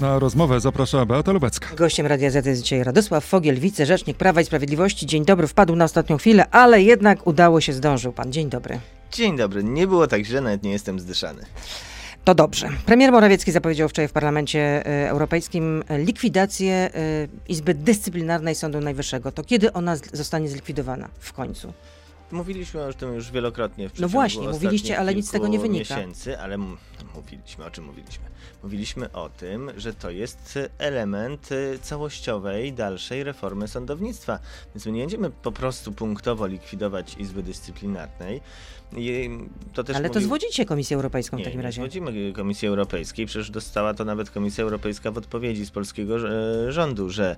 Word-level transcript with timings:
Na 0.00 0.18
rozmowę 0.18 0.60
zaprasza 0.60 1.06
Beata 1.06 1.32
Lubecka. 1.32 1.74
Gościem 1.76 2.06
Radia 2.06 2.30
Z 2.30 2.46
jest 2.46 2.62
dzisiaj 2.62 2.84
Radosław 2.84 3.24
Fogiel, 3.24 3.56
wicerzecznik 3.56 4.16
Prawa 4.16 4.40
i 4.40 4.44
Sprawiedliwości. 4.44 5.06
Dzień 5.06 5.24
dobry, 5.24 5.46
wpadł 5.46 5.76
na 5.76 5.84
ostatnią 5.84 6.16
chwilę, 6.16 6.50
ale 6.50 6.82
jednak 6.82 7.26
udało 7.26 7.60
się, 7.60 7.72
zdążył 7.72 8.12
pan. 8.12 8.32
Dzień 8.32 8.50
dobry. 8.50 8.80
Dzień 9.12 9.36
dobry, 9.36 9.64
nie 9.64 9.86
było 9.86 10.06
tak 10.06 10.24
źle, 10.24 10.40
nawet 10.40 10.62
nie 10.62 10.70
jestem 10.70 11.00
zdyszany. 11.00 11.42
To 12.24 12.34
dobrze. 12.34 12.68
Premier 12.86 13.12
Morawiecki 13.12 13.52
zapowiedział 13.52 13.88
wczoraj 13.88 14.08
w 14.08 14.12
Parlamencie 14.12 14.86
e, 14.86 15.10
Europejskim 15.10 15.84
likwidację 15.98 16.74
e, 16.74 16.90
Izby 17.48 17.74
Dyscyplinarnej 17.74 18.54
Sądu 18.54 18.80
Najwyższego. 18.80 19.32
To 19.32 19.44
kiedy 19.44 19.72
ona 19.72 19.96
zostanie 20.12 20.48
zlikwidowana 20.48 21.08
w 21.18 21.32
końcu? 21.32 21.72
Mówiliśmy 22.32 22.84
o 22.84 22.92
tym 22.92 23.14
już 23.14 23.30
wielokrotnie 23.30 23.88
w 23.88 24.00
No 24.00 24.08
właśnie, 24.08 24.48
mówiliście, 24.48 24.98
ale 24.98 25.14
nic 25.14 25.28
z 25.28 25.30
tego 25.30 25.48
nie 25.48 25.58
wynika. 25.58 25.96
miesięcy, 25.96 26.38
ale 26.38 26.58
mówiliśmy, 27.14 27.64
o 27.64 27.70
czym 27.70 27.84
mówiliśmy? 27.84 28.24
Mówiliśmy 28.62 29.12
o 29.12 29.28
tym, 29.28 29.70
że 29.76 29.94
to 29.94 30.10
jest 30.10 30.58
element 30.78 31.52
y, 31.52 31.78
całościowej, 31.82 32.72
dalszej 32.72 33.24
reformy 33.24 33.68
sądownictwa. 33.68 34.38
Więc 34.74 34.86
my 34.86 34.92
nie 34.92 35.00
będziemy 35.00 35.30
po 35.30 35.52
prostu 35.52 35.92
punktowo 35.92 36.46
likwidować 36.46 37.14
Izby 37.18 37.42
Dyscyplinarnej. 37.42 38.40
To 39.74 39.82
Ale 39.94 40.08
to 40.08 40.14
mówił- 40.14 40.20
zwodzicie 40.28 40.64
Komisję 40.64 40.94
Europejską 40.96 41.36
w 41.36 41.38
Nie, 41.38 41.44
takim 41.44 41.60
nie 41.60 41.64
razie. 41.64 41.80
zwodzimy 41.80 42.32
Komisji 42.32 42.68
Europejskiej, 42.68 43.26
przecież 43.26 43.50
dostała 43.50 43.94
to 43.94 44.04
nawet 44.04 44.30
Komisja 44.30 44.64
Europejska 44.64 45.10
w 45.10 45.18
odpowiedzi 45.18 45.64
z 45.66 45.70
polskiego 45.70 46.16
e, 46.28 46.72
rządu, 46.72 47.10
że 47.10 47.36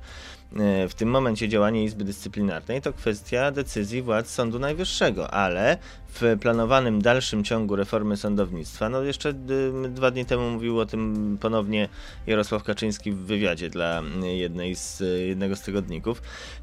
e, 0.56 0.88
w 0.88 0.94
tym 0.94 1.08
momencie 1.10 1.48
działanie 1.48 1.84
Izby 1.84 2.04
Dyscyplinarnej 2.04 2.82
to 2.82 2.92
kwestia 2.92 3.50
decyzji 3.50 4.02
władz 4.02 4.30
Sądu 4.30 4.58
Najwyższego, 4.58 5.30
ale 5.30 5.78
w 6.20 6.36
planowanym 6.40 7.02
dalszym 7.02 7.44
ciągu 7.44 7.76
reformy 7.76 8.16
sądownictwa, 8.16 8.88
no 8.88 9.02
jeszcze 9.02 9.28
y, 9.30 9.88
dwa 9.88 10.10
dni 10.10 10.24
temu 10.26 10.50
mówił 10.50 10.80
o 10.80 10.86
tym 10.86 11.38
ponownie 11.40 11.88
Jarosław 12.26 12.62
Kaczyński 12.64 13.12
w 13.12 13.16
wywiadzie 13.16 13.70
dla 13.70 14.02
y, 14.22 14.26
jednej 14.36 14.76
z, 14.76 15.00
y, 15.00 15.26
jednego 15.26 15.56
z 15.56 15.60
tygodników, 15.62 16.22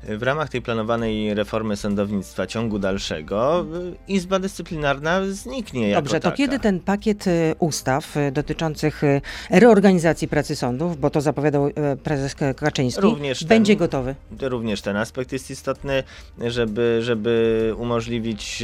y, 0.10 0.18
w 0.18 0.24
ramach 0.24 0.50
tej 0.50 0.62
planowanej 0.62 1.34
reformy 1.34 1.76
sądownictwa 1.76 2.48
ciągu 2.48 2.80
dalszego 2.80 3.66
y, 4.08 4.12
Izba 4.14 4.40
Dyscyplinarna 4.40 5.22
zniknie 5.30 5.90
jako 5.90 6.02
Dobrze, 6.02 6.20
to 6.20 6.24
taka. 6.24 6.38
kiedy 6.38 6.60
ten 6.60 6.80
pakiet 6.80 7.28
e, 7.28 7.56
ustaw 7.60 8.16
dotyczących 8.32 9.02
reorganizacji 9.50 10.28
pracy 10.28 10.56
sądów, 10.56 11.00
bo 11.00 11.10
to 11.10 11.22
zapowiadał 11.22 11.70
prezes 12.04 12.36
Kaczyński, 12.56 13.02
Również 13.02 13.40
ten- 13.40 13.48
będzie 13.48 13.76
gotowy? 13.76 14.16
Również 14.42 14.82
ten 14.82 14.98
aspekt 14.98 15.32
jest 15.32 15.52
istotny, 15.52 16.04
żeby, 16.48 17.00
żeby 17.02 17.74
umożliwić 17.78 18.64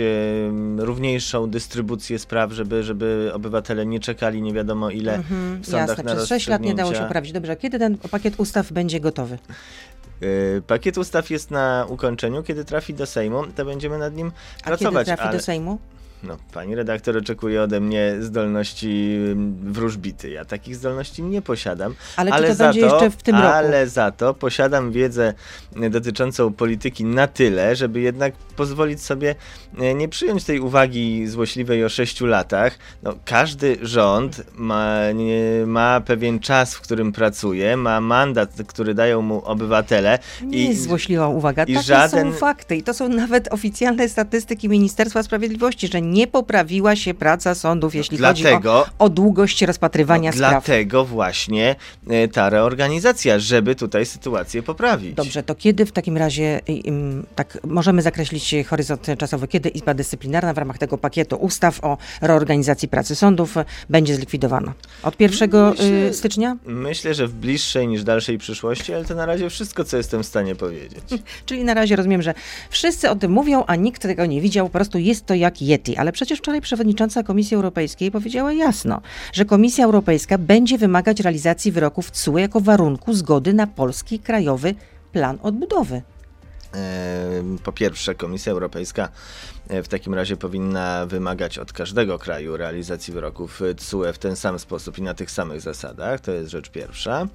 równiejszą 0.80 1.50
dystrybucję 1.50 2.20
spraw, 2.20 2.52
żeby, 2.52 2.84
żeby 2.84 3.31
obywatele 3.34 3.86
nie 3.86 4.00
czekali 4.00 4.42
nie 4.42 4.54
wiadomo 4.54 4.90
ile 4.90 5.16
Mhm, 5.16 5.62
w 5.62 5.66
sądach 5.66 5.88
jasne, 5.88 6.04
na 6.04 6.16
przez 6.16 6.30
6 6.30 6.48
lat 6.48 6.62
nie 6.62 6.76
dało 6.76 6.94
się 6.94 7.00
poprawić. 7.00 7.32
Dobrze, 7.32 7.56
kiedy 7.56 7.80
ten 7.80 7.98
pakiet 7.98 8.34
ustaw 8.38 8.72
będzie 8.72 9.00
gotowy? 9.00 9.38
Y, 10.23 10.62
Pakiet 10.67 10.98
ustaw 10.98 11.30
jest 11.30 11.52
na 11.52 11.86
ukończeniu, 11.90 12.44
kiedy 12.44 12.66
trafi 12.66 12.94
do 12.94 13.06
Sejmu, 13.06 13.44
to 13.56 13.66
będziemy 13.66 13.98
nad 13.98 14.16
nim 14.16 14.32
A 14.62 14.64
pracować. 14.64 14.94
kiedy 14.94 15.06
trafi 15.06 15.23
ale... 15.30 15.38
do 15.38 15.44
Sejmu? 15.44 15.78
No, 16.23 16.38
pani 16.53 16.75
redaktor 16.75 17.17
oczekuje 17.17 17.61
ode 17.61 17.80
mnie 17.80 18.16
zdolności 18.19 19.17
wróżbity. 19.63 20.30
Ja 20.30 20.45
takich 20.45 20.75
zdolności 20.75 21.23
nie 21.23 21.41
posiadam. 21.41 21.95
Ale 22.16 22.31
czy 22.31 22.47
to 22.47 22.55
za 22.55 22.63
będzie 22.66 22.80
jeszcze 22.80 23.09
w 23.09 23.23
tym 23.23 23.35
roku? 23.35 23.47
Ale 23.47 23.88
za 23.88 24.11
to 24.11 24.33
posiadam 24.33 24.91
wiedzę 24.91 25.33
y, 25.83 25.89
dotyczącą 25.89 26.53
polityki 26.53 27.05
na 27.05 27.27
tyle, 27.27 27.75
żeby 27.75 28.02
jednak 28.02 28.33
pozwolić 28.55 29.02
sobie 29.02 29.36
y, 29.81 29.93
nie 29.93 30.09
przyjąć 30.09 30.43
tej 30.43 30.59
uwagi 30.59 31.27
złośliwej 31.27 31.86
o 31.86 31.89
sześciu 31.89 32.25
latach. 32.25 32.77
No, 33.03 33.13
każdy 33.25 33.77
rząd 33.81 34.43
ma, 34.55 34.99
ma 35.66 36.02
pewien 36.02 36.39
czas, 36.39 36.75
w 36.75 36.81
którym 36.81 37.11
pracuje, 37.11 37.77
ma 37.77 38.02
mandat, 38.02 38.49
który 38.67 38.93
dają 38.93 39.21
mu 39.21 39.45
obywatele. 39.45 40.19
Nie 40.41 40.58
i 40.58 40.67
jest 40.67 40.83
złośliwa 40.83 41.27
uwaga. 41.27 41.63
i 41.63 41.73
Takie 41.73 41.86
żaden- 41.88 42.31
są 42.33 42.38
fakty 42.38 42.75
i 42.75 42.83
to 42.83 42.93
są 42.93 43.09
nawet 43.09 43.53
oficjalne 43.53 44.09
statystyki 44.09 44.70
Ministerstwa 44.70 45.23
Sprawiedliwości, 45.23 45.87
że 45.87 46.02
nie 46.05 46.27
poprawiła 46.27 46.95
się 46.95 47.14
praca 47.14 47.55
sądów, 47.55 47.95
jeśli 47.95 48.17
chodzi 48.17 48.43
dlatego, 48.43 48.73
o, 48.73 49.05
o 49.05 49.10
długość 49.10 49.61
rozpatrywania 49.61 50.32
no, 50.32 50.38
spraw. 50.38 50.66
Dlatego 50.66 51.05
właśnie 51.05 51.76
e, 52.10 52.27
ta 52.27 52.49
reorganizacja, 52.49 53.39
żeby 53.39 53.76
tutaj 53.76 54.05
sytuację 54.05 54.64
poprawić. 54.64 55.14
Dobrze, 55.14 55.43
to 55.43 55.55
kiedy 55.55 55.86
w 55.86 55.92
takim 55.92 56.17
razie, 56.17 56.61
tak 57.36 57.58
możemy 57.64 58.02
zakreślić 58.02 58.55
horyzont 58.67 59.08
czasowy, 59.17 59.48
kiedy 59.48 59.70
Izba 59.70 59.93
Dyscyplinarna 59.93 60.54
w 60.54 60.58
ramach 60.58 60.77
tego 60.77 60.98
pakietu 60.98 61.36
ustaw 61.36 61.83
o 61.83 61.98
reorganizacji 62.22 62.87
pracy 62.87 63.16
sądów 63.16 63.55
będzie 63.89 64.16
zlikwidowana? 64.16 64.73
Od 65.04 65.22
1 65.22 65.49
Myślę- 65.49 66.10
y, 66.10 66.14
stycznia? 66.14 66.58
Myślę, 66.66 67.14
że 67.14 67.27
w 67.27 67.33
bliższej 67.33 67.87
niż 67.87 68.04
dalszej 68.04 68.37
przyszłości, 68.37 68.93
ale 68.93 69.05
to 69.05 69.16
na 69.16 69.26
razie 69.26 69.49
wszystko, 69.49 69.83
co 69.83 69.98
jestem 69.98 70.23
w 70.23 70.26
stanie 70.26 70.55
powiedzieć. 70.55 71.04
Czyli 71.45 71.64
na 71.64 71.73
razie 71.73 71.95
rozumiem, 71.95 72.22
że 72.22 72.33
wszyscy 72.70 73.10
o 73.10 73.16
tym 73.16 73.32
mówią, 73.32 73.64
a 73.67 73.76
nikt 73.76 74.02
tego 74.02 74.26
nie 74.26 74.42
widział, 74.42 74.66
po 74.66 74.73
prostu 74.73 74.98
jest 74.98 75.26
to 75.26 75.33
jak 75.33 75.61
Yeti. 75.61 75.95
Ale 75.98 76.11
przecież 76.11 76.39
wczoraj 76.39 76.61
przewodnicząca 76.61 77.23
Komisji 77.23 77.56
Europejskiej 77.56 78.11
powiedziała 78.11 78.54
jasno, 78.54 79.02
że 79.33 79.45
Komisja 79.45 79.86
Europejska 79.86 80.38
będzie 80.38 80.78
wymagać 80.78 81.20
realizacji 81.20 81.72
wyroków 81.72 82.11
TSUE 82.11 82.38
jako 82.38 82.61
warunku 82.61 83.14
zgody 83.14 83.54
na 83.54 83.67
polski 83.67 84.20
krajowy 84.20 84.76
plan 85.11 85.38
odbudowy. 85.44 86.02
Po 87.63 87.71
pierwsze, 87.71 88.15
Komisja 88.15 88.52
Europejska 88.52 89.09
e, 89.67 89.83
w 89.83 89.87
takim 89.87 90.13
razie 90.13 90.37
powinna 90.37 91.05
wymagać 91.05 91.58
od 91.58 91.73
każdego 91.73 92.19
kraju 92.19 92.58
realizacji 92.58 93.13
wyroków 93.13 93.61
e, 93.61 93.75
TSUE 93.75 94.13
w 94.13 94.17
ten 94.17 94.36
sam 94.36 94.59
sposób 94.59 94.97
i 94.97 95.02
na 95.02 95.13
tych 95.13 95.31
samych 95.31 95.61
zasadach. 95.61 96.19
To 96.21 96.31
jest 96.31 96.52
rzecz 96.52 96.69
pierwsza. 96.69 97.27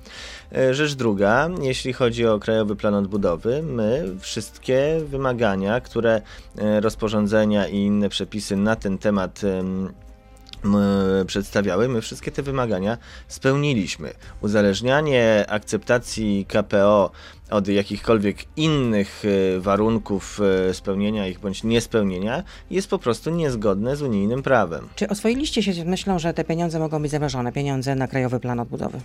E, 0.53 0.75
Rzecz 0.75 0.95
druga, 0.95 1.49
jeśli 1.63 1.93
chodzi 1.93 2.27
o 2.27 2.39
Krajowy 2.39 2.77
Plan 2.77 2.95
Odbudowy, 2.95 3.63
my 3.63 4.05
wszystkie 4.21 5.01
wymagania, 5.07 5.81
które 5.81 6.23
e, 6.59 6.81
rozporządzenia 6.81 7.69
i 7.69 7.77
inne 7.77 8.09
przepisy 8.09 8.57
na 8.57 8.77
ten 8.77 8.99
temat 8.99 9.41
przedstawiały, 11.27 11.89
my 11.89 12.01
wszystkie 12.01 12.31
te 12.31 12.43
wymagania 12.43 12.99
spełniliśmy. 13.29 14.15
Uzależnianie 14.41 15.45
akceptacji 15.49 16.47
KPO 16.49 17.11
od 17.51 17.69
jakichkolwiek 17.69 18.37
innych 18.57 19.23
e, 19.25 19.61
warunków 19.61 20.41
e, 20.69 20.75
spełnienia 20.75 21.27
ich 21.27 21.41
bądź 21.41 21.65
niespełnienia 21.65 22.43
jest 22.71 22.91
po 22.91 22.99
prostu 22.99 23.31
niezgodne 23.31 23.97
z 23.97 24.03
unijnym 24.03 24.43
prawem. 24.43 24.89
Czy 24.95 25.09
oswoiliście 25.09 25.63
się 25.63 25.73
z 25.73 25.85
myślą, 25.85 26.19
że 26.19 26.35
te 26.35 26.45
pieniądze 26.45 26.79
mogą 26.79 27.03
być 27.03 27.11
zamrożone, 27.11 27.53
pieniądze 27.53 27.95
na 27.95 28.09
krajowy 28.09 28.41
plan 28.41 28.61
odbudowy? 28.61 29.01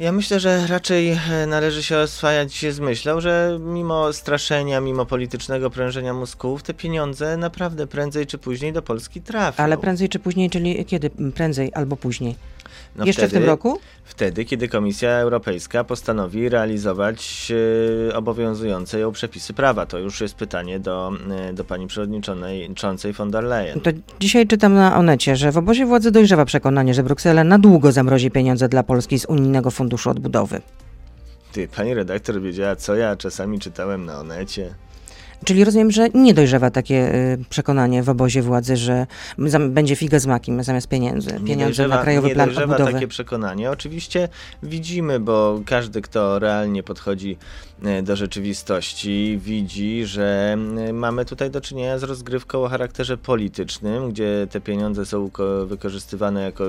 Ja 0.00 0.12
myślę, 0.12 0.40
że 0.40 0.66
raczej 0.66 1.10
e, 1.10 1.46
należy 1.46 1.82
się 1.82 1.98
oswajać 1.98 2.66
z 2.70 2.80
myślą, 2.80 3.20
że 3.20 3.58
mimo 3.60 4.12
straszenia, 4.12 4.80
mimo 4.80 5.06
politycznego 5.06 5.70
prężenia 5.70 6.14
mózgów, 6.14 6.62
te 6.62 6.74
pieniądze 6.74 7.36
naprawdę 7.36 7.86
prędzej 7.86 8.26
czy 8.26 8.38
później 8.38 8.72
do 8.72 8.82
Polski 8.82 9.22
trafią. 9.22 9.62
Ale 9.62 9.78
prędzej 9.78 10.08
czy 10.08 10.18
później, 10.18 10.50
czyli 10.50 10.84
kiedy 10.84 11.10
prędzej 11.10 11.70
albo 11.74 11.96
później? 11.96 12.36
No 12.96 13.04
Jeszcze 13.04 13.22
w 13.22 13.28
wtedy- 13.28 13.40
tym 13.40 13.50
roku? 13.50 13.78
Wtedy, 14.04 14.44
kiedy 14.44 14.68
Komisja 14.68 15.10
Europejska 15.10 15.84
postanowi 15.84 16.48
realizować 16.48 17.52
e, 18.10 18.14
obowiązujące 18.16 18.98
ją 18.98 19.12
przepisy 19.12 19.52
prawa. 19.52 19.86
To 19.86 19.98
już 19.98 20.20
jest 20.20 20.34
pytanie 20.34 20.80
do, 20.80 21.12
e, 21.48 21.52
do 21.52 21.64
pani 21.64 21.86
przewodniczącej 21.86 23.12
von 23.12 23.30
der 23.30 23.44
Leyen. 23.44 23.80
To 23.80 23.90
dzisiaj 24.20 24.46
czytam 24.46 24.74
na 24.74 24.96
Onecie, 24.96 25.36
że 25.36 25.52
w 25.52 25.58
obozie 25.58 25.86
władzy 25.86 26.10
dojrzewa 26.10 26.44
przekonanie, 26.44 26.94
że 26.94 27.02
Bruksela 27.02 27.44
na 27.44 27.58
długo 27.58 27.92
zamrozi 27.92 28.30
pieniądze 28.30 28.68
dla 28.68 28.82
Polski 28.82 29.18
z 29.18 29.24
Unijnego 29.24 29.70
Funduszu 29.70 29.81
Odbudowy. 30.10 30.60
Ty, 31.52 31.68
pani 31.68 31.94
redaktor 31.94 32.40
wiedziała, 32.42 32.76
co 32.76 32.94
ja 32.96 33.16
czasami 33.16 33.58
czytałem 33.60 34.04
na 34.04 34.20
Onecie. 34.20 34.74
Czyli 35.44 35.64
rozumiem, 35.64 35.90
że 35.90 36.08
nie 36.14 36.34
dojrzewa 36.34 36.70
takie 36.70 37.14
y, 37.14 37.38
przekonanie 37.50 38.02
w 38.02 38.08
obozie 38.08 38.42
władzy, 38.42 38.76
że 38.76 39.06
będzie 39.70 39.96
figa 39.96 40.18
z 40.18 40.26
makiem 40.26 40.64
zamiast 40.64 40.88
pieniędzy. 40.88 41.32
Nie 41.40 41.46
Pieniądze 41.46 41.88
na 41.88 42.02
Krajowy 42.02 42.28
nie 42.28 42.34
Plan 42.34 42.46
dojrzewa 42.46 42.72
Odbudowy. 42.72 42.92
takie 42.92 43.08
przekonanie. 43.08 43.70
Oczywiście 43.70 44.28
widzimy, 44.62 45.20
bo 45.20 45.60
każdy, 45.66 46.02
kto 46.02 46.38
realnie 46.38 46.82
podchodzi 46.82 47.36
do 48.02 48.16
rzeczywistości, 48.16 49.38
widzi, 49.42 50.06
że 50.06 50.56
e, 50.88 50.92
mamy 50.92 51.24
tutaj 51.24 51.50
do 51.50 51.60
czynienia 51.60 51.98
z 51.98 52.02
rozgrywką 52.02 52.64
o 52.64 52.68
charakterze 52.68 53.16
politycznym, 53.16 54.10
gdzie 54.10 54.46
te 54.50 54.60
pieniądze 54.60 55.06
są 55.06 55.30
ko- 55.30 55.66
wykorzystywane 55.66 56.42
jako 56.42 56.64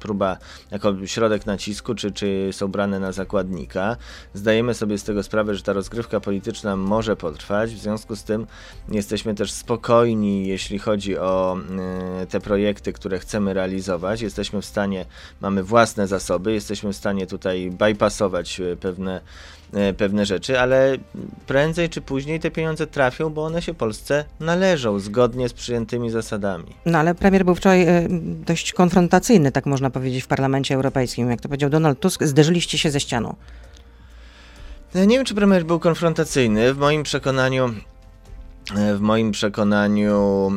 próba, 0.00 0.36
jako 0.70 1.06
środek 1.06 1.46
nacisku, 1.46 1.94
czy, 1.94 2.12
czy 2.12 2.48
są 2.52 2.68
brane 2.68 3.00
na 3.00 3.12
zakładnika. 3.12 3.96
Zdajemy 4.34 4.74
sobie 4.74 4.98
z 4.98 5.04
tego 5.04 5.22
sprawę, 5.22 5.54
że 5.54 5.62
ta 5.62 5.72
rozgrywka 5.72 6.20
polityczna 6.20 6.76
może 6.76 7.16
potrwać, 7.16 7.74
w 7.74 7.78
związku 7.78 8.16
z 8.16 8.24
tym 8.24 8.46
jesteśmy 8.88 9.34
też 9.34 9.52
spokojni, 9.52 10.46
jeśli 10.46 10.78
chodzi 10.78 11.18
o 11.18 11.58
y, 12.22 12.26
te 12.26 12.40
projekty, 12.40 12.92
które 12.92 13.18
chcemy 13.18 13.54
realizować. 13.54 14.20
Jesteśmy 14.20 14.62
w 14.62 14.66
stanie, 14.66 15.06
mamy 15.40 15.62
własne 15.62 16.06
zasoby, 16.06 16.52
jesteśmy 16.52 16.92
w 16.92 16.96
stanie 16.96 17.26
tutaj 17.26 17.70
bypassować 17.70 18.60
pewne 18.80 19.20
E, 19.72 19.92
pewne 19.92 20.26
rzeczy, 20.26 20.55
ale 20.56 20.96
prędzej 21.46 21.88
czy 21.88 22.00
później 22.00 22.40
te 22.40 22.50
pieniądze 22.50 22.86
trafią, 22.86 23.30
bo 23.30 23.44
one 23.44 23.62
się 23.62 23.74
Polsce 23.74 24.24
należą 24.40 24.98
zgodnie 24.98 25.48
z 25.48 25.52
przyjętymi 25.52 26.10
zasadami. 26.10 26.64
No 26.86 26.98
ale 26.98 27.14
premier 27.14 27.44
był 27.44 27.54
wczoraj 27.54 27.82
e, 27.82 28.06
dość 28.46 28.72
konfrontacyjny, 28.72 29.52
tak 29.52 29.66
można 29.66 29.90
powiedzieć, 29.90 30.24
w 30.24 30.26
Parlamencie 30.26 30.74
Europejskim. 30.74 31.30
Jak 31.30 31.40
to 31.40 31.48
powiedział 31.48 31.70
Donald 31.70 32.00
Tusk, 32.00 32.24
zderzyliście 32.24 32.78
się 32.78 32.90
ze 32.90 33.00
ścianą. 33.00 33.36
Ja 34.94 35.04
nie 35.04 35.16
wiem, 35.16 35.24
czy 35.24 35.34
premier 35.34 35.64
był 35.64 35.78
konfrontacyjny. 35.80 36.74
W 36.74 36.78
moim 36.78 37.02
przekonaniu 37.02 37.74
w 38.74 39.00
moim 39.00 39.32
przekonaniu 39.32 40.50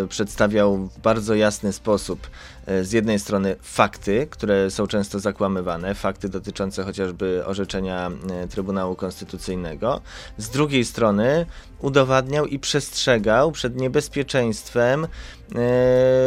yy, 0.00 0.08
przedstawiał 0.08 0.76
w 0.76 0.98
bardzo 0.98 1.34
jasny 1.34 1.72
sposób 1.72 2.30
yy, 2.66 2.84
z 2.84 2.92
jednej 2.92 3.18
strony 3.18 3.56
fakty, 3.62 4.26
które 4.30 4.70
są 4.70 4.86
często 4.86 5.20
zakłamywane, 5.20 5.94
fakty 5.94 6.28
dotyczące 6.28 6.84
chociażby 6.84 7.42
orzeczenia 7.46 8.10
Trybunału 8.50 8.94
Konstytucyjnego, 8.94 10.00
z 10.38 10.48
drugiej 10.48 10.84
strony 10.84 11.46
udowadniał 11.80 12.46
i 12.46 12.58
przestrzegał 12.58 13.52
przed 13.52 13.76
niebezpieczeństwem 13.76 15.06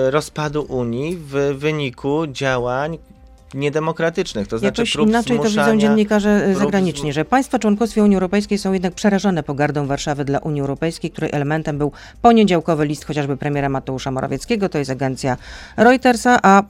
rozpadu 0.10 0.62
Unii 0.62 1.18
w 1.18 1.56
wyniku 1.58 2.28
działań 2.28 2.98
niedemokratycznych, 3.54 4.48
to 4.48 4.60
znaczy 4.60 4.82
Jakoś 4.82 4.96
inaczej 4.96 5.38
to 5.38 5.50
widzą 5.50 5.78
dziennikarze 5.78 6.56
zagraniczni, 6.56 7.14
że 7.14 7.26
państwa 7.26 7.60
członkowskie 7.60 8.04
Unii 8.04 8.16
Europejskiej 8.16 8.58
są 8.58 8.74
jednak 8.74 8.94
przerażone 8.94 9.44
pogardą 9.44 9.88
Warszawy 9.88 10.26
dla 10.26 10.40
Unii 10.40 10.62
Europejskiej, 10.62 11.12
której 11.12 11.30
elementem 11.34 11.78
był 11.78 11.92
poniedziałkowy 12.22 12.86
list 12.86 13.06
chociażby 13.06 13.38
premiera 13.38 13.70
Mateusza 13.70 14.12
Morawieckiego, 14.12 14.70
to 14.70 14.78
jest 14.78 14.92
agencja 14.92 15.38
Reutersa, 15.78 16.40
a 16.44 16.64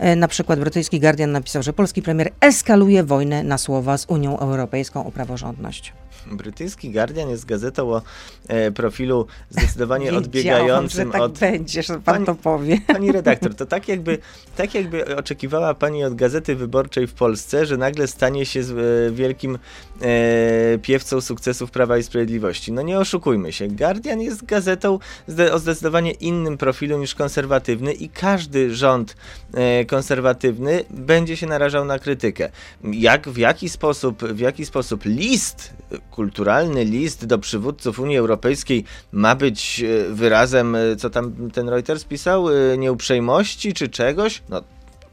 y, 0.00 0.16
na 0.16 0.28
przykład 0.28 0.60
brytyjski 0.60 1.00
Guardian 1.00 1.32
napisał, 1.32 1.62
że 1.62 1.72
polski 1.72 2.02
premier 2.02 2.32
eskaluje 2.40 3.04
wojnę 3.04 3.42
na 3.42 3.58
słowa 3.58 3.98
z 3.98 4.06
Unią 4.08 4.38
Europejską 4.38 5.06
o 5.06 5.10
praworządność. 5.10 5.92
Brytyjski 6.26 6.90
Guardian 6.90 7.30
jest 7.30 7.44
gazetą 7.44 7.92
o 7.92 8.02
e, 8.48 8.70
profilu 8.70 9.26
zdecydowanie 9.50 10.12
odbiegającym 10.12 11.10
tak 11.10 11.20
od... 11.20 11.38
będzie, 11.38 11.82
że 11.82 11.94
pan 11.94 12.02
pani, 12.02 12.26
to 12.26 12.34
powie. 12.34 12.78
Pani 12.86 13.12
redaktor, 13.12 13.54
to 13.54 13.66
tak 13.66 13.88
jakby, 13.88 14.18
tak 14.56 14.74
jakby 14.74 15.16
oczekiwała 15.16 15.74
pani 15.74 16.04
od 16.04 16.14
Gazety 16.14 16.56
Wyborczej 16.56 17.06
w 17.06 17.14
Polsce, 17.14 17.66
że 17.66 17.76
nagle 17.76 18.06
stanie 18.06 18.46
się 18.46 18.62
z, 18.62 18.70
e, 18.70 19.14
wielkim 19.14 19.58
e, 20.02 20.78
piewcą 20.78 21.20
sukcesów 21.20 21.70
Prawa 21.70 21.98
i 21.98 22.02
Sprawiedliwości. 22.02 22.72
No 22.72 22.82
nie 22.82 22.98
oszukujmy 22.98 23.52
się. 23.52 23.68
Guardian 23.68 24.20
jest 24.20 24.44
gazetą 24.44 24.98
zde, 25.26 25.52
o 25.52 25.58
zdecydowanie 25.58 26.12
innym 26.12 26.58
profilu 26.58 26.98
niż 26.98 27.14
konserwatywny 27.14 27.92
i 27.92 28.08
każdy 28.08 28.74
rząd 28.74 29.16
e, 29.54 29.84
konserwatywny 29.84 30.84
będzie 30.90 31.36
się 31.36 31.46
narażał 31.46 31.84
na 31.84 31.98
krytykę. 31.98 32.50
Jak, 32.84 33.28
w 33.28 33.36
jaki 33.36 33.68
sposób, 33.68 34.24
w 34.24 34.38
jaki 34.38 34.66
sposób 34.66 35.04
list 35.04 35.72
kulturalny 36.10 36.84
list 36.84 37.26
do 37.26 37.38
przywódców 37.38 37.98
Unii 37.98 38.18
Europejskiej 38.18 38.84
ma 39.12 39.34
być 39.34 39.84
e, 39.84 40.14
wyrazem, 40.14 40.74
e, 40.74 40.96
co 40.96 41.10
tam 41.10 41.50
ten 41.50 41.68
Reuters 41.68 42.04
pisał, 42.04 42.48
e, 42.48 42.78
nieuprzejmości 42.78 43.72
czy 43.72 43.88
czegoś? 43.88 44.42
No 44.48 44.62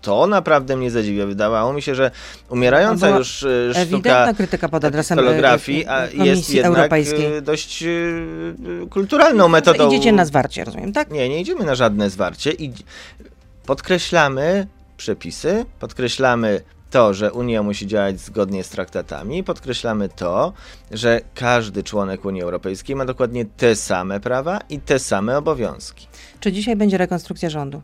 to 0.02 0.28
naprawdę 0.28 0.78
mnie 0.78 0.92
zadziwia. 0.92 1.26
Wydawało 1.26 1.74
mi 1.74 1.82
się, 1.82 1.96
że 1.96 2.12
umierająca 2.50 3.10
już 3.10 3.46
sztuka 3.88 4.34
krytyka 4.34 4.70
pod 4.70 4.86
adresem 4.86 5.18
fotografii 5.18 5.86
jest 6.14 6.50
jednak 6.50 6.78
Europejskiej. 6.78 7.42
dość 7.42 7.84
kulturalną 8.90 9.48
metodą. 9.48 9.88
Idziecie 9.88 10.12
na 10.12 10.26
zwarcie, 10.26 10.64
rozumiem, 10.64 10.94
tak? 10.94 11.12
Nie, 11.12 11.30
nie 11.30 11.42
idziemy 11.42 11.66
na 11.66 11.76
żadne 11.76 12.10
zwarcie 12.10 12.52
i 12.52 12.74
podkreślamy 13.66 14.68
przepisy, 14.98 15.66
podkreślamy 15.80 16.62
to, 16.96 17.14
że 17.14 17.34
Unia 17.34 17.64
musi 17.64 17.88
działać 17.88 18.20
zgodnie 18.20 18.64
z 18.64 18.70
traktatami, 18.70 19.44
podkreślamy 19.44 20.10
to, 20.10 20.54
że 20.92 21.22
każdy 21.34 21.84
członek 21.84 22.26
Unii 22.26 22.42
Europejskiej 22.42 22.96
ma 22.96 23.06
dokładnie 23.06 23.46
te 23.46 23.76
same 23.76 24.20
prawa 24.20 24.60
i 24.70 24.80
te 24.80 25.00
same 25.00 25.38
obowiązki. 25.38 26.08
Czy 26.40 26.52
dzisiaj 26.52 26.76
będzie 26.76 26.98
rekonstrukcja 26.98 27.50
rządu? 27.50 27.82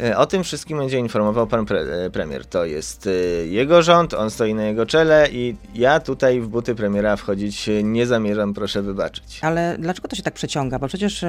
E, 0.00 0.16
o 0.16 0.26
tym 0.26 0.44
wszystkim 0.44 0.78
będzie 0.78 0.98
informował 0.98 1.46
pan 1.46 1.66
pre 1.66 1.80
e, 1.80 2.10
premier. 2.10 2.46
To 2.46 2.64
jest 2.64 3.06
e, 3.06 3.10
jego 3.46 3.82
rząd, 3.82 4.14
on 4.14 4.30
stoi 4.30 4.54
na 4.54 4.64
jego 4.64 4.86
czele 4.86 5.28
i 5.32 5.56
ja 5.74 6.00
tutaj 6.00 6.40
w 6.40 6.48
buty 6.48 6.74
premiera 6.74 7.16
wchodzić 7.16 7.70
nie 7.82 8.06
zamierzam, 8.06 8.54
proszę 8.54 8.82
wybaczyć. 8.82 9.38
Ale 9.42 9.76
dlaczego 9.78 10.08
to 10.08 10.16
się 10.16 10.22
tak 10.22 10.34
przeciąga? 10.34 10.78
Bo 10.78 10.88
przecież 10.88 11.24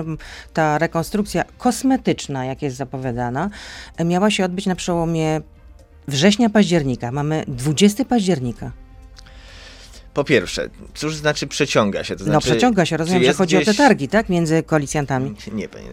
ta 0.54 0.78
rekonstrukcja 0.78 1.44
kosmetyczna, 1.58 2.46
jak 2.46 2.62
jest 2.62 2.78
zapowiadana, 2.78 3.50
miała 4.06 4.32
się 4.32 4.46
odbyć 4.46 4.66
na 4.66 4.76
przełomie 4.76 5.42
września, 6.10 6.50
października. 6.50 7.12
Mamy 7.12 7.44
20 7.48 8.06
października. 8.06 8.72
Po 10.14 10.24
pierwsze, 10.24 10.70
cóż 10.96 11.16
znaczy 11.16 11.48
przeciąga 11.48 12.04
się? 12.04 12.16
To 12.16 12.24
no 12.24 12.32
znaczy, 12.32 12.50
przeciąga 12.50 12.86
się, 12.86 12.98
rozumiem, 12.98 13.24
że 13.24 13.34
chodzi 13.34 13.56
gdzieś... 13.56 13.70
o 13.70 13.72
te 13.72 13.78
targi, 13.78 14.08
tak? 14.08 14.30
Między 14.30 14.64
koalicjantami. 14.64 15.36
Nie, 15.54 15.70
panie 15.70 15.86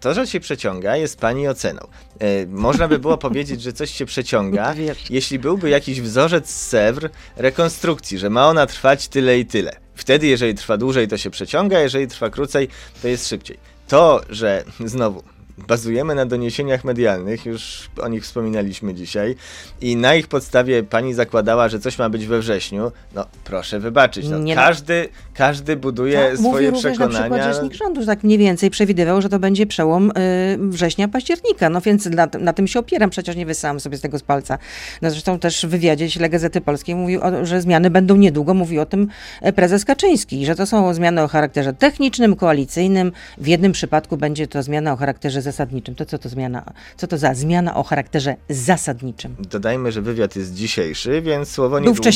To, 0.00 0.14
że 0.14 0.26
się 0.26 0.40
przeciąga, 0.40 0.96
jest 0.96 1.20
pani 1.20 1.48
oceną. 1.48 1.80
E, 2.18 2.46
można 2.46 2.88
by 2.88 2.98
było 2.98 3.18
powiedzieć, 3.28 3.62
że 3.62 3.72
coś 3.72 3.90
się 3.90 4.06
przeciąga, 4.06 4.74
jeśli 5.10 5.38
byłby 5.38 5.70
jakiś 5.70 6.00
wzorzec 6.00 6.50
z 6.50 6.66
Sewr 6.66 7.10
rekonstrukcji, 7.36 8.18
że 8.18 8.30
ma 8.30 8.48
ona 8.48 8.66
trwać 8.66 9.08
tyle 9.08 9.38
i 9.38 9.46
tyle. 9.46 9.76
Wtedy, 9.94 10.26
jeżeli 10.26 10.54
trwa 10.54 10.76
dłużej, 10.76 11.08
to 11.08 11.16
się 11.16 11.30
przeciąga, 11.30 11.80
jeżeli 11.80 12.08
trwa 12.08 12.30
krócej, 12.30 12.68
to 13.02 13.08
jest 13.08 13.28
szybciej. 13.28 13.58
To, 13.88 14.20
że 14.30 14.64
znowu 14.84 15.22
bazujemy 15.68 16.14
na 16.14 16.26
doniesieniach 16.26 16.84
medialnych, 16.84 17.46
już 17.46 17.90
o 18.02 18.08
nich 18.08 18.22
wspominaliśmy 18.22 18.94
dzisiaj, 18.94 19.36
i 19.80 19.96
na 19.96 20.14
ich 20.14 20.28
podstawie 20.28 20.82
pani 20.82 21.14
zakładała, 21.14 21.68
że 21.68 21.80
coś 21.80 21.98
ma 21.98 22.10
być 22.10 22.26
we 22.26 22.38
wrześniu. 22.38 22.92
No 23.14 23.26
proszę 23.44 23.80
wybaczyć, 23.80 24.28
no, 24.28 24.38
no. 24.38 24.54
każdy, 24.54 25.08
każdy 25.34 25.76
buduje 25.76 26.30
to 26.30 26.42
swoje 26.42 26.70
mówi 26.70 26.82
przekonania. 26.82 27.18
Na 27.18 27.20
przykład 27.20 27.54
rzecznik 27.54 27.74
rządu, 27.74 28.06
tak 28.06 28.24
mniej 28.24 28.38
więcej 28.38 28.70
przewidywał, 28.70 29.22
że 29.22 29.28
to 29.28 29.38
będzie 29.38 29.66
przełom 29.66 30.10
y, 30.10 30.12
września, 30.58 31.08
października. 31.08 31.70
No 31.70 31.80
więc 31.80 32.06
na, 32.06 32.28
na, 32.40 32.52
tym 32.52 32.66
się 32.66 32.78
opieram, 32.78 33.10
przecież 33.10 33.36
nie 33.36 33.46
wysałam 33.46 33.80
sobie 33.80 33.96
z 33.96 34.00
tego 34.00 34.18
z 34.18 34.22
palca. 34.22 34.58
No 35.02 35.10
zresztą 35.10 35.38
też 35.38 35.66
w 35.66 35.68
wywiadzie 35.68 36.08
źle 36.08 36.28
Gazety 36.28 36.60
Polskiej 36.60 36.94
mówił, 36.94 37.20
o, 37.22 37.46
że 37.46 37.60
zmiany 37.60 37.90
będą 37.90 38.16
niedługo, 38.16 38.54
mówił 38.54 38.80
o 38.80 38.86
tym 38.86 39.08
prezes 39.56 39.84
Kaczyński, 39.84 40.46
że 40.46 40.54
to 40.54 40.66
są 40.66 40.94
zmiany 40.94 41.22
o 41.22 41.28
charakterze 41.28 41.72
technicznym, 41.72 42.36
koalicyjnym. 42.36 43.12
W 43.38 43.46
jednym 43.46 43.72
przypadku 43.72 44.16
będzie 44.16 44.46
to 44.46 44.62
zmiana 44.62 44.92
o 44.92 44.96
charakterze 44.96 45.42
zasadniczym. 45.50 45.94
To 45.94 46.06
co 46.06 46.18
to 46.18 46.28
zmiana? 46.28 46.64
Co 46.96 47.06
to 47.06 47.18
za 47.18 47.34
zmiana 47.34 47.74
o 47.74 47.82
charakterze 47.82 48.36
zasadniczym? 48.48 49.36
Dodajmy, 49.50 49.92
że 49.92 50.02
wywiad 50.02 50.36
jest 50.36 50.54
dzisiejszy, 50.54 51.22
więc 51.22 51.50
słowo 51.50 51.80
niedługo, 51.80 52.10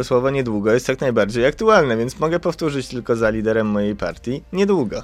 y, 0.00 0.04
słowo 0.04 0.30
niedługo 0.30 0.72
jest 0.72 0.88
jak 0.88 1.00
najbardziej 1.00 1.46
aktualne, 1.46 1.96
więc 1.96 2.18
mogę 2.18 2.40
powtórzyć 2.40 2.88
tylko 2.88 3.16
za 3.16 3.30
liderem 3.30 3.66
mojej 3.66 3.96
partii 3.96 4.42
niedługo. 4.52 5.02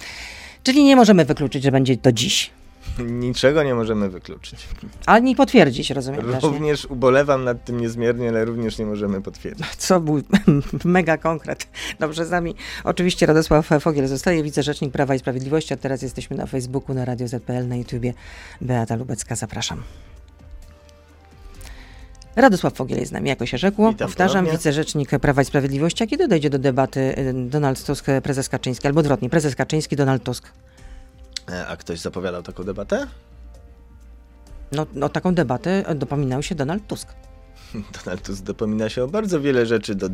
Czyli 0.62 0.84
nie 0.84 0.96
możemy 0.96 1.24
wykluczyć, 1.24 1.62
że 1.62 1.72
będzie 1.72 1.96
to 1.96 2.12
dziś. 2.12 2.50
Niczego 3.26 3.62
nie 3.62 3.74
możemy 3.74 4.08
wykluczyć. 4.08 4.68
Ale 5.06 5.22
nie 5.22 5.36
potwierdzić, 5.36 5.90
rozumiem. 5.90 6.20
Również 6.42 6.82
też, 6.82 6.90
ubolewam 6.90 7.44
nad 7.44 7.64
tym 7.64 7.80
niezmiernie, 7.80 8.28
ale 8.28 8.44
również 8.44 8.78
nie 8.78 8.86
możemy 8.86 9.22
potwierdzić. 9.22 9.66
Co 9.76 10.00
był 10.00 10.22
mega 10.84 11.16
konkret. 11.18 11.68
Dobrze, 12.00 12.26
z 12.26 12.30
nami 12.30 12.54
oczywiście 12.84 13.26
Radosław 13.26 13.68
Fogiel 13.80 14.06
zostaje, 14.08 14.42
wicerzecznik 14.42 14.92
Prawa 14.92 15.14
i 15.14 15.18
Sprawiedliwości, 15.18 15.74
a 15.74 15.76
teraz 15.76 16.02
jesteśmy 16.02 16.36
na 16.36 16.46
Facebooku, 16.46 16.94
na 16.94 17.04
Radio 17.04 17.28
ZPL, 17.28 17.68
na 17.68 17.76
YouTubie. 17.76 18.14
Beata 18.60 18.96
Lubecka, 18.96 19.36
zapraszam. 19.36 19.82
Radosław 22.36 22.74
Fogiel 22.74 22.98
jest 22.98 23.10
z 23.10 23.12
nami, 23.12 23.28
jako 23.28 23.46
się 23.46 23.58
rzekło. 23.58 23.90
Witam 23.92 24.08
Powtarzam, 24.08 24.34
ponownie. 24.34 24.58
wicerzecznik 24.58 25.10
Prawa 25.10 25.42
i 25.42 25.44
Sprawiedliwości. 25.44 26.04
A 26.04 26.06
kiedy 26.06 26.28
dojdzie 26.28 26.50
do 26.50 26.58
debaty 26.58 27.00
y, 27.00 27.32
Donald 27.34 27.84
Tusk, 27.84 28.06
prezes 28.22 28.48
Kaczyński, 28.48 28.86
albo 28.86 29.00
odwrotnie, 29.00 29.30
prezes 29.30 29.56
Kaczyński, 29.56 29.96
Donald 29.96 30.22
Tusk? 30.22 30.52
E, 31.50 31.66
a 31.66 31.76
ktoś 31.76 32.00
zapowiadał 32.00 32.42
taką 32.42 32.64
debatę? 32.64 33.06
No, 34.72 34.86
no 34.94 35.08
taką 35.08 35.34
debatę 35.34 35.94
dopominał 35.94 36.42
się 36.42 36.54
Donald 36.54 36.86
Tusk. 36.86 37.08
Donald 38.04 38.22
Tusk 38.22 38.42
dopomina 38.42 38.88
się 38.88 39.04
o 39.04 39.08
bardzo 39.08 39.40
wiele 39.40 39.66
rzeczy. 39.66 39.94
Do, 39.94 40.08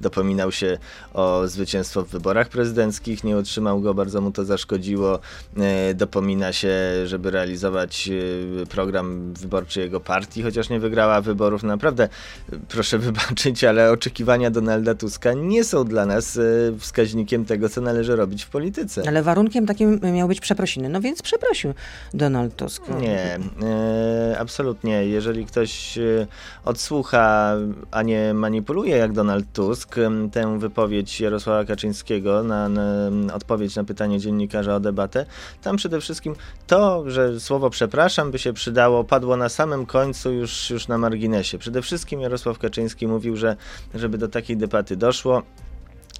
dopominał 0.00 0.52
się 0.52 0.78
o 1.14 1.48
zwycięstwo 1.48 2.02
w 2.02 2.08
wyborach 2.08 2.48
prezydenckich, 2.48 3.24
nie 3.24 3.36
otrzymał 3.36 3.80
go, 3.80 3.94
bardzo 3.94 4.20
mu 4.20 4.30
to 4.30 4.44
zaszkodziło. 4.44 5.20
E, 5.56 5.94
dopomina 5.94 6.52
się, 6.52 6.70
żeby 7.04 7.30
realizować 7.30 8.10
e, 8.62 8.66
program 8.66 9.34
wyborczy 9.34 9.80
jego 9.80 10.00
partii, 10.00 10.42
chociaż 10.42 10.68
nie 10.68 10.80
wygrała 10.80 11.20
wyborów. 11.20 11.62
Naprawdę, 11.62 12.08
proszę 12.68 12.98
wybaczyć, 13.08 13.64
ale 13.64 13.90
oczekiwania 13.90 14.50
Donalda 14.50 14.94
Tuska 14.94 15.32
nie 15.32 15.64
są 15.64 15.84
dla 15.84 16.06
nas 16.06 16.36
e, 16.36 16.40
wskaźnikiem 16.78 17.44
tego, 17.44 17.68
co 17.68 17.80
należy 17.80 18.16
robić 18.16 18.44
w 18.44 18.48
polityce. 18.48 19.02
Ale 19.08 19.22
warunkiem 19.22 19.66
takim 19.66 20.00
miał 20.14 20.28
być 20.28 20.40
przeprosiny. 20.40 20.88
No 20.88 21.00
więc 21.00 21.22
przeprosił 21.22 21.74
Donald 22.14 22.56
Tusk. 22.56 22.82
Nie, 23.00 23.38
absolutnie. 24.38 25.06
Jeżeli 25.06 25.46
ktoś 25.46 25.98
odsłucha 26.64 27.07
słucha, 27.08 27.56
a 27.90 28.02
nie 28.02 28.34
manipuluje 28.34 28.96
jak 28.96 29.12
Donald 29.12 29.52
Tusk, 29.52 29.96
tę 30.32 30.58
wypowiedź 30.58 31.20
Jarosława 31.20 31.64
Kaczyńskiego 31.64 32.42
na, 32.42 32.68
na 32.68 33.34
odpowiedź 33.34 33.76
na 33.76 33.84
pytanie 33.84 34.20
dziennikarza 34.20 34.74
o 34.74 34.80
debatę, 34.80 35.26
tam 35.62 35.76
przede 35.76 36.00
wszystkim 36.00 36.34
to, 36.66 37.10
że 37.10 37.40
słowo 37.40 37.70
przepraszam 37.70 38.30
by 38.30 38.38
się 38.38 38.52
przydało, 38.52 39.04
padło 39.04 39.36
na 39.36 39.48
samym 39.48 39.86
końcu 39.86 40.32
już, 40.32 40.70
już 40.70 40.88
na 40.88 40.98
marginesie. 40.98 41.58
Przede 41.58 41.82
wszystkim 41.82 42.20
Jarosław 42.20 42.58
Kaczyński 42.58 43.06
mówił, 43.06 43.36
że 43.36 43.56
żeby 43.94 44.18
do 44.18 44.28
takiej 44.28 44.56
debaty 44.56 44.96
doszło, 44.96 45.42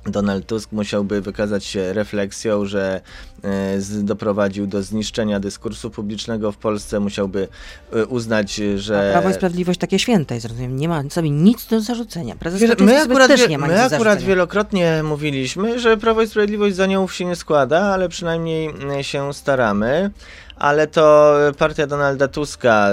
Donald 0.06 0.46
Tusk 0.46 0.72
musiałby 0.72 1.20
wykazać 1.20 1.64
się 1.64 1.92
refleksją, 1.92 2.64
że 2.64 3.00
e, 3.44 4.02
doprowadził 4.02 4.66
do 4.66 4.82
zniszczenia 4.82 5.40
dyskursu 5.40 5.90
publicznego 5.90 6.52
w 6.52 6.56
Polsce, 6.56 7.00
musiałby 7.00 7.48
e, 7.92 8.06
uznać, 8.06 8.54
że... 8.76 9.08
A 9.08 9.12
Prawo 9.12 9.30
i 9.30 9.34
Sprawiedliwość 9.34 9.80
takie 9.80 9.98
święte 9.98 10.34
jest, 10.34 10.46
rozumiem, 10.46 10.76
nie 10.76 10.88
ma 10.88 11.02
sobie 11.10 11.30
nic 11.30 11.66
do 11.66 11.80
zarzucenia. 11.80 12.36
Prezes 12.36 12.78
my 12.80 13.00
akurat, 13.00 13.28
też 13.28 13.48
nie 13.48 13.58
ma 13.58 13.66
my 13.66 13.82
akurat 13.82 14.22
wielokrotnie 14.22 15.02
mówiliśmy, 15.02 15.78
że 15.78 15.96
Prawo 15.96 16.22
i 16.22 16.26
Sprawiedliwość 16.26 16.76
za 16.76 16.86
nią 16.86 17.08
się 17.08 17.24
nie 17.24 17.36
składa, 17.36 17.80
ale 17.80 18.08
przynajmniej 18.08 18.70
e, 18.98 19.04
się 19.04 19.34
staramy. 19.34 20.10
Ale 20.58 20.86
to 20.86 21.34
partia 21.58 21.86
Donalda 21.86 22.28
Tuska 22.28 22.88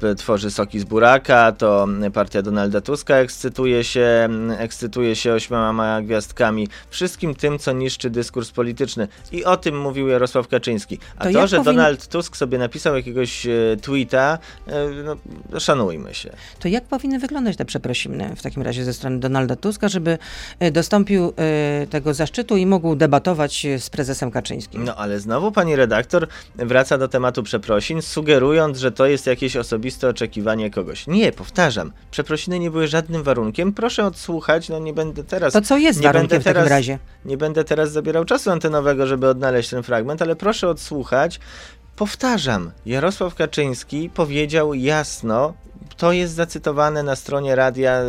p- 0.00 0.14
tworzy 0.14 0.50
soki 0.50 0.80
z 0.80 0.84
buraka, 0.84 1.52
to 1.52 1.86
partia 2.14 2.42
Donalda 2.42 2.80
Tuska 2.80 3.14
ekscytuje 3.16 3.84
się, 3.84 4.28
ekscytuje 4.58 5.16
się 5.16 5.32
ośmioma 5.32 6.02
gwiazdkami, 6.02 6.68
wszystkim 6.90 7.34
tym, 7.34 7.58
co 7.58 7.72
niszczy 7.72 8.10
dyskurs 8.10 8.50
polityczny. 8.50 9.08
I 9.32 9.44
o 9.44 9.56
tym 9.56 9.80
mówił 9.80 10.08
Jarosław 10.08 10.48
Kaczyński. 10.48 10.98
A 11.18 11.24
To 11.24 11.32
to, 11.32 11.46
że 11.46 11.56
powin- 11.56 11.64
Donald 11.64 12.08
Tusk 12.08 12.36
sobie 12.36 12.58
napisał 12.58 12.96
jakiegoś 12.96 13.46
e, 13.46 13.50
tweeta, 13.82 14.38
e, 14.68 14.72
no, 15.04 15.60
szanujmy 15.60 16.14
się. 16.14 16.30
To 16.60 16.68
jak 16.68 16.84
powinny 16.84 17.18
wyglądać 17.18 17.56
te 17.56 17.64
przeprosiny 17.64 18.36
w 18.36 18.42
takim 18.42 18.62
razie 18.62 18.84
ze 18.84 18.92
strony 18.92 19.18
Donalda 19.20 19.56
Tuska, 19.56 19.88
żeby 19.88 20.18
dostąpił 20.72 21.32
tego 21.90 22.14
zaszczytu 22.14 22.56
i 22.56 22.66
mógł 22.66 22.96
debatować 22.96 23.66
z 23.78 23.90
prezesem 23.90 24.30
Kaczyńskim? 24.30 24.84
No 24.84 24.96
ale 24.96 25.20
znowu 25.20 25.52
pani 25.52 25.76
redaktor 25.76 26.26
wraca 26.56 26.98
do 26.98 27.03
tematu 27.08 27.42
przeprosin, 27.42 28.02
sugerując, 28.02 28.78
że 28.78 28.92
to 28.92 29.06
jest 29.06 29.26
jakieś 29.26 29.56
osobiste 29.56 30.08
oczekiwanie 30.08 30.70
kogoś. 30.70 31.06
Nie, 31.06 31.32
powtarzam, 31.32 31.92
przeprosiny 32.10 32.58
nie 32.58 32.70
były 32.70 32.88
żadnym 32.88 33.22
warunkiem. 33.22 33.72
Proszę 33.72 34.06
odsłuchać, 34.06 34.68
no 34.68 34.78
nie 34.78 34.92
będę 34.92 35.24
teraz. 35.24 35.52
To 35.52 35.60
co 35.60 35.78
jest 35.78 36.00
nie 36.00 36.06
warunkiem 36.06 36.28
będę 36.28 36.40
w 36.40 36.44
takim 36.44 36.54
teraz, 36.54 36.70
razie? 36.70 36.98
Nie 37.24 37.36
będę 37.36 37.64
teraz 37.64 37.92
zabierał 37.92 38.24
czasu 38.24 38.50
antenowego, 38.50 39.06
żeby 39.06 39.28
odnaleźć 39.28 39.70
ten 39.70 39.82
fragment, 39.82 40.22
ale 40.22 40.36
proszę 40.36 40.68
odsłuchać. 40.68 41.40
Powtarzam, 41.96 42.70
Jarosław 42.86 43.34
Kaczyński 43.34 44.10
powiedział 44.14 44.74
jasno, 44.74 45.54
to 45.96 46.12
jest 46.12 46.34
zacytowane 46.34 47.02
na 47.02 47.16
stronie 47.16 47.54
radia, 47.54 48.00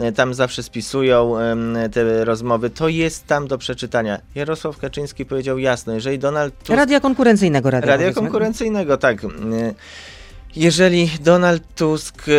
e, 0.00 0.12
tam 0.12 0.34
zawsze 0.34 0.62
spisują 0.62 1.34
te 1.92 2.24
rozmowy, 2.24 2.70
to 2.70 2.88
jest 2.88 3.26
tam 3.26 3.48
do 3.48 3.58
przeczytania. 3.58 4.20
Jarosław 4.34 4.78
Kaczyński 4.78 5.24
powiedział 5.24 5.58
jasno, 5.58 5.94
jeżeli 5.94 6.18
Donald 6.18 6.58
Tusk 6.58 6.70
Radia 6.70 7.00
konkurencyjnego 7.00 7.70
radia. 7.70 7.86
Radia 7.86 8.12
konkurencyjnego, 8.12 8.96
tak. 8.96 9.24
Y, 9.24 9.28
Jeżeli 10.56 11.10
Donald 11.20 11.62
Tusk 11.74 12.28
y, 12.28 12.32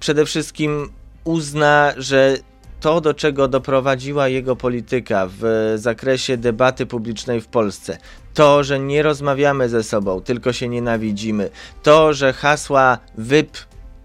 przede 0.00 0.24
wszystkim 0.24 0.88
uzna, 1.24 1.92
że 1.96 2.36
to, 2.80 3.00
do 3.00 3.14
czego 3.14 3.48
doprowadziła 3.48 4.28
jego 4.28 4.56
polityka 4.56 5.28
w 5.40 5.72
zakresie 5.76 6.36
debaty 6.36 6.86
publicznej 6.86 7.40
w 7.40 7.46
Polsce, 7.46 7.98
to, 8.34 8.64
że 8.64 8.80
nie 8.80 9.02
rozmawiamy 9.02 9.68
ze 9.68 9.82
sobą, 9.82 10.20
tylko 10.20 10.52
się 10.52 10.68
nienawidzimy, 10.68 11.50
to, 11.82 12.14
że 12.14 12.32
hasła 12.32 12.98
wyp 13.18 13.58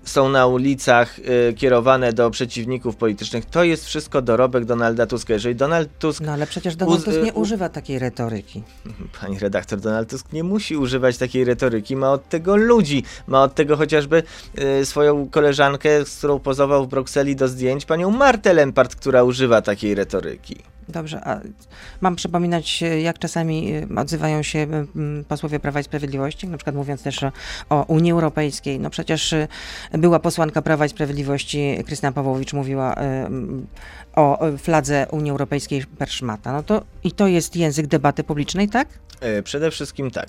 są 0.09 0.29
na 0.29 0.47
ulicach 0.47 1.19
y, 1.19 1.53
kierowane 1.53 2.13
do 2.13 2.29
przeciwników 2.29 2.95
politycznych, 2.95 3.45
to 3.45 3.63
jest 3.63 3.85
wszystko 3.85 4.21
dorobek 4.21 4.65
Donalda 4.65 5.05
Tuska. 5.05 5.33
Jeżeli 5.33 5.55
Donald 5.55 5.89
Tusk 5.99 6.21
No 6.21 6.31
ale 6.31 6.47
przecież 6.47 6.75
Donald 6.75 7.05
Tusk 7.05 7.23
nie 7.23 7.33
używa 7.33 7.69
takiej 7.69 7.99
retoryki. 7.99 8.63
Pani 9.21 9.39
redaktor 9.39 9.79
Donald 9.79 10.09
Tusk 10.09 10.33
nie 10.33 10.43
musi 10.43 10.77
używać 10.77 11.17
takiej 11.17 11.45
retoryki, 11.45 11.95
ma 11.95 12.11
od 12.11 12.29
tego 12.29 12.55
ludzi, 12.55 13.03
ma 13.27 13.43
od 13.43 13.55
tego 13.55 13.77
chociażby 13.77 14.23
e, 14.55 14.85
swoją 14.85 15.29
koleżankę, 15.29 16.05
z 16.05 16.17
którą 16.17 16.39
pozował 16.39 16.85
w 16.85 16.87
Brukseli 16.87 17.35
do 17.35 17.47
zdjęć, 17.47 17.85
panią 17.85 18.11
Martę 18.11 18.53
Lempart, 18.53 18.95
która 18.95 19.23
używa 19.23 19.61
takiej 19.61 19.95
retoryki. 19.95 20.76
Dobrze, 20.89 21.21
a 21.27 21.39
mam 22.01 22.15
przypominać, 22.15 22.83
e, 22.83 23.01
jak 23.01 23.19
czasami 23.19 23.73
e, 23.73 23.87
odzywają 23.95 24.43
się 24.43 24.67
posłowie 25.27 25.59
Prawa 25.59 25.79
i 25.79 25.83
Sprawiedliwości, 25.83 26.47
na 26.47 26.57
przykład 26.57 26.75
mówiąc 26.75 27.03
też 27.03 27.23
o, 27.69 27.85
Unii 27.87 28.11
Europejskiej. 28.11 28.79
No 28.79 28.89
przecież 28.89 29.33
e, 29.33 29.47
była 29.91 30.19
posłanka 30.19 30.61
Prawa 30.61 30.85
i 30.85 30.89
Sprawiedliwości, 30.89 31.77
Krystyna 31.85 32.11
Pawłowicz, 32.11 32.53
mówiła 32.53 32.95
o 34.15 34.39
fladze 34.57 35.07
Unii 35.11 35.31
Europejskiej 35.31 35.85
perszmata. 35.85 36.53
No 36.53 36.63
to 36.63 36.83
i 37.03 37.11
to 37.11 37.27
jest 37.27 37.55
język 37.55 37.87
debaty 37.87 38.23
publicznej, 38.23 38.69
tak? 38.69 38.87
E, 39.21 39.43
Przede 39.43 39.71
wszystkim 39.71 40.11
tak, 40.11 40.27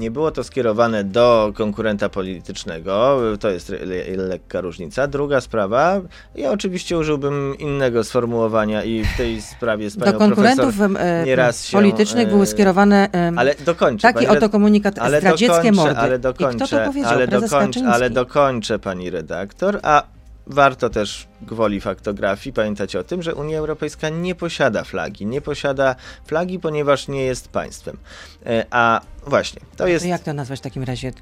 nie 0.00 0.10
było 0.10 0.30
to 0.30 0.44
skierowane 0.44 1.04
do 1.04 1.52
konkurenta 1.56 2.08
politycznego, 2.08 3.20
e, 3.34 3.38
to 3.38 3.50
jest 3.50 3.68
le- 3.68 4.16
lekka 4.16 4.60
różnica. 4.60 5.06
Druga 5.06 5.40
sprawa, 5.40 6.00
ja 6.34 6.50
oczywiście 6.50 6.98
użyłbym 6.98 7.54
innego 7.58 8.04
sformułowania 8.04 8.84
i 8.84 9.04
w 9.04 9.16
tej 9.16 9.42
sprawie 9.42 9.90
z 9.90 9.96
Do 9.96 10.04
panią 10.04 10.18
konkurentów 10.18 10.76
profesor 10.76 11.06
e, 11.06 11.24
nieraz 11.24 11.64
się, 11.66 11.76
politycznych 11.78 12.28
były 12.28 12.46
skierowane 12.46 13.08
Ale 13.36 13.54
dokończę. 13.54 14.02
taki 14.02 14.26
pani 14.26 14.38
oto 14.38 14.48
komunikat 14.48 14.98
ale 14.98 15.18
zdradzieckie 15.20 15.56
dokończę, 15.56 15.72
mordy. 15.72 15.96
Ale 16.00 16.16
I 16.16 16.18
kto 16.18 16.32
dokończę, 16.32 16.78
to 16.78 16.84
powiedział? 16.86 17.10
ale, 17.12 17.28
dokończę, 17.28 17.80
ale 17.92 18.10
dokończę, 18.10 18.78
pani 18.78 19.10
redaktor, 19.10 19.80
a 19.82 20.02
warto 20.48 20.90
też 20.90 21.28
gwoli 21.42 21.80
faktografii 21.80 22.52
pamiętać 22.52 22.96
o 22.96 23.04
tym, 23.04 23.22
że 23.22 23.34
Unia 23.34 23.58
Europejska 23.58 24.08
nie 24.08 24.34
posiada 24.34 24.84
flagi. 24.84 25.26
Nie 25.26 25.40
posiada 25.40 25.96
flagi, 26.26 26.58
ponieważ 26.58 27.08
nie 27.08 27.22
jest 27.22 27.48
państwem. 27.48 27.98
E, 28.46 28.66
A 28.70 29.00
właśnie, 29.26 29.60
to 29.76 29.86
jest 29.86 30.06
jak 30.06 30.22
to 30.22 30.32
nazwać 30.32 30.58
w 30.58 30.62
takim 30.62 30.82
razie? 30.82 31.12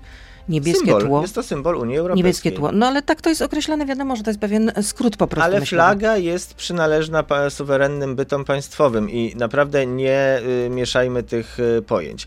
Niebieskie 0.48 0.80
symbol. 0.86 1.02
tło? 1.02 1.22
Jest 1.22 1.34
to 1.34 1.42
symbol 1.42 1.76
Unii 1.76 1.96
Europejskiej. 1.98 2.24
Niebieskie 2.24 2.52
tło. 2.52 2.72
No 2.72 2.86
ale 2.86 3.02
tak 3.02 3.20
to 3.20 3.28
jest 3.28 3.42
określane, 3.42 3.86
wiadomo, 3.86 4.16
że 4.16 4.22
to 4.22 4.30
jest 4.30 4.40
pewien 4.40 4.72
skrót 4.82 5.16
po 5.16 5.26
prostu. 5.26 5.44
Ale 5.44 5.60
myślowy. 5.60 5.82
flaga 5.82 6.16
jest 6.16 6.54
przynależna 6.54 7.24
suwerennym 7.48 8.16
bytom 8.16 8.44
państwowym 8.44 9.10
i 9.10 9.36
naprawdę 9.36 9.86
nie 9.86 10.40
y, 10.66 10.70
mieszajmy 10.70 11.22
tych 11.22 11.60
y, 11.60 11.82
pojęć. 11.82 12.26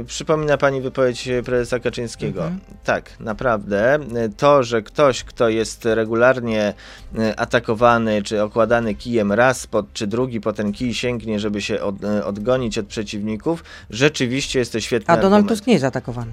Y, 0.00 0.04
przypomina 0.04 0.56
pani 0.58 0.80
wypowiedź 0.80 1.28
prezesa 1.44 1.78
Kaczyńskiego. 1.78 2.40
Mhm. 2.42 2.60
Tak, 2.84 3.10
naprawdę. 3.20 3.98
Y, 4.26 4.32
To, 4.36 4.62
że 4.62 4.82
ktoś, 4.82 5.24
kto 5.24 5.48
jest 5.48 5.84
regularnie 5.84 6.74
y, 7.18 7.36
atakowany 7.36 8.22
czy 8.22 8.42
okładany 8.42 8.94
kijem 8.94 9.32
raz 9.32 9.66
pod, 9.66 9.92
czy 9.92 10.06
drugi 10.06 10.40
po 10.40 10.52
ten 10.52 10.72
kij 10.72 10.94
sięgnie, 10.94 11.40
żeby 11.40 11.62
się 11.62 11.82
od, 11.82 12.04
y, 12.04 12.24
odgonić 12.24 12.78
od 12.78 12.86
przeciwników, 12.86 13.64
rzeczywiście 13.90 14.58
jest 14.58 14.72
to 14.72 14.80
świetny 14.80 15.14
A 15.14 15.16
Donald 15.16 15.34
argument. 15.34 15.48
Tusk 15.48 15.66
nie 15.66 15.72
jest 15.72 15.84
atakowany. 15.84 16.32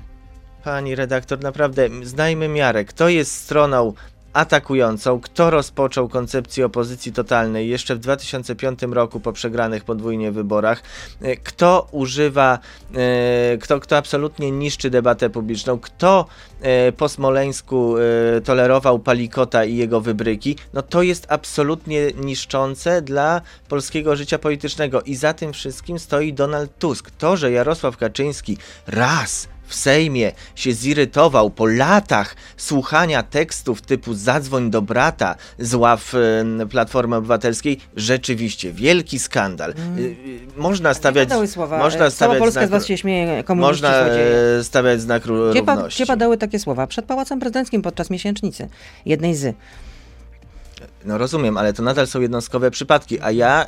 Pani 0.66 0.96
redaktor, 0.96 1.40
naprawdę 1.40 1.90
znajmy 2.04 2.48
miarę. 2.48 2.86
Kto 2.86 3.10
jest 3.10 3.32
stroną 3.36 3.94
atakującą, 4.34 5.20
kto 5.20 5.50
rozpoczął 5.50 6.10
koncepcję 6.10 6.66
opozycji 6.66 7.14
totalnej 7.14 7.70
jeszcze 7.70 7.96
w 7.96 8.00
2005 8.00 8.80
roku 8.82 9.20
po 9.20 9.34
przegranych 9.34 9.84
podwójnie 9.84 10.32
wyborach, 10.32 10.84
e, 11.22 11.36
kto 11.36 11.88
używa, 11.92 12.60
e, 12.96 13.58
kto, 13.58 13.80
kto 13.80 13.98
absolutnie 13.98 14.52
niszczy 14.52 14.90
debatę 14.90 15.30
publiczną, 15.30 15.80
kto 15.80 16.26
e, 16.62 16.92
po 16.92 17.10
Smoleńsku 17.10 17.96
tolerował 18.44 19.00
Palikota 19.00 19.66
i 19.66 19.76
jego 19.76 20.02
wybryki, 20.02 20.56
no 20.74 20.82
to 20.82 21.02
jest 21.02 21.26
absolutnie 21.30 22.12
niszczące 22.12 23.02
dla 23.02 23.42
polskiego 23.70 24.16
życia 24.16 24.40
politycznego. 24.40 25.02
I 25.02 25.16
za 25.16 25.34
tym 25.34 25.54
wszystkim 25.54 26.00
stoi 26.00 26.34
Donald 26.34 26.78
Tusk. 26.80 27.12
To, 27.12 27.38
że 27.38 27.52
Jarosław 27.52 27.98
Kaczyński 27.98 28.58
raz 28.88 29.55
w 29.68 29.76
Sejmie 29.76 30.32
się 30.56 30.74
zirytował 30.74 31.50
po 31.50 31.66
latach 31.66 32.36
słuchania 32.58 33.24
tekstów 33.24 33.82
typu 33.82 34.14
zadzwoń 34.14 34.70
do 34.72 34.82
brata 34.82 35.36
z 35.60 35.74
ław 35.74 36.14
Platformy 36.70 37.16
Obywatelskiej, 37.16 37.80
rzeczywiście 37.96 38.72
wielki 38.72 39.20
skandal. 39.20 39.72
Y, 39.72 40.02
y, 40.02 40.16
Można 40.58 40.94
stawiać, 40.94 41.30
słowa? 41.48 41.78
można 41.78 42.10
stawiać 42.10 42.40
Polska 42.40 42.60
znak, 42.60 42.68
z 42.68 42.72
was 42.72 42.86
się 42.86 42.98
śmieje, 42.98 43.44
można 43.56 44.06
złodzieje. 44.06 44.36
e, 44.60 44.64
stawiać 44.64 45.02
znak 45.02 45.24
Gdzie, 45.52 45.64
pa, 45.64 45.88
gdzie 45.88 46.06
padały 46.06 46.38
takie 46.38 46.60
słowa? 46.60 46.88
Przed 46.88 47.06
Pałacem 47.06 47.40
Prezydenckim 47.40 47.82
podczas 47.82 48.10
miesięcznicy. 48.10 48.68
Jednej 49.06 49.36
z. 49.36 49.56
No 51.06 51.18
rozumiem, 51.18 51.58
ale 51.58 51.74
to 51.74 51.84
nadal 51.84 52.08
są 52.08 52.22
jednostkowe 52.22 52.72
przypadki, 52.72 53.20
a 53.22 53.32
ja 53.32 53.66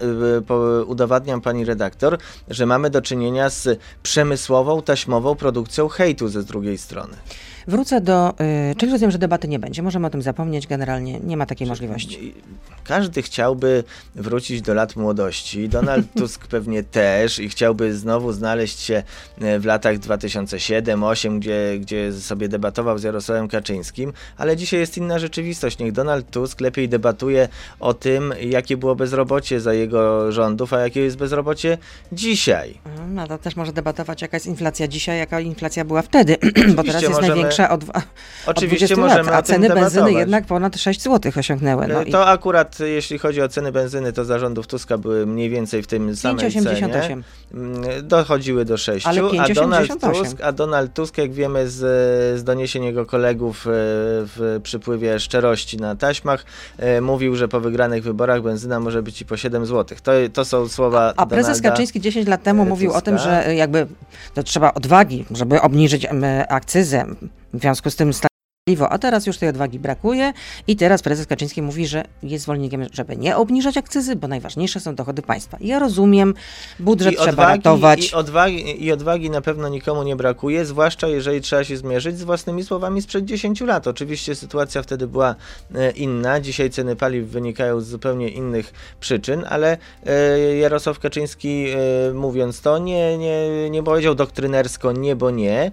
y, 0.82 0.86
udowadniam 0.86 1.42
pani 1.42 1.66
redaktor, 1.66 2.18
że 2.48 2.66
mamy 2.66 2.90
do 2.90 3.02
czynienia 3.02 3.50
z 3.50 3.80
przemysłową, 4.04 4.82
taśmową 4.82 5.36
produkcją 5.36 5.88
hejtu 5.88 6.28
ze 6.28 6.44
drugiej 6.44 6.78
strony. 6.78 7.18
Wrócę 7.68 8.02
do, 8.02 8.34
y, 8.72 8.76
czyli 8.76 8.92
rozumiem, 8.92 9.12
że 9.12 9.18
debaty 9.18 9.48
nie 9.48 9.60
będzie. 9.60 9.84
Możemy 9.84 10.08
o 10.08 10.10
tym 10.10 10.22
zapomnieć, 10.22 10.68
generalnie 10.68 11.20
nie 11.20 11.38
ma 11.38 11.46
takiej 11.46 11.68
możliwości. 11.68 12.34
Każdy 12.84 13.22
chciałby 13.22 13.84
wrócić 14.16 14.62
do 14.62 14.74
lat 14.74 14.96
młodości. 14.96 15.70
Donald 15.70 16.08
Tusk 16.18 16.48
pewnie 16.48 16.84
też 16.84 17.40
i 17.40 17.50
chciałby 17.50 17.96
znowu 17.96 18.32
znaleźć 18.32 18.80
się 18.80 19.04
e, 19.42 19.60
w 19.60 19.66
latach 19.66 19.98
2007-2008, 19.98 21.40
gdzie, 21.40 21.78
gdzie 21.80 22.14
sobie 22.14 22.50
debatował 22.50 22.98
z 22.98 23.04
Jarosławem 23.04 23.48
Kaczyńskim, 23.48 24.14
ale 24.38 24.58
dzisiaj 24.58 24.80
jest 24.80 24.98
inna 24.98 25.20
rzeczywistość. 25.20 25.80
Niech 25.80 25.92
Donald 25.92 26.30
Tusk 26.32 26.62
lepiej 26.62 26.90
debatuje 26.90 27.48
o 27.80 27.94
tym, 27.94 28.34
jakie 28.42 28.78
było 28.78 28.96
bezrobocie 28.96 29.60
za 29.62 29.74
jego 29.74 30.32
rządów, 30.32 30.74
a 30.74 30.80
jakie 30.80 31.02
jest 31.02 31.18
bezrobocie 31.18 31.78
dzisiaj. 32.12 32.78
Mhm, 32.86 33.16
No 33.16 33.28
to 33.28 33.38
też 33.38 33.56
może 33.56 33.74
debatować, 33.74 34.22
jaka 34.22 34.38
jest 34.38 34.48
inflacja 34.48 34.88
dzisiaj, 34.88 35.20
jaka 35.20 35.40
inflacja 35.40 35.86
była 35.86 36.02
wtedy, 36.02 36.38
bo 36.76 36.84
teraz 36.84 37.02
jest 37.02 37.14
możemy- 37.14 37.28
największa 37.28 37.57
od, 37.70 37.84
od 37.84 37.90
Oczywiście 38.46 38.96
20 38.96 39.02
możemy 39.02 39.32
lat, 39.32 39.40
a 39.40 39.42
ceny 39.42 39.68
benzyny 39.68 39.90
debatować. 39.90 40.14
jednak 40.14 40.46
ponad 40.46 40.78
6 40.78 41.02
zł 41.02 41.32
osiągnęły. 41.38 41.88
No 41.88 42.02
E, 42.02 42.04
i 42.04 42.12
To 42.12 42.28
akurat, 42.28 42.82
e, 42.82 42.90
jeśli 42.90 43.18
chodzi 43.20 43.42
o 43.42 43.50
ceny 43.50 43.72
benzyny, 43.72 44.14
to 44.14 44.26
zarządów 44.26 44.68
Tuska 44.68 44.98
były 44.98 45.26
mniej 45.26 45.50
więcej 45.50 45.84
w 45.84 45.88
tym 45.88 46.16
cenie. 46.16 46.36
5,88. 46.36 47.24
Mm, 47.54 48.08
Dochodziły 48.08 48.66
do 48.66 48.78
6, 48.78 49.08
Ale 49.08 49.22
a 49.22 49.54
Donald 49.54 49.90
5,88. 49.90 50.24
Tusk, 50.24 50.38
a 50.44 50.52
Donald 50.52 50.94
Tusk, 50.94 51.18
jak 51.18 51.34
wiemy 51.34 51.70
z, 51.70 51.76
z 52.40 52.44
doniesień 52.44 52.84
jego 52.84 53.06
kolegów 53.06 53.68
e, 53.68 53.70
w 54.26 54.60
przypływie 54.64 55.20
szczerości 55.20 55.78
na 55.78 55.96
taśmach, 55.96 56.46
e, 56.78 57.02
mówił, 57.02 57.36
że 57.36 57.48
po 57.48 57.60
wygranych 57.60 58.04
wyborach 58.04 58.42
benzyna 58.42 58.80
może 58.80 59.04
być 59.04 59.22
i 59.22 59.26
po 59.26 59.38
7 59.38 59.66
zł. 59.66 59.98
To, 60.04 60.12
to 60.34 60.46
są 60.46 60.68
słowa 60.68 61.14
A 61.18 61.26
prezes 61.26 61.58
Donalda. 61.58 61.70
Kaczyński 61.70 62.02
10 62.02 62.28
lat 62.28 62.44
temu 62.44 62.64
e, 62.64 62.66
mówił 62.66 62.94
o 62.94 63.02
tym, 63.02 63.16
Tuska. 63.16 63.44
że 63.44 63.56
jakby 63.56 63.88
to 64.34 64.44
trzeba 64.44 64.74
odwagi, 64.74 65.26
żeby 65.32 65.62
obniżyć 65.62 66.08
akcyzę. 66.50 67.06
W 67.54 67.60
związku 67.60 67.90
z 67.90 67.96
tym 67.96 68.14
a 68.90 68.98
teraz 68.98 69.26
już 69.26 69.38
tej 69.38 69.50
odwagi 69.50 69.80
brakuje 69.80 70.34
i 70.68 70.76
teraz 70.76 71.02
prezes 71.02 71.28
Kaczyński 71.28 71.62
mówi, 71.62 71.88
że 71.88 72.04
jest 72.24 72.44
zwolennikiem, 72.44 72.86
żeby 72.92 73.18
nie 73.18 73.38
obniżać 73.38 73.78
akcyzy, 73.78 74.16
bo 74.16 74.28
najważniejsze 74.28 74.80
są 74.80 74.96
dochody 74.96 75.22
państwa. 75.22 75.58
Ja 75.62 75.80
rozumiem, 75.80 76.34
budżet 76.80 77.18
trzeba 77.18 77.48
ratować. 77.48 78.12
I 78.12 78.16
odwagi, 78.16 78.86
I 78.86 78.92
odwagi 78.92 79.30
na 79.30 79.42
pewno 79.42 79.70
nikomu 79.70 80.04
nie 80.04 80.16
brakuje, 80.16 80.66
zwłaszcza 80.66 81.08
jeżeli 81.08 81.42
trzeba 81.42 81.64
się 81.64 81.78
zmierzyć 81.78 82.20
z 82.20 82.24
własnymi 82.24 82.64
słowami 82.64 83.02
sprzed 83.02 83.26
10 83.26 83.62
lat. 83.62 83.88
Oczywiście 83.88 84.36
sytuacja 84.36 84.82
wtedy 84.82 85.08
była 85.08 85.36
e, 85.76 85.92
inna. 85.92 86.40
Dzisiaj 86.40 86.70
ceny 86.70 86.96
paliw 86.96 87.28
wynikają 87.28 87.82
z 87.82 87.88
zupełnie 87.88 88.30
innych 88.30 88.74
przyczyn, 89.00 89.46
ale 89.50 89.78
e, 90.06 90.58
Jarosław 90.58 91.00
Kaczyński 91.00 91.66
e, 91.70 92.14
mówiąc 92.14 92.62
to 92.62 92.78
nie, 92.78 93.18
nie, 93.18 93.70
nie 93.70 93.84
powiedział 93.84 94.16
doktrynersko 94.16 94.92
nie, 94.92 95.16
bo 95.16 95.32
nie. 95.32 95.72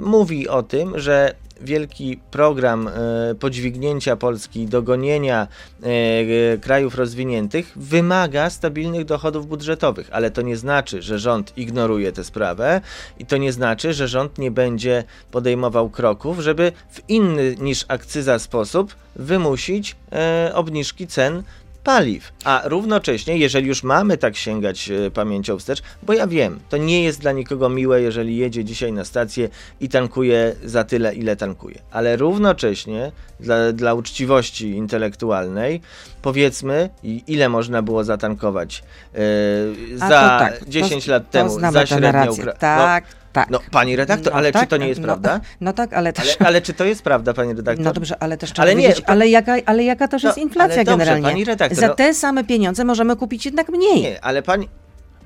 Mówi 0.00 0.48
o 0.48 0.62
tym, 0.62 0.98
że 0.98 1.34
wielki 1.60 2.20
program 2.30 2.88
e, 2.88 2.92
podźwignięcia 3.34 4.16
Polski, 4.16 4.66
dogonienia 4.66 5.48
e, 5.82 5.86
e, 5.86 6.58
krajów 6.58 6.94
rozwiniętych 6.94 7.72
wymaga 7.76 8.50
stabilnych 8.50 9.04
dochodów 9.04 9.46
budżetowych, 9.46 10.08
ale 10.12 10.30
to 10.30 10.42
nie 10.42 10.56
znaczy, 10.56 11.02
że 11.02 11.18
rząd 11.18 11.58
ignoruje 11.58 12.12
tę 12.12 12.24
sprawę 12.24 12.80
i 13.18 13.26
to 13.26 13.36
nie 13.36 13.52
znaczy, 13.52 13.94
że 13.94 14.08
rząd 14.08 14.38
nie 14.38 14.50
będzie 14.50 15.04
podejmował 15.30 15.90
kroków, 15.90 16.40
żeby 16.40 16.72
w 16.90 17.00
inny 17.08 17.56
niż 17.60 17.84
akcyza 17.88 18.38
sposób 18.38 18.94
wymusić 19.16 19.96
obniżki 20.54 21.06
cen 21.06 21.42
paliw. 21.86 22.32
A 22.44 22.62
równocześnie, 22.64 23.36
jeżeli 23.38 23.68
już 23.68 23.82
mamy 23.82 24.18
tak 24.18 24.36
sięgać 24.36 24.90
e, 24.90 25.10
pamięcią 25.10 25.58
wstecz, 25.58 25.82
bo 26.02 26.12
ja 26.12 26.26
wiem, 26.26 26.60
to 26.68 26.76
nie 26.76 27.04
jest 27.04 27.20
dla 27.20 27.32
nikogo 27.32 27.68
miłe, 27.68 28.02
jeżeli 28.02 28.36
jedzie 28.36 28.64
dzisiaj 28.64 28.92
na 28.92 29.04
stację 29.04 29.48
i 29.80 29.88
tankuje 29.88 30.56
za 30.64 30.84
tyle, 30.84 31.14
ile 31.14 31.36
tankuje. 31.36 31.78
Ale 31.90 32.16
równocześnie, 32.16 33.12
dla, 33.40 33.72
dla 33.72 33.94
uczciwości 33.94 34.70
intelektualnej, 34.70 35.80
powiedzmy, 36.22 36.90
ile 37.26 37.48
można 37.48 37.82
było 37.82 38.04
zatankować 38.04 38.82
e, 39.14 39.98
za 39.98 40.08
to 40.08 40.14
tak, 40.14 40.58
to- 40.58 40.64
10 40.68 41.06
lat 41.06 41.30
to 41.30 41.32
temu 41.32 41.60
za 41.72 41.86
średnią 41.86 42.34
Tak, 42.58 43.04
tak. 43.36 43.50
No, 43.50 43.60
pani 43.70 43.96
redaktor, 43.96 44.32
No 44.32 44.38
ale 44.38 44.52
tak, 44.52 44.62
czy 44.62 44.68
to 44.68 44.76
nie 44.76 44.88
jest 44.88 45.00
no, 45.00 45.04
prawda? 45.06 45.40
No 45.60 45.72
tak, 45.72 45.92
ale 45.92 46.12
też... 46.12 46.36
Ale, 46.40 46.48
ale 46.48 46.62
czy 46.62 46.72
to 46.74 46.84
jest 46.84 47.02
prawda, 47.02 47.34
pani 47.34 47.54
redaktor? 47.54 47.84
No 47.84 47.92
dobrze, 47.92 48.14
ale 48.20 48.36
też 48.38 48.52
trzeba 48.52 48.62
Ale 48.62 48.74
nie, 48.74 48.88
wiedzieć, 48.88 49.04
to- 49.04 49.10
ale, 49.10 49.28
jaka, 49.28 49.54
ale 49.66 49.84
jaka 49.84 50.08
też 50.08 50.22
No, 50.22 50.28
jest 50.28 50.38
inflacja 50.38 50.84
dobrze, 50.84 50.92
generalnie. 50.98 51.22
pani 51.28 51.44
redaktor, 51.44 51.78
Za 51.78 51.88
no- 51.88 51.94
te 51.94 52.14
same 52.14 52.44
pieniądze 52.44 52.84
możemy 52.84 53.16
kupić 53.16 53.44
jednak 53.44 53.68
mniej. 53.68 54.02
Nie, 54.02 54.24
ale 54.24 54.42
pani, 54.42 54.68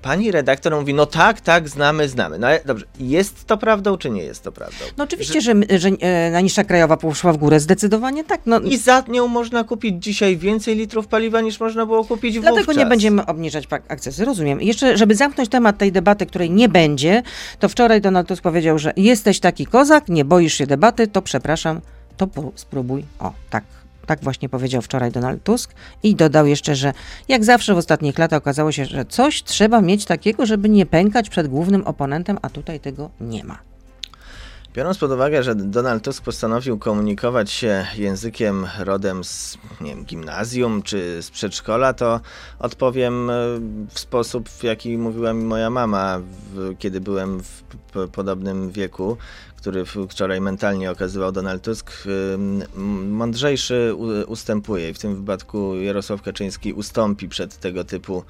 pani 0.02 0.30
redaktor 0.30 0.76
mówi, 0.76 0.94
no 0.94 1.06
tak, 1.06 1.40
tak, 1.40 1.68
znamy, 1.68 2.08
znamy. 2.08 2.38
No 2.38 2.46
ale 2.46 2.60
dobrze, 2.64 2.86
jest 3.00 3.44
to 3.44 3.58
prawdą, 3.58 3.96
czy 3.96 4.10
nie 4.10 4.22
jest 4.22 4.42
to 4.42 4.52
prawdą? 4.52 4.84
No 4.96 5.04
oczywiście, 5.04 5.40
że, 5.40 5.54
że, 5.78 5.88
e, 5.88 6.30
najniższa 6.30 6.64
krajowa 6.64 6.96
poszła 6.96 7.32
w 7.32 7.36
górę, 7.36 7.60
zdecydowanie 7.60 8.24
tak. 8.24 8.40
No, 8.46 8.60
I 8.60 8.76
za 8.76 9.04
nią 9.08 9.28
można 9.28 9.64
kupić 9.64 10.04
dzisiaj 10.04 10.36
więcej 10.36 10.76
litrów 10.76 11.06
paliwa, 11.06 11.40
niż 11.40 11.60
można 11.60 11.86
było 11.86 12.04
kupić 12.04 12.34
Dlatego 12.34 12.56
wówczas. 12.56 12.76
nie 12.76 12.86
będziemy 12.86 13.26
obniżać 13.26 13.64
akcyzy, 13.88 14.24
rozumiem. 14.24 14.60
Jeszcze, 14.60 14.96
żeby 14.96 15.14
zamknąć 15.14 15.48
temat 15.48 15.78
tej 15.78 15.92
debaty, 15.92 16.26
której 16.26 16.50
nie 16.50 16.68
będzie, 16.68 17.22
to 17.58 17.68
wczoraj 17.68 18.00
Donald 18.00 18.28
Tusk 18.28 18.42
powiedział, 18.42 18.78
że 18.78 18.92
jesteś 18.96 19.40
taki 19.40 19.66
kozak, 19.66 20.08
nie 20.08 20.24
boisz 20.24 20.54
się 20.54 20.66
debaty, 20.66 21.06
to 21.06 21.22
przepraszam, 21.22 21.80
to 22.16 22.28
spróbuj. 22.54 23.04
O, 23.18 23.32
tak. 23.50 23.64
Tak 24.06 24.20
właśnie 24.22 24.48
powiedział 24.48 24.82
wczoraj 24.82 25.12
Donald 25.12 25.42
Tusk 25.42 25.74
i 26.02 26.14
dodał 26.14 26.46
jeszcze, 26.46 26.74
że 26.74 26.92
jak 27.28 27.44
zawsze 27.44 27.74
w 27.74 27.78
ostatnich 27.78 28.18
latach 28.18 28.38
okazało 28.38 28.72
się, 28.72 28.84
że 28.84 29.04
coś 29.04 29.42
trzeba 29.42 29.80
mieć 29.80 30.04
takiego, 30.04 30.46
żeby 30.46 30.68
nie 30.68 30.86
pękać 30.86 31.28
przed 31.28 31.48
głównym 31.48 31.86
oponentem, 31.86 32.38
a 32.42 32.50
tutaj 32.50 32.80
tego 32.80 33.10
nie 33.20 33.44
ma. 33.44 33.58
Biorąc 34.74 34.98
pod 34.98 35.10
uwagę, 35.10 35.42
że 35.42 35.54
Donald 35.54 36.04
Tusk 36.04 36.24
postanowił 36.24 36.78
komunikować 36.78 37.50
się 37.50 37.86
językiem 37.96 38.66
rodem 38.78 39.24
z 39.24 39.58
nie 39.80 39.94
wiem, 39.94 40.04
gimnazjum 40.04 40.82
czy 40.82 41.22
z 41.22 41.30
przedszkola, 41.30 41.92
to 41.92 42.20
odpowiem 42.58 43.30
e, 43.30 43.34
w 43.88 43.98
sposób, 44.00 44.48
w 44.48 44.64
jaki 44.64 44.98
mówiła 44.98 45.32
mi 45.32 45.44
moja 45.44 45.70
mama, 45.70 46.20
w, 46.52 46.74
kiedy 46.78 47.00
byłem 47.00 47.40
w 47.40 47.62
podobnym 48.12 48.70
wieku, 48.70 49.16
który 49.60 49.84
wczoraj 50.08 50.40
mentalnie 50.40 50.90
okazywał 50.90 51.32
Donald 51.32 51.62
Tusk. 51.62 51.92
Mądrzejszy 53.08 53.94
ustępuje 54.26 54.90
i 54.90 54.94
w 54.94 54.98
tym 54.98 55.16
wypadku 55.16 55.76
Jarosław 55.76 56.22
Kaczyński 56.22 56.72
ustąpi 56.72 57.28
przed 57.28 57.56
tego 57.56 57.84
typu 57.84 58.24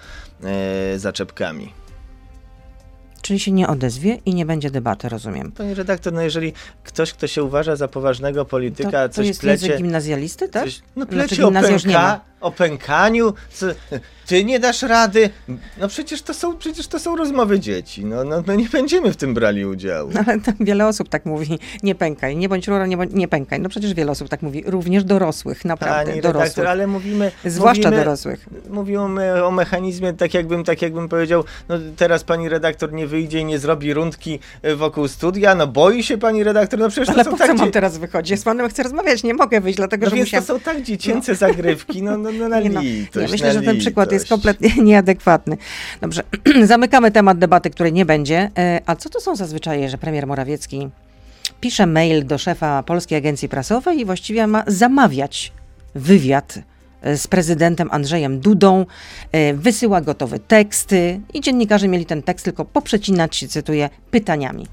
e, 0.45 0.99
zaczepkami. 0.99 1.73
Czyli 3.23 3.41
się 3.41 3.53
nie 3.53 3.69
odezwie 3.69 4.19
i 4.27 4.35
nie 4.35 4.47
będzie 4.47 4.71
debaty, 4.71 5.09
rozumiem. 5.09 5.53
Panie 5.53 5.75
redaktor, 5.75 6.13
no 6.13 6.23
jeżeli 6.23 6.53
ktoś, 6.85 7.13
kto 7.13 7.27
się 7.27 7.43
uważa 7.43 7.77
za 7.77 7.89
poważnego 7.89 8.45
polityka, 8.45 8.91
To, 8.91 9.09
to 9.09 9.15
coś 9.15 9.27
jest 9.27 9.41
plecie... 9.41 9.77
gimnazjalisty, 9.77 10.49
tak? 10.49 10.65
Coś, 10.65 10.83
no 10.97 11.05
Znaczy, 11.05 11.13
plecie 11.17 11.47
o, 11.47 11.51
gimnazja 11.51 12.21
o 12.41 12.51
pękaniu, 12.53 13.35
co, 13.53 13.67
ty 14.27 14.45
nie 14.45 14.59
dasz 14.61 14.83
rady. 14.83 15.31
No 15.81 15.89
przecież 15.89 16.23
to 16.23 16.35
są, 16.35 16.57
przecież 16.57 16.87
to 16.87 16.99
są 16.99 17.17
rozmowy 17.17 17.61
dzieci. 17.61 18.05
No, 18.05 18.25
no, 18.25 18.43
no 18.47 18.55
nie 18.55 18.69
będziemy 18.69 19.13
w 19.13 19.17
tym 19.17 19.35
brali 19.35 19.67
udziału. 19.67 20.11
No, 20.15 20.21
ale 20.27 20.41
tak 20.41 20.55
wiele 20.61 20.87
osób 20.87 21.09
tak 21.09 21.27
mówi, 21.27 21.59
nie 21.83 21.95
pękaj, 21.95 22.37
nie 22.37 22.49
bądź 22.49 22.69
rura, 22.69 22.87
nie, 22.87 22.97
bądź, 22.97 23.13
nie 23.13 23.29
pękaj. 23.29 23.61
No 23.61 23.69
przecież 23.69 23.95
wiele 23.95 24.13
osób 24.13 24.29
tak 24.29 24.43
mówi, 24.43 24.63
również 24.67 25.05
dorosłych, 25.05 25.65
naprawdę, 25.65 26.11
Pani 26.11 26.21
dorosłych. 26.23 26.43
redaktor, 26.43 26.67
ale 26.67 26.87
mówimy... 26.87 27.33
Zwłaszcza 27.45 27.89
mówimy, 27.89 28.05
dorosłych. 28.05 28.47
Mówimy 28.71 29.45
o 29.45 29.51
mechanizmie, 29.51 30.13
tak 30.13 30.35
jakbym, 30.35 30.65
tak 30.65 30.83
jakbym 30.83 31.09
powiedział, 31.09 31.45
no 31.69 31.75
teraz 31.97 32.25
pani 32.25 32.49
redaktor 32.49 32.93
nie 32.93 33.07
wyjdzie 33.07 33.39
i 33.41 33.45
nie 33.45 33.59
zrobi 33.59 33.95
rundki 33.95 34.39
e, 34.63 34.77
wokół 34.77 35.09
studia, 35.09 35.55
no 35.55 35.67
boi 35.67 36.03
się 36.03 36.19
pani 36.19 36.45
redaktor, 36.45 36.81
no 36.81 36.89
przecież 36.89 37.09
Ale 37.09 37.25
to 37.25 37.31
są 37.31 37.31
po 37.31 37.39
tak... 37.39 37.47
co 37.47 37.55
mam 37.55 37.71
teraz 37.71 37.99
wychodzić? 37.99 38.41
Z 38.41 38.43
panem 38.43 38.69
chcę 38.69 38.83
rozmawiać, 38.83 39.23
nie 39.23 39.35
mogę 39.35 39.61
wyjść, 39.61 39.77
dlatego 39.77 40.05
No 40.05 40.11
że 40.11 40.17
więc 40.17 40.29
musiałam... 40.29 40.47
to 40.47 40.55
są 40.55 40.61
tak 40.61 40.83
dziecięce 40.83 41.35
zagrywki, 41.35 42.03
no, 42.03 42.19
no, 42.19 42.30
no 42.39 42.49
na 42.49 42.61
Nie, 42.61 42.71
no, 42.71 42.81
litość, 42.81 43.27
nie, 43.27 43.33
myślę, 43.33 43.53
że 43.53 43.63
ten 43.63 43.79
przykład 43.79 44.13
jest 44.13 44.29
kompletnie 44.29 44.71
nieadekwatny. 44.85 45.57
Dobrze, 46.01 46.23
zamykamy 46.65 47.11
temat 47.11 47.39
debaty, 47.39 47.71
której 47.71 47.93
nie 47.93 48.05
będzie. 48.05 48.51
E, 48.59 48.81
A 48.87 48.97
co 48.97 49.09
to 49.11 49.21
są 49.21 49.37
zazwyczaje, 49.37 49.89
że 49.89 49.99
premier 49.99 50.27
Morawiecki 50.27 50.89
pisze 51.61 51.87
mail 51.87 52.27
do 52.27 52.39
szefa 52.39 52.83
Polskiej 52.83 53.19
Agencji 53.19 53.49
Prasowej 53.49 54.01
i 54.01 54.05
właściwie 54.05 54.47
ma 54.47 54.65
zamawiać 54.67 55.53
wywiad 55.95 56.59
e, 57.03 57.17
z 57.17 57.27
prezydentem 57.27 57.89
Andrzejem 57.93 58.41
Dudą, 58.41 58.87
e, 59.33 59.55
wysyła 59.55 60.01
gotowe 60.01 60.39
teksty 60.39 61.21
i 61.35 61.41
dziennikarze 61.41 61.89
mieli 61.89 62.07
ten 62.07 62.23
tekst 62.23 62.45
tylko 62.45 62.65
poprzecinać 62.65 63.37
się, 63.37 63.49
cytuję, 63.49 63.91
pytaniami. 64.11 64.67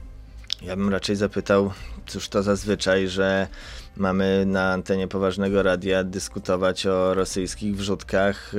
Ja 0.61 0.75
bym 0.75 0.89
raczej 0.89 1.15
zapytał, 1.15 1.71
cóż 2.07 2.29
to 2.29 2.43
zazwyczaj, 2.43 3.07
że 3.07 3.47
mamy 3.99 4.43
na 4.45 4.71
antenie 4.73 5.07
poważnego 5.07 5.63
radia 5.63 6.03
dyskutować 6.03 6.85
o 6.85 7.13
rosyjskich 7.13 7.75
wrzutkach 7.75 8.51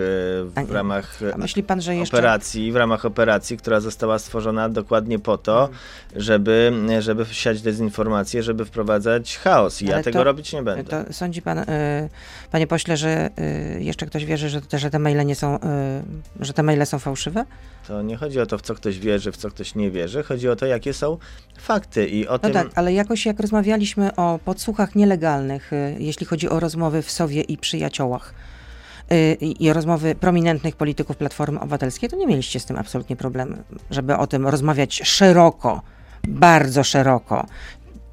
e, 0.57 0.65
w 0.65 0.71
ramach 0.71 1.19
A 1.35 1.39
myśli 1.39 1.63
pan, 1.63 1.81
że 1.83 1.97
jeszcze... 1.97 2.17
operacji, 2.17 2.73
w 2.73 2.77
ramach 2.77 3.05
operacji, 3.05 3.57
która 3.57 3.81
została 3.81 4.19
stworzona 4.19 4.69
dokładnie 4.69 5.19
po 5.19 5.39
to, 5.39 5.61
Mhm. 5.61 5.79
żeby, 6.17 6.73
żeby 7.01 7.27
siać 7.33 7.63
dezinformację, 7.63 8.43
żeby 8.43 8.65
wprowadzać 8.65 9.39
chaos. 9.39 9.83
I 9.83 9.87
ja 9.87 9.95
Ale 9.95 10.05
tego 10.05 10.19
to- 10.19 10.25
robić 10.25 10.53
nie 10.53 10.63
będę. 10.63 11.05
To 11.05 11.13
sądzi 11.13 11.43
pan, 11.43 11.59
y, 11.59 11.65
panie 12.51 12.67
pośle, 12.67 12.97
że 12.97 13.31
jeszcze 13.79 14.07
ktoś 14.07 14.25
wierzy, 14.25 14.49
że, 14.49 14.61
te- 14.61 14.79
że 14.79 14.91
te 14.91 14.99
maile 14.99 15.27
nie 15.27 15.35
są, 15.35 15.59
że 16.41 16.53
te 16.53 16.63
maile 16.63 16.87
są 16.87 16.99
fałszywe? 16.99 17.45
To 17.89 18.03
nie 18.03 18.17
chodzi 18.17 18.41
o 18.41 18.47
to, 18.47 18.59
w 18.59 18.63
co 18.63 18.75
ktoś 18.75 18.99
wierzy, 18.99 19.33
w 19.33 19.37
co 19.37 19.49
ktoś 19.51 19.75
nie 19.75 19.91
wierzy. 19.91 20.23
Chodzi 20.23 20.49
o 20.49 20.57
to, 20.57 20.67
jakie 20.67 20.93
są 20.95 21.19
fakty 21.59 22.07
i 22.07 22.29
o 22.29 22.33
No 22.33 22.39
tym... 22.39 22.53
tak, 22.53 22.67
ale 22.75 22.93
jakoś 22.93 23.27
jak 23.27 23.41
rozmawialiśmy 23.41 24.17
o 24.17 24.39
podsłuchach 24.45 24.95
nielegalnych, 24.95 25.28
y, 25.37 25.97
jeśli 25.99 26.27
chodzi 26.27 26.49
o 26.49 26.61
rozmowy 26.61 27.03
w 27.03 27.11
Sowie 27.11 27.43
i 27.43 27.57
przyjaciołach 27.57 28.35
y, 29.13 29.35
i 29.41 29.73
rozmowy 29.73 30.15
prominentnych 30.15 30.77
polityków 30.77 31.17
Platformy 31.17 31.61
Obywatelskiej, 31.61 32.09
to 32.09 32.17
nie 32.17 32.27
mieliście 32.27 32.61
z 32.61 32.65
tym 32.65 32.77
absolutnie 32.77 33.17
problemu, 33.17 33.57
żeby 33.91 34.17
o 34.17 34.27
tym 34.27 34.47
rozmawiać 34.47 35.01
szeroko, 35.05 35.83
bardzo 36.29 36.85
szeroko, 36.85 37.47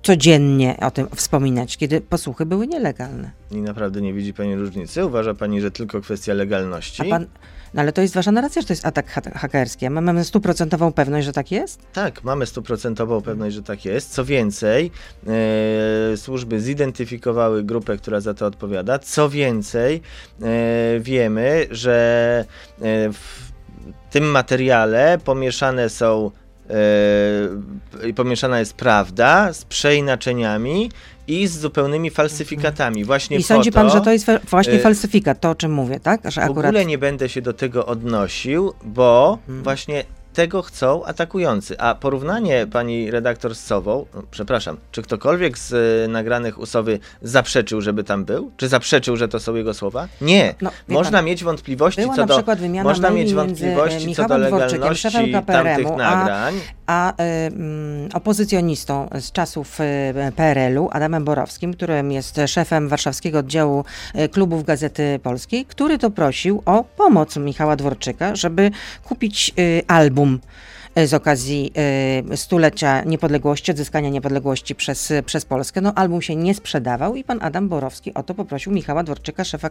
codziennie 0.04 0.78
o 0.82 0.92
tym 0.92 1.08
wspominać, 1.16 1.78
kiedy 1.78 2.02
posłuchy 2.02 2.46
były 2.46 2.68
nielegalne. 2.68 3.32
I 3.52 3.62
naprawdę 3.62 4.02
nie 4.02 4.14
widzi 4.14 4.34
pani 4.34 4.56
różnicy? 4.56 5.06
Uważa 5.06 5.34
pani, 5.34 5.62
że 5.62 5.72
tylko 5.72 6.02
kwestia 6.02 6.34
legalności? 6.34 7.02
A 7.02 7.06
pan, 7.10 7.28
no 7.76 7.82
ale 7.82 7.92
to 7.94 8.02
jest 8.02 8.16
wasza 8.16 8.32
narracja, 8.32 8.62
że 8.62 8.68
to 8.68 8.74
jest 8.74 8.86
atak 8.86 9.10
ha- 9.10 9.22
hakerski. 9.36 9.90
My 9.90 10.02
mamy 10.02 10.26
stuprocentową 10.26 10.94
pewność, 10.94 11.26
że 11.26 11.34
tak 11.34 11.52
jest? 11.52 11.80
Tak, 11.94 12.24
mamy 12.24 12.46
stuprocentową 12.46 13.22
pewność, 13.22 13.56
że 13.56 13.64
tak 13.64 13.86
jest. 13.86 14.12
Co 14.14 14.26
więcej, 14.26 14.92
e, 16.14 16.18
służby 16.18 16.60
zidentyfikowały 16.60 17.64
grupę, 17.64 17.98
która 17.98 18.20
za 18.20 18.34
to 18.34 18.46
odpowiada. 18.46 19.00
Co 19.00 19.30
więcej, 19.30 20.02
e, 20.42 21.00
wiemy, 21.00 21.68
że 21.72 22.46
e, 22.82 22.84
w 23.14 23.52
tym 24.12 24.24
materiale 24.32 25.18
pomieszane 25.26 25.90
są 25.90 26.32
e, 28.08 28.14
pomieszana 28.14 28.60
jest 28.60 28.74
prawda 28.74 29.54
z 29.54 29.66
przeinaczeniami 29.66 30.92
i 31.28 31.48
z 31.48 31.60
zupełnymi 31.60 32.10
falsyfikatami. 32.10 33.06
Właśnie 33.06 33.38
I 33.38 33.40
po 33.40 33.48
sądzi 33.48 33.72
pan, 33.72 33.88
to, 33.88 33.94
że 33.94 34.02
to 34.02 34.12
jest 34.12 34.26
fa- 34.26 34.40
właśnie 34.50 34.74
e, 34.74 34.80
falsyfikat, 34.80 35.40
to 35.40 35.50
o 35.50 35.56
czym 35.56 35.74
mówię, 35.74 36.00
tak? 36.00 36.22
Że 36.32 36.42
w 36.42 36.44
akurat... 36.44 36.66
ogóle 36.70 36.86
nie 36.86 36.98
będę 36.98 37.30
się 37.30 37.42
do 37.42 37.54
tego 37.54 37.86
odnosił, 37.86 38.74
bo 38.84 39.38
Hmm. 39.46 39.64
właśnie 39.64 40.04
tego 40.36 40.62
chcą 40.62 41.06
atakujący. 41.06 41.80
A 41.80 41.96
porównanie 41.96 42.68
pani 42.72 43.12
redaktor 43.12 43.56
z 43.56 43.64
Sową, 43.64 44.06
no, 44.14 44.24
przepraszam, 44.32 44.78
czy 44.92 45.02
ktokolwiek 45.02 45.58
z 45.58 45.72
y, 46.06 46.08
nagranych 46.08 46.60
u 46.60 46.66
Sowy 46.66 47.00
zaprzeczył, 47.22 47.82
żeby 47.82 48.04
tam 48.04 48.26
był? 48.26 48.52
Czy 48.58 48.68
zaprzeczył, 48.68 49.18
że 49.18 49.28
to 49.28 49.40
są 49.40 49.56
jego 49.56 49.74
słowa? 49.74 50.08
Nie. 50.22 50.56
No, 50.62 50.72
można 50.88 51.18
pan, 51.18 51.26
mieć 51.26 51.44
wątpliwości 51.44 52.02
co 52.16 52.26
do 52.26 52.44
można 52.84 53.10
mieć 53.10 53.32
e, 53.32 53.36
wątpliwości 53.36 54.16
co 54.16 54.28
do 54.28 54.38
legalności 54.38 55.12
tamtych 55.12 55.34
KPRM-u, 55.34 55.94
a, 55.94 55.98
nagrań. 55.98 56.56
a 56.88 57.12
y, 57.12 57.24
mm, 57.24 58.10
opozycjonistą 58.14 59.10
z 59.20 59.32
czasów 59.32 59.80
y, 59.82 60.32
PRL-u, 60.36 60.90
Adamem 60.92 61.26
Borowskim, 61.26 61.74
którym 61.74 62.12
jest 62.12 62.40
szefem 62.48 62.90
warszawskiego 62.90 63.40
oddziału 63.40 63.86
klubów 64.32 64.64
Gazety 64.64 65.20
Polskiej, 65.24 65.66
który 65.66 65.98
to 65.98 66.12
prosił 66.12 66.64
o 66.66 66.84
pomoc 66.84 67.38
Michała 67.38 67.76
Dworczyka, 67.76 68.36
żeby 68.36 68.72
kupić 69.04 69.52
y, 69.60 69.82
album 69.88 70.25
y, 70.98 71.08
z 71.08 71.14
okazji 71.14 71.72
y, 72.34 72.38
stulecia 72.38 73.04
niepodległości, 73.04 73.72
odzyskania 73.72 74.10
niepodległości 74.10 74.76
przez, 74.76 75.14
przez 75.26 75.46
Polskę. 75.46 75.82
No 75.82 75.94
album 75.94 76.22
się 76.22 76.36
nie 76.36 76.56
sprzedawał 76.56 77.16
i 77.16 77.24
pan 77.24 77.40
Adam 77.42 77.70
Borowski 77.70 78.14
o 78.14 78.24
to 78.24 78.34
poprosił 78.34 78.72
Michała 78.72 79.04
Dworczyka, 79.04 79.44
szefa 79.44 79.70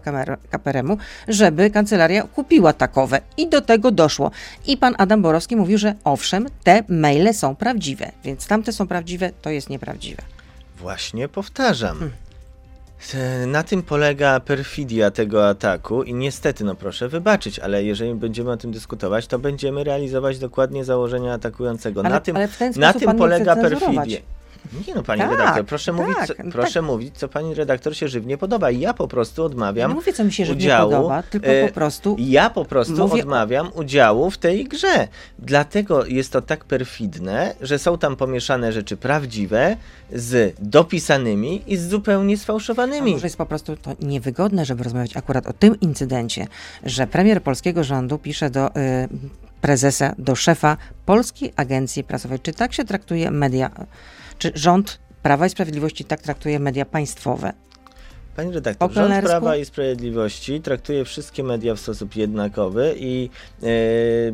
KPRM-u, 0.51 0.99
żeby 1.29 1.71
kancelaria 1.71 2.23
kupiła 2.23 2.73
takowe. 2.73 3.21
I 3.37 3.49
do 3.49 3.61
tego 3.61 3.90
doszło. 3.90 4.31
I 4.67 4.77
pan 4.77 4.95
Adam 4.99 5.23
Borowski 5.23 5.57
mówił, 5.57 5.79
że 5.79 5.95
owszem, 6.05 6.47
te 6.64 6.83
maile 6.88 7.35
są 7.35 7.57
prawdziwe, 7.57 8.12
więc 8.25 8.47
tamte 8.47 8.73
są 8.73 8.87
prawdziwe, 8.87 9.31
to 9.43 9.51
jest 9.51 9.71
nieprawdziwe. 9.71 10.23
Właśnie 10.79 11.29
powtarzam. 11.29 11.99
Hmm. 11.99 12.24
E, 13.14 13.47
Na 13.47 13.62
tym 13.62 13.83
polega 13.83 14.40
perfidia 14.40 15.11
tego 15.11 15.49
ataku 15.49 16.03
i 16.03 16.14
niestety, 16.14 16.64
no 16.64 16.75
proszę 16.75 17.09
wybaczyć, 17.09 17.59
ale 17.59 17.85
jeżeli 17.85 18.14
będziemy 18.14 18.51
o 18.51 18.57
tym 18.57 18.73
dyskutować, 18.73 19.27
to 19.27 19.38
będziemy 19.38 19.85
realizować 19.85 20.38
dokładnie 20.38 20.85
założenia 20.85 21.33
atakującego. 21.33 22.01
Ale- 22.01 22.11
na 22.11 22.21
tym, 22.21 22.37
ale 22.37 22.49
na 22.77 22.93
tym 22.93 23.17
polega 23.19 23.57
perfidia. 23.57 24.19
Nie 24.87 24.94
no, 24.94 25.03
pani 25.03 25.20
Tak, 25.20 25.31
redaktor, 25.31 25.64
proszę, 25.66 25.92
tak, 25.92 26.00
mówić, 26.00 26.16
co, 26.27 26.35
tak. 26.35 26.46
proszę 26.53 26.83
mówić, 26.83 27.16
co 27.18 27.29
pani 27.29 27.55
redaktor 27.55 27.96
się 27.96 28.09
żywnie 28.09 28.38
podoba. 28.38 28.70
Ja 28.70 28.94
po 28.94 29.09
prostu 29.09 29.44
odmawiam 29.44 29.90
nie 29.90 29.94
mówię, 29.94 30.12
co 30.12 30.24
mi 30.24 30.33
się 30.33 30.46
żywnie 30.46 30.64
udziału, 30.64 30.90
podoba, 30.90 31.22
tylko 31.22 31.46
e, 31.46 31.68
po 31.68 31.74
prostu 31.74 32.16
Ja 32.18 32.50
po 32.50 32.64
prostu 32.64 32.92
Mówię 32.92 33.22
odmawiam 33.22 33.70
udziału 33.74 34.31
w 34.31 34.38
tej 34.38 34.64
grze. 34.64 35.09
Dlatego 35.38 36.07
jest 36.07 36.33
to 36.33 36.42
tak 36.42 36.64
perfidne, 36.64 37.55
że 37.61 37.79
są 37.79 37.98
tam 37.98 38.16
pomieszane 38.16 38.72
rzeczy 38.72 38.96
prawdziwe 38.96 39.77
z 40.12 40.55
dopisanymi 40.59 41.62
i 41.66 41.77
z 41.77 41.88
zupełnie 41.88 42.35
A 42.35 42.38
sfałszowanymi. 42.38 43.12
może 43.12 43.27
jest 43.27 43.37
po 43.37 43.46
prostu 43.46 43.77
to 43.77 43.90
niewygodne, 44.00 44.64
żeby 44.64 44.85
rozmawiać 44.85 45.16
akurat 45.16 45.46
o 45.46 45.53
tym 45.53 45.81
incydencie, 45.81 46.46
że 46.83 47.07
premier 47.07 47.42
polskiego 47.42 47.85
rządu 47.85 48.18
pisze 48.18 48.50
do 48.50 48.68
y, 48.68 48.72
prezesa, 49.61 50.14
do 50.18 50.35
szefa 50.35 50.77
Polskiej 51.07 51.53
Agencji 51.57 52.05
Prasowej. 52.05 52.40
Czy 52.40 52.53
tak 52.53 52.72
się 52.72 52.85
traktuje 52.85 53.31
media? 53.31 53.70
Czy 54.45 54.53
rząd 54.55 54.99
Prawa 55.23 55.47
i 55.47 55.51
Sprawiedliwości 55.51 56.05
tak 56.05 56.23
traktuje 56.23 56.59
media 56.59 56.85
państwowe? 56.85 57.53
Pani 58.37 58.53
redaktor, 58.53 58.93
rząd? 58.93 59.25
Prawa 59.25 59.57
i 59.57 59.65
Sprawiedliwości 59.65 60.61
traktuje 60.61 61.05
wszystkie 61.05 61.43
media 61.43 61.75
w 61.75 61.81
sposób 61.81 62.17
jednakowy 62.17 62.95
i 62.99 63.31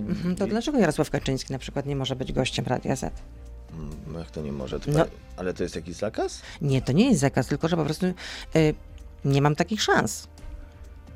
Mhm, 0.08 0.36
To 0.36 0.46
dlaczego 0.46 0.78
Jarosław 0.78 1.10
Kaczyński 1.10 1.52
na 1.52 1.58
przykład 1.58 1.86
nie 1.86 1.96
może 1.96 2.16
być 2.16 2.32
gościem 2.32 2.64
Radia 2.68 2.96
Z? 2.96 3.02
mm, 3.04 4.18
jak 4.18 4.30
to 4.30 4.42
nie 4.42 4.52
może, 4.52 4.80
to 4.80 4.90
No. 4.90 5.04
ale 5.36 5.54
to 5.54 5.62
jest 5.62 5.76
jakiś 5.76 5.96
zakaz? 5.96 6.42
Nie, 6.62 6.82
to 6.82 6.92
nie 6.92 7.08
jest 7.08 7.20
zakaz, 7.20 7.46
tylko 7.46 7.68
że 7.68 7.76
po 7.76 7.84
prostu 7.84 8.06
y, 8.06 8.14
nie 9.24 9.42
mam 9.42 9.56
takich 9.56 9.82
szans. 9.82 10.28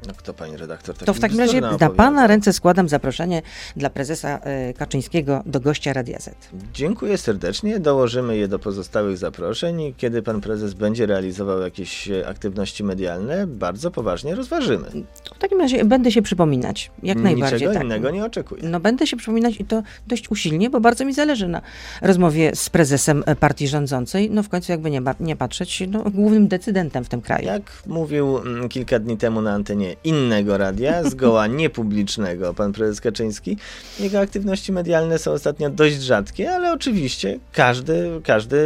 No 0.07 0.15
kto 0.17 0.35
pani 0.35 0.57
redaktor 0.57 0.97
To 0.97 1.15
w 1.15 1.21
takim 1.21 1.39
razie 1.39 1.61
na 1.61 1.91
pana 1.91 2.27
ręce 2.27 2.53
składam 2.53 2.89
zaproszenie 2.89 3.43
dla 3.77 3.91
prezesa 3.91 4.41
y, 4.71 4.75
Kaczyńskiego 4.75 5.43
do 5.47 5.61
gościa 5.61 5.93
Radia 5.93 6.19
Z. 6.19 6.31
Dziękuję 6.73 7.19
serdecznie. 7.19 7.81
Dołożymy 7.81 8.37
je 8.37 8.49
do 8.49 8.59
pozostałych 8.59 9.19
zaproszeń 9.19 9.95
kiedy 9.97 10.23
pan 10.23 10.41
prezes 10.41 10.75
będzie 10.75 11.07
realizował 11.07 11.61
jakieś 11.61 12.11
e, 12.11 12.29
aktywności 12.29 12.85
medialne, 12.85 13.47
bardzo 13.47 13.91
poważnie 13.91 14.35
rozważymy. 14.35 14.87
To 15.25 15.35
w 15.35 15.39
takim 15.39 15.61
razie 15.61 15.85
będę 15.85 16.13
się 16.13 16.23
przypominać, 16.23 16.91
jak 17.03 17.19
najbardziej. 17.19 17.59
Niczego 17.59 17.75
tak. 17.75 17.85
innego 17.85 18.11
nie 18.11 18.25
oczekuję. 18.25 18.63
No 18.63 18.81
będę 18.81 19.07
się 19.07 19.17
przypominać 19.17 19.61
i 19.61 19.65
to 19.65 19.83
dość 20.07 20.31
usilnie, 20.31 20.71
bo 20.71 20.81
bardzo 20.81 21.05
mi 21.05 21.15
zależy 21.15 21.49
na 21.49 21.63
rozmowie 22.03 22.57
z 22.57 22.71
prezesem 22.71 23.25
e, 23.27 23.37
partii 23.37 23.69
rządzącej. 23.69 24.31
No 24.31 24.43
w 24.43 24.49
końcu 24.49 24.73
jakby 24.73 24.91
nie, 24.91 25.03
nie 25.21 25.37
patrzeć, 25.37 25.83
no, 25.89 26.03
głównym 26.11 26.49
decydentem 26.49 27.05
w 27.05 27.09
tym 27.09 27.21
kraju. 27.21 27.47
Jak 27.47 27.83
mówił 27.87 28.39
mm, 28.39 28.69
kilka 28.69 28.99
dni 28.99 29.17
temu 29.17 29.43
na 29.43 29.53
antenie 29.53 29.94
innego 30.05 30.59
radia, 30.59 31.05
zgoła 31.05 31.47
niepublicznego, 31.61 32.55
pan 32.55 32.73
prezes 32.73 33.01
Kaczyński, 33.01 33.57
jego 34.01 34.21
aktywności 34.21 34.73
medialne 34.73 35.19
są 35.19 35.31
ostatnio 35.31 35.71
dość 35.71 36.01
rzadkie, 36.01 36.51
ale 36.51 36.73
oczywiście 36.73 37.39
każdy, 37.53 38.21
każdy 38.25 38.59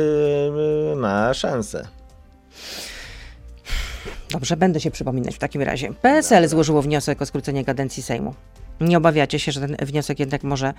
e, 0.92 0.96
ma 0.96 1.34
szansę. 1.34 1.88
Dobrze, 4.30 4.56
będę 4.56 4.80
się 4.80 4.90
przypominać 4.90 5.34
w 5.34 5.38
takim 5.38 5.62
razie. 5.62 5.94
PSL 6.02 6.48
złożyło 6.48 6.82
wniosek 6.82 7.22
o 7.22 7.26
skrócenie 7.26 7.64
kadencji 7.64 8.02
Sejmu. 8.02 8.34
Nie 8.80 8.98
obawiacie 8.98 9.38
się, 9.38 9.52
że 9.52 9.60
ten 9.60 9.76
wniosek 9.86 10.20
jednak 10.20 10.42
może 10.42 10.74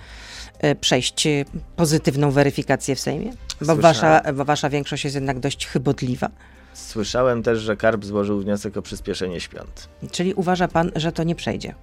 e, 0.58 0.74
przejść 0.74 1.26
e, 1.26 1.44
pozytywną 1.76 2.30
weryfikację 2.30 2.96
w 2.96 3.00
Sejmie? 3.00 3.32
Bo 3.60 3.76
wasza, 3.76 4.22
bo 4.34 4.44
wasza 4.44 4.70
większość 4.70 5.04
jest 5.04 5.14
jednak 5.14 5.38
dość 5.38 5.66
chybotliwa. 5.66 6.30
Słyszałem 6.72 7.42
też, 7.42 7.58
że 7.58 7.76
Karp 7.76 8.04
złożył 8.04 8.40
wniosek 8.40 8.76
o 8.76 8.82
przyspieszenie 8.82 9.40
świąt. 9.40 9.88
Czyli 10.10 10.34
uważa 10.34 10.68
pan, 10.68 10.90
że 10.96 11.12
to 11.12 11.22
nie 11.22 11.34
przejdzie? 11.34 11.74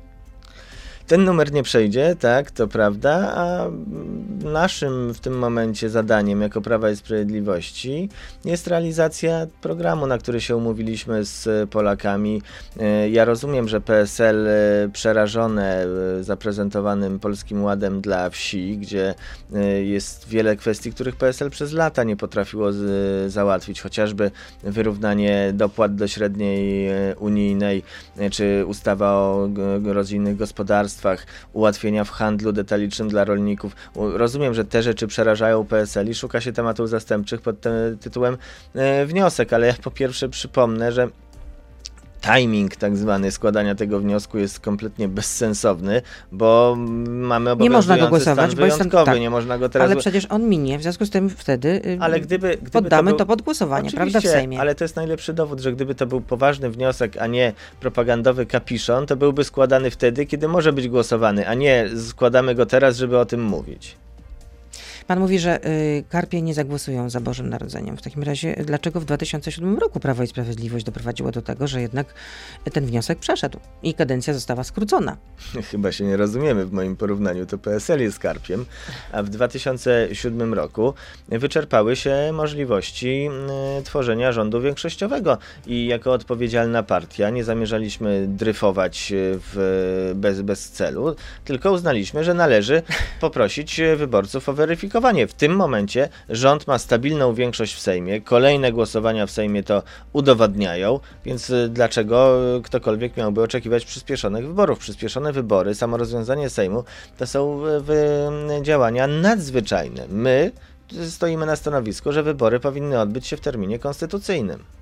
Ten 1.08 1.24
numer 1.24 1.52
nie 1.52 1.63
przejdzie, 1.63 2.15
tak, 2.20 2.52
to 2.52 2.67
prawda, 2.67 3.34
a 3.36 3.67
naszym 4.43 5.13
w 5.13 5.20
tym 5.20 5.39
momencie 5.39 5.89
zadaniem 5.89 6.41
jako 6.41 6.62
Prawa 6.62 6.91
i 6.91 6.96
Sprawiedliwości 6.96 8.10
jest 8.46 8.67
realizacja 8.67 9.48
programu, 9.62 10.08
na 10.08 10.17
który 10.17 10.41
się 10.41 10.56
umówiliśmy 10.56 11.26
z 11.26 11.70
Polakami. 11.70 12.41
E, 12.80 13.10
Ja 13.10 13.26
rozumiem, 13.26 13.67
że 13.67 13.82
PSL 13.82 14.48
e, 14.48 14.89
przerażone 14.93 15.86
e, 16.20 16.24
zaprezentowanym 16.24 17.20
Polskim 17.20 17.63
Ładem 17.63 18.02
dla 18.02 18.30
wsi, 18.30 18.78
gdzie 18.78 19.13
jest 19.84 20.28
wiele 20.30 20.56
kwestii, 20.56 20.91
których 20.91 21.15
PSL 21.15 21.50
przez 21.50 21.74
lata 21.74 22.04
nie 22.04 22.15
potrafiło 22.15 22.70
załatwić, 23.28 23.82
chociażby 23.82 24.32
wyrównanie 24.63 25.52
dopłat 25.54 25.96
do 25.96 26.08
średniej 26.08 26.89
unijnej, 27.20 27.84
czy 28.32 28.65
ustawa 28.67 29.12
o 29.12 29.50
rodzinnych 29.84 30.38
gospodarstwach, 30.38 30.97
ułatwienia 31.54 32.04
w 32.04 32.10
handlu 32.10 32.52
detalicznym 32.52 33.10
dla 33.10 33.24
rolników. 33.24 33.76
Rozumiem, 33.96 34.54
że 34.54 34.66
te 34.66 34.84
rzeczy 34.84 35.08
przerażają 35.08 35.66
PSL 35.66 36.10
i 36.10 36.16
szuka 36.16 36.42
się 36.42 36.54
tematów 36.54 36.90
zastępczych 36.90 37.42
pod 37.42 37.62
tym 37.62 37.74
tytułem 38.02 38.38
e, 38.76 39.06
wniosek, 39.06 39.54
ale 39.54 39.68
ja 39.68 39.74
po 39.84 39.92
pierwsze 39.92 40.30
przypomnę, 40.30 40.92
że 40.92 41.10
timing 42.22 42.76
tak 42.76 42.98
zwany 42.98 43.32
składania 43.32 43.76
tego 43.76 44.00
wniosku 44.00 44.38
jest 44.38 44.60
kompletnie 44.60 45.08
bezsensowny, 45.08 46.02
bo 46.32 46.76
mamy 47.08 47.56
Nie 47.60 47.70
można 47.70 47.98
go 47.98 48.08
głosować, 48.08 48.56
bo 48.56 48.66
jest 48.66 48.78
ten- 48.78 48.90
wyjątkowy, 48.90 49.12
tak. 49.12 49.20
nie 49.20 49.30
można 49.30 49.58
go 49.58 49.70
teraz... 49.70 49.86
Ale 49.92 49.96
przecież 50.00 50.26
on 50.30 50.50
minie, 50.50 50.80
w 50.80 50.82
związku 50.82 51.06
z 51.06 51.10
tym 51.10 51.30
wtedy 51.30 51.82
y, 51.86 51.98
Ale 52.02 52.20
gdyby, 52.20 52.50
gdyby 52.50 52.72
poddamy 52.72 53.12
to, 53.12 53.18
to, 53.18 53.26
był... 53.26 53.36
pod 53.36 53.42
głosowanie, 53.42 53.92
prawda, 53.92 54.20
w 54.20 54.24
Sejmie. 54.24 54.60
Ale 54.60 54.76
to 54.76 54.84
jest 54.84 54.96
najlepszy 54.96 55.34
dowód, 55.34 55.60
że 55.60 55.74
gdyby 55.74 55.96
to 55.96 56.06
był 56.06 56.22
poważny 56.22 56.70
wniosek, 56.70 57.18
a 57.18 57.28
nie 57.28 57.54
propagandowy 57.80 58.46
kapiszon, 58.46 59.06
to 59.06 59.16
byłby 59.16 59.44
składany 59.44 59.92
wtedy, 59.92 60.26
kiedy 60.26 60.48
może 60.48 60.74
być 60.74 60.88
głosowany, 60.88 61.48
a 61.48 61.54
nie 61.54 61.90
składamy 62.10 62.56
go 62.56 62.66
teraz, 62.66 62.98
żeby 62.98 63.20
o 63.20 63.26
tym 63.26 63.44
mówić. 63.44 63.96
Pan 65.08 65.20
mówi, 65.20 65.39
że 65.39 65.67
y, 65.67 66.04
Karpie 66.10 66.41
nie 66.41 66.54
zagłosują 66.54 67.10
za 67.10 67.20
Bożym 67.20 67.50
Narodzeniem. 67.50 67.98
W 67.98 68.02
takim 68.02 68.24
razie, 68.24 68.56
dlaczego 68.65 69.00
w 69.00 69.06
2007 69.06 69.78
roku 69.78 70.00
Prawo 70.00 70.24
i 70.24 70.28
Sprawiedliwość 70.28 70.86
doprowadziło 70.86 71.32
do 71.32 71.41
tego, 71.41 71.67
że 71.67 71.82
jednak 71.82 72.13
ten 72.74 72.86
wniosek 72.86 73.20
przeszedł 73.20 73.60
i 73.84 73.93
kadencja 73.93 74.34
została 74.34 74.63
skrócona? 74.63 75.17
Chyba 75.72 75.91
się 75.91 76.04
nie 76.04 76.17
rozumiemy 76.17 76.65
w 76.65 76.72
moim 76.72 76.96
porównaniu, 76.96 77.46
to 77.46 77.58
PSL 77.58 78.02
jest 78.02 78.20
karpiem, 78.20 78.65
a 79.12 79.24
w 79.24 79.30
2007 79.30 80.54
roku 80.54 80.93
wyczerpały 81.30 81.96
się 81.96 82.32
możliwości 82.34 83.30
y, 83.80 83.84
tworzenia 83.84 84.32
rządu 84.32 84.62
większościowego 84.62 85.38
i 85.67 85.88
jako 85.88 86.12
odpowiedzialna 86.13 86.84
partia 86.84 87.30
nie 87.30 87.43
zamierzaliśmy 87.43 88.26
dryfować 88.28 89.12
y, 89.12 89.39
w, 89.54 90.12
bez, 90.15 90.41
bez 90.41 90.70
celu, 90.70 91.15
tylko 91.46 91.72
uznaliśmy, 91.72 92.24
że 92.24 92.34
należy 92.34 92.82
poprosić 93.22 93.80
y, 93.80 93.96
wyborców 93.96 94.50
o 94.50 94.54
W 95.28 95.34
tym 95.34 95.56
momencie 95.56 96.10
rząd 96.30 96.68
ma 96.68 96.78
stabilną 96.78 97.34
większość 97.34 97.74
w 97.74 97.80
Sejmie, 97.80 98.22
kolejne 98.22 98.72
głosowania 98.72 99.26
w 99.26 99.32
Sejmie 99.32 99.64
to 99.64 99.84
udowadniają, 100.14 101.00
więc 101.26 101.50
y, 101.50 101.70
dlaczego 101.70 102.40
y, 102.58 102.62
ktokolwiek 102.62 103.18
miałby 103.18 103.42
oczekiwać 103.42 103.86
przyspieszonych 103.86 104.48
wyborów? 104.48 104.80
Przyspieszone 104.80 105.34
wybory, 105.34 105.76
samo 105.76 105.98
rozwiązanie 105.98 106.50
Sejmu 106.50 106.84
to 107.18 107.28
są 107.28 107.66
y, 107.68 107.82
wy, 107.82 108.30
działania 108.62 109.08
nadzwyczajne. 109.08 110.06
My 110.10 110.52
stoimy 111.10 111.46
na 111.46 111.56
stanowisku, 111.56 112.12
że 112.12 112.24
wybory 112.24 112.60
powinny 112.60 113.00
odbyć 113.00 113.28
się 113.28 113.38
w 113.38 113.42
terminie 113.42 113.80
konstytucyjnym. 113.80 114.77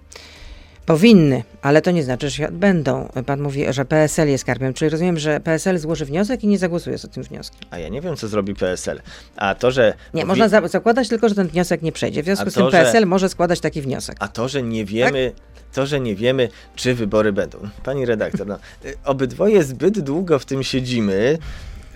Powinny, 0.86 1.44
ale 1.62 1.82
to 1.82 1.92
nie 1.92 2.04
znaczy, 2.04 2.30
że 2.30 2.36
się 2.38 2.48
odbędą. 2.48 3.10
Pan 3.26 3.42
mówi, 3.42 3.66
że 3.70 3.86
PSL 3.86 4.30
jest 4.30 4.46
Karpiem, 4.46 4.74
czyli 4.74 4.90
rozumiem, 4.90 5.20
że 5.20 5.40
PSL 5.40 5.78
złoży 5.80 6.06
wniosek 6.06 6.44
i 6.44 6.48
nie 6.48 6.58
zagłosuje 6.58 6.98
za 6.98 7.08
tym 7.08 7.24
wnioskiem. 7.24 7.62
A 7.72 7.80
ja 7.80 7.90
nie 7.90 8.02
wiem, 8.02 8.16
co 8.16 8.28
zrobi 8.28 8.56
PSL. 8.56 9.02
A 9.36 9.56
to, 9.56 9.72
że. 9.72 9.94
Nie, 10.14 10.24
powi- 10.24 10.28
można 10.28 10.50
za 10.50 10.68
zakładać 10.68 11.10
tylko, 11.10 11.30
że 11.30 11.36
ten 11.36 11.48
wniosek 11.48 11.82
nie 11.82 11.92
przejdzie. 11.92 12.22
W 12.22 12.26
związku 12.26 12.48
A 12.48 12.52
z 12.52 12.54
tym 12.54 12.64
to, 12.64 12.72
że- 12.72 12.78
PSL 12.78 13.06
może 13.06 13.30
składać 13.30 13.60
taki 13.60 13.82
wniosek. 13.82 14.18
A 14.20 14.28
to, 14.28 14.48
że 14.48 14.64
nie 14.64 14.86
wiemy, 14.86 15.32
to, 15.74 15.86
że 15.86 16.00
nie 16.00 16.16
wiemy, 16.16 16.50
czy 16.76 16.94
wybory 16.94 17.34
będą. 17.34 17.58
Pani 17.84 18.06
redaktor, 18.06 18.48
no, 18.48 18.60
y, 18.86 18.94
obydwoje 19.06 19.64
zbyt 19.64 20.00
długo 20.00 20.40
w 20.40 20.46
tym 20.46 20.64
siedzimy, 20.64 21.38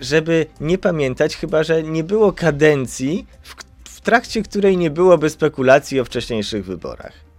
żeby 0.00 0.46
nie 0.60 0.78
pamiętać, 0.78 1.36
chyba 1.36 1.62
że 1.62 1.82
nie 1.82 2.04
było 2.04 2.32
kadencji, 2.32 3.26
w, 3.42 3.54
w 3.84 4.00
trakcie 4.00 4.42
której 4.42 4.76
nie 4.76 4.90
byłoby 4.90 5.30
spekulacji 5.30 6.00
o 6.00 6.04
wcześniejszych 6.04 6.64
wyborach. 6.64 7.29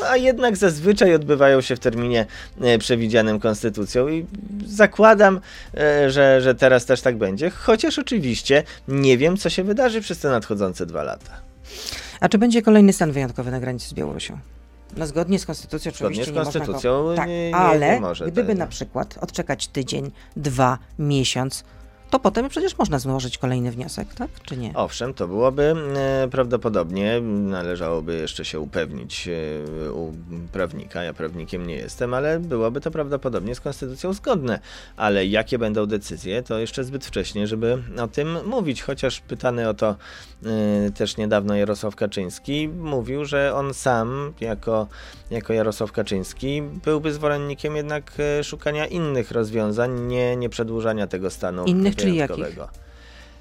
No, 0.00 0.06
a 0.06 0.16
jednak 0.16 0.56
zazwyczaj 0.56 1.14
odbywają 1.14 1.60
się 1.60 1.76
w 1.76 1.78
terminie 1.78 2.26
e, 2.60 2.78
przewidzianym 2.78 3.40
konstytucją 3.40 4.08
i 4.08 4.26
zakładam, 4.66 5.40
e, 5.76 6.10
że, 6.10 6.40
że 6.40 6.54
teraz 6.54 6.84
też 6.84 7.00
tak 7.00 7.16
będzie, 7.18 7.50
chociaż 7.50 7.98
oczywiście 7.98 8.62
nie 8.88 9.18
wiem, 9.18 9.36
co 9.36 9.50
się 9.50 9.64
wydarzy 9.64 10.00
przez 10.00 10.18
te 10.18 10.28
nadchodzące 10.28 10.86
dwa 10.86 11.02
lata. 11.02 11.40
A 12.20 12.28
czy 12.28 12.38
będzie 12.38 12.62
kolejny 12.62 12.92
stan 12.92 13.12
wyjątkowy 13.12 13.50
na 13.50 13.60
granicy 13.60 13.88
z 13.88 13.94
Białorusią? 13.94 14.38
No 14.96 15.06
zgodnie 15.06 15.38
z 15.38 15.46
konstytucją 15.46 15.92
Zgodnie 15.92 16.06
oczywiście 16.06 16.24
z 16.24 16.34
nie 16.34 16.40
można 16.40 16.52
konstytucją 16.60 17.02
go... 17.02 17.14
Tak, 17.14 17.28
nie- 17.28 17.48
nie- 17.50 17.56
ale 17.56 17.94
nie 17.94 18.00
może, 18.00 18.26
gdyby 18.26 18.48
tak. 18.48 18.58
na 18.58 18.66
przykład 18.66 19.18
odczekać 19.20 19.68
tydzień, 19.68 20.10
dwa, 20.36 20.78
miesiąc, 20.98 21.64
to 22.10 22.18
potem 22.18 22.48
przecież 22.48 22.78
można 22.78 22.98
złożyć 22.98 23.38
kolejny 23.38 23.70
wniosek, 23.70 24.14
tak? 24.14 24.30
Czy 24.42 24.56
nie? 24.56 24.72
Owszem, 24.74 25.14
to 25.14 25.28
byłoby 25.28 25.74
e, 25.96 26.28
prawdopodobnie, 26.28 27.20
należałoby 27.20 28.14
jeszcze 28.16 28.44
się 28.44 28.60
upewnić 28.60 29.28
e, 29.28 29.92
u 29.92 30.12
prawnika, 30.52 31.02
ja 31.02 31.12
prawnikiem 31.12 31.66
nie 31.66 31.74
jestem, 31.74 32.14
ale 32.14 32.40
byłoby 32.40 32.80
to 32.80 32.90
prawdopodobnie 32.90 33.54
z 33.54 33.60
konstytucją 33.60 34.12
zgodne. 34.12 34.60
Ale 34.96 35.26
jakie 35.26 35.58
będą 35.58 35.86
decyzje, 35.86 36.42
to 36.42 36.58
jeszcze 36.58 36.84
zbyt 36.84 37.06
wcześnie, 37.06 37.46
żeby 37.46 37.82
o 37.98 38.08
tym 38.08 38.46
mówić. 38.46 38.82
Chociaż 38.82 39.20
pytany 39.20 39.68
o 39.68 39.74
to 39.74 39.96
e, 40.44 40.90
też 40.90 41.16
niedawno 41.16 41.56
Jarosław 41.56 41.96
Kaczyński 41.96 42.68
mówił, 42.68 43.24
że 43.24 43.54
on 43.54 43.74
sam, 43.74 44.32
jako, 44.40 44.86
jako 45.30 45.52
Jarosław 45.52 45.92
Kaczyński, 45.92 46.62
byłby 46.84 47.12
zwolennikiem 47.12 47.76
jednak 47.76 48.12
e, 48.18 48.44
szukania 48.44 48.86
innych 48.86 49.30
rozwiązań, 49.30 50.00
nie, 50.00 50.36
nie 50.36 50.48
przedłużania 50.48 51.06
tego 51.06 51.30
stanu 51.30 51.64
Innych, 51.64 51.97
czyli 51.98 52.12
wyjątkowego. 52.12 52.68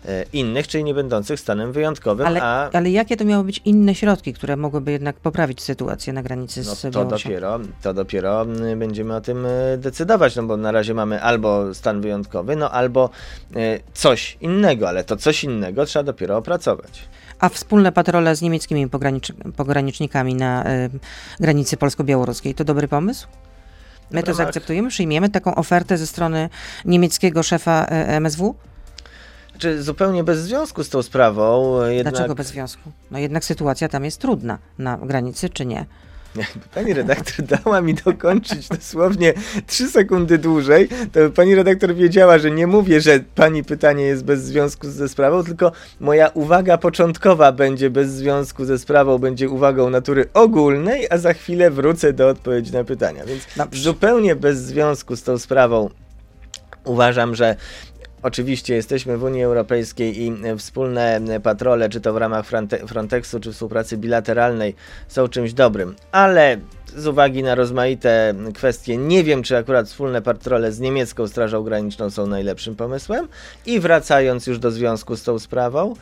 E, 0.05 0.25
Innych, 0.33 0.67
czyli 0.67 0.83
nie 0.83 0.93
będących 0.93 1.39
stanem 1.39 1.71
wyjątkowym, 1.71 2.27
Ale, 2.27 2.41
a 2.43 2.69
ale 2.73 2.89
jakie 2.89 3.17
to 3.17 3.25
miały 3.25 3.43
być 3.43 3.61
inne 3.65 3.95
środki, 3.95 4.33
które 4.33 4.57
mogłyby 4.57 4.91
jednak 4.91 5.15
poprawić 5.15 5.61
sytuację 5.61 6.13
na 6.13 6.23
granicy 6.23 6.61
no, 6.65 6.75
z 6.75 6.81
to, 6.81 6.91
Białorusią? 6.91 7.29
dopiero, 7.29 7.59
to 7.81 7.93
dopiero 7.93 8.45
będziemy 8.77 9.15
o 9.15 9.21
tym 9.21 9.45
e, 9.45 9.77
decydować, 9.77 10.35
no 10.35 10.43
bo 10.43 10.57
na 10.57 10.71
razie 10.71 10.93
mamy 10.93 11.21
albo 11.21 11.73
stan 11.73 12.01
wyjątkowy, 12.01 12.55
no 12.55 12.71
albo 12.71 13.09
e, 13.55 13.79
coś 13.93 14.37
innego, 14.41 14.89
ale 14.89 15.03
to 15.03 15.17
coś 15.17 15.43
innego 15.43 15.85
trzeba 15.85 16.03
dopiero 16.03 16.37
opracować. 16.37 17.07
A 17.39 17.49
wspólne 17.49 17.91
patrole 17.91 18.35
z 18.35 18.41
niemieckimi 18.41 18.89
pogranicz 18.89 19.33
pogranicznikami 19.55 20.35
na 20.35 20.63
y, 20.69 20.89
granicy 21.39 21.77
polsko-białoruskiej 21.77 22.55
to 22.55 22.63
dobry 22.63 22.87
pomysł? 22.87 23.27
My 24.11 24.23
to 24.23 24.31
ramach- 24.31 24.37
zaakceptujemy, 24.37 24.89
przyjmiemy 24.89 25.29
taką 25.29 25.55
ofertę 25.55 25.97
ze 25.97 26.07
strony 26.07 26.49
niemieckiego 26.85 27.43
szefa 27.43 27.85
y, 27.85 27.89
MSW? 28.07 28.55
Czy 29.57 29.83
zupełnie 29.83 30.23
bez 30.23 30.39
związku 30.39 30.83
z 30.83 30.89
tą 30.89 31.01
sprawą, 31.03 31.81
e, 31.81 31.95
jednak... 31.95 32.13
Dlaczego 32.13 32.35
bez 32.35 32.47
związku? 32.47 32.91
No 33.11 33.19
jednak 33.19 33.45
sytuacja 33.45 33.89
tam 33.89 34.05
jest 34.05 34.21
trudna 34.21 34.57
na 34.77 34.97
granicy, 34.97 35.49
czy 35.49 35.65
nie? 35.65 35.85
Jakby 36.37 36.67
pani 36.75 36.93
redaktor 36.93 37.45
dała 37.45 37.81
mi 37.81 37.93
dokończyć 37.93 38.67
dosłownie 38.67 39.33
trzy 39.67 39.89
sekundy 39.89 40.37
dłużej, 40.37 40.89
to 41.13 41.19
pani 41.29 41.55
redaktor 41.55 41.95
wiedziała, 41.95 42.37
że 42.37 42.51
nie 42.51 42.67
mówię, 42.67 43.01
że 43.01 43.19
pani 43.35 43.63
pytanie 43.63 44.03
jest 44.03 44.23
bez 44.23 44.43
związku 44.43 44.89
ze 44.89 45.09
sprawą, 45.09 45.43
tylko 45.43 45.71
moja 45.99 46.27
uwaga 46.27 46.77
początkowa 46.77 47.51
będzie 47.51 47.89
bez 47.89 48.11
związku 48.11 48.65
ze 48.65 48.79
sprawą, 48.79 49.17
będzie 49.17 49.49
uwagą 49.49 49.89
natury 49.89 50.29
ogólnej, 50.33 51.07
a 51.09 51.17
za 51.17 51.33
chwilę 51.33 51.71
wrócę 51.71 52.13
do 52.13 52.27
odpowiedzi 52.27 52.73
na 52.73 52.83
pytania. 52.83 53.23
Więc 53.25 53.43
zupełnie 53.71 54.35
bez 54.35 54.57
związku 54.57 55.15
z 55.15 55.23
tą 55.23 55.37
sprawą 55.37 55.89
uważam, 56.83 57.35
że 57.35 57.55
Oczywiście 58.27 58.75
jesteśmy 58.75 59.17
w 59.17 59.23
Unii 59.23 59.43
Europejskiej 59.43 60.21
i 60.21 60.33
wspólne 60.57 61.21
patrole, 61.43 61.89
czy 61.89 62.01
to 62.01 62.13
w 62.13 62.17
ramach 62.17 62.45
Fronte- 62.45 62.87
Frontexu, 62.87 63.39
czy 63.39 63.53
współpracy 63.53 63.97
bilateralnej, 63.97 64.75
są 65.07 65.27
czymś 65.27 65.53
dobrym, 65.53 65.95
ale 66.11 66.57
z 66.97 67.07
uwagi 67.07 67.43
na 67.43 67.55
rozmaite 67.55 68.33
kwestie, 68.53 68.97
nie 68.97 69.23
wiem, 69.23 69.43
czy 69.43 69.57
akurat 69.57 69.87
wspólne 69.87 70.21
patrole 70.21 70.71
z 70.71 70.79
niemiecką 70.79 71.27
Strażą 71.27 71.63
Graniczną 71.63 72.09
są 72.09 72.27
najlepszym 72.27 72.75
pomysłem. 72.75 73.27
I 73.65 73.79
wracając 73.79 74.47
już 74.47 74.59
do 74.59 74.71
związku 74.71 75.15
z 75.15 75.23
tą 75.23 75.39
sprawą, 75.39 75.93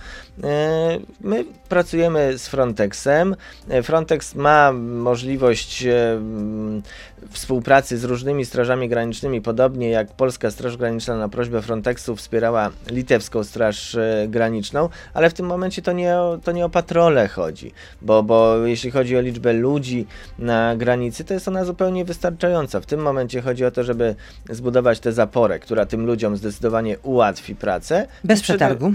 e, 0.44 1.00
my 1.22 1.46
pracujemy 1.70 2.38
z 2.38 2.48
Frontexem. 2.48 3.36
E, 3.70 3.84
Frontex 3.84 4.36
ma 4.36 4.72
możliwość 4.72 5.86
e, 5.86 6.12
m, 6.12 6.82
współpracy 7.30 7.98
z 7.98 8.04
różnymi 8.04 8.46
strażami 8.46 8.90
granicznymi, 8.90 9.42
podobnie 9.42 9.90
jak 9.90 10.14
Polska 10.14 10.52
Straż 10.52 10.78
Graniczna 10.78 11.18
na 11.18 11.30
prośbę 11.30 11.62
Frontexu 11.62 12.16
wspierała 12.16 12.72
litewską 12.92 13.44
Straż 13.44 13.98
Graniczną, 14.28 14.90
ale 15.14 15.30
w 15.30 15.34
tym 15.34 15.46
momencie 15.46 15.82
to 15.82 15.92
nie 15.92 16.18
o, 16.18 16.40
to 16.44 16.52
nie 16.52 16.66
o 16.66 16.70
patrole 16.70 17.28
chodzi, 17.28 17.72
bo, 18.02 18.24
bo 18.24 18.58
jeśli 18.66 18.92
chodzi 18.92 19.18
o 19.18 19.22
liczbę 19.22 19.54
ludzi 19.54 20.08
na 20.40 20.76
granicy, 20.76 20.85
to 21.28 21.34
jest 21.34 21.48
ona 21.48 21.66
zupełnie 21.66 22.06
wystarczająca. 22.06 22.80
W 22.80 22.86
tym 22.86 23.00
momencie 23.00 23.42
chodzi 23.42 23.66
o 23.66 23.72
to, 23.72 23.84
żeby 23.84 24.16
zbudować 24.50 25.00
tę 25.00 25.12
zaporę, 25.14 25.60
która 25.60 25.86
tym 25.86 26.06
ludziom 26.06 26.38
zdecydowanie 26.38 26.98
ułatwi 27.00 27.56
pracę. 27.56 28.08
Bez 28.24 28.42
przetargu. 28.42 28.94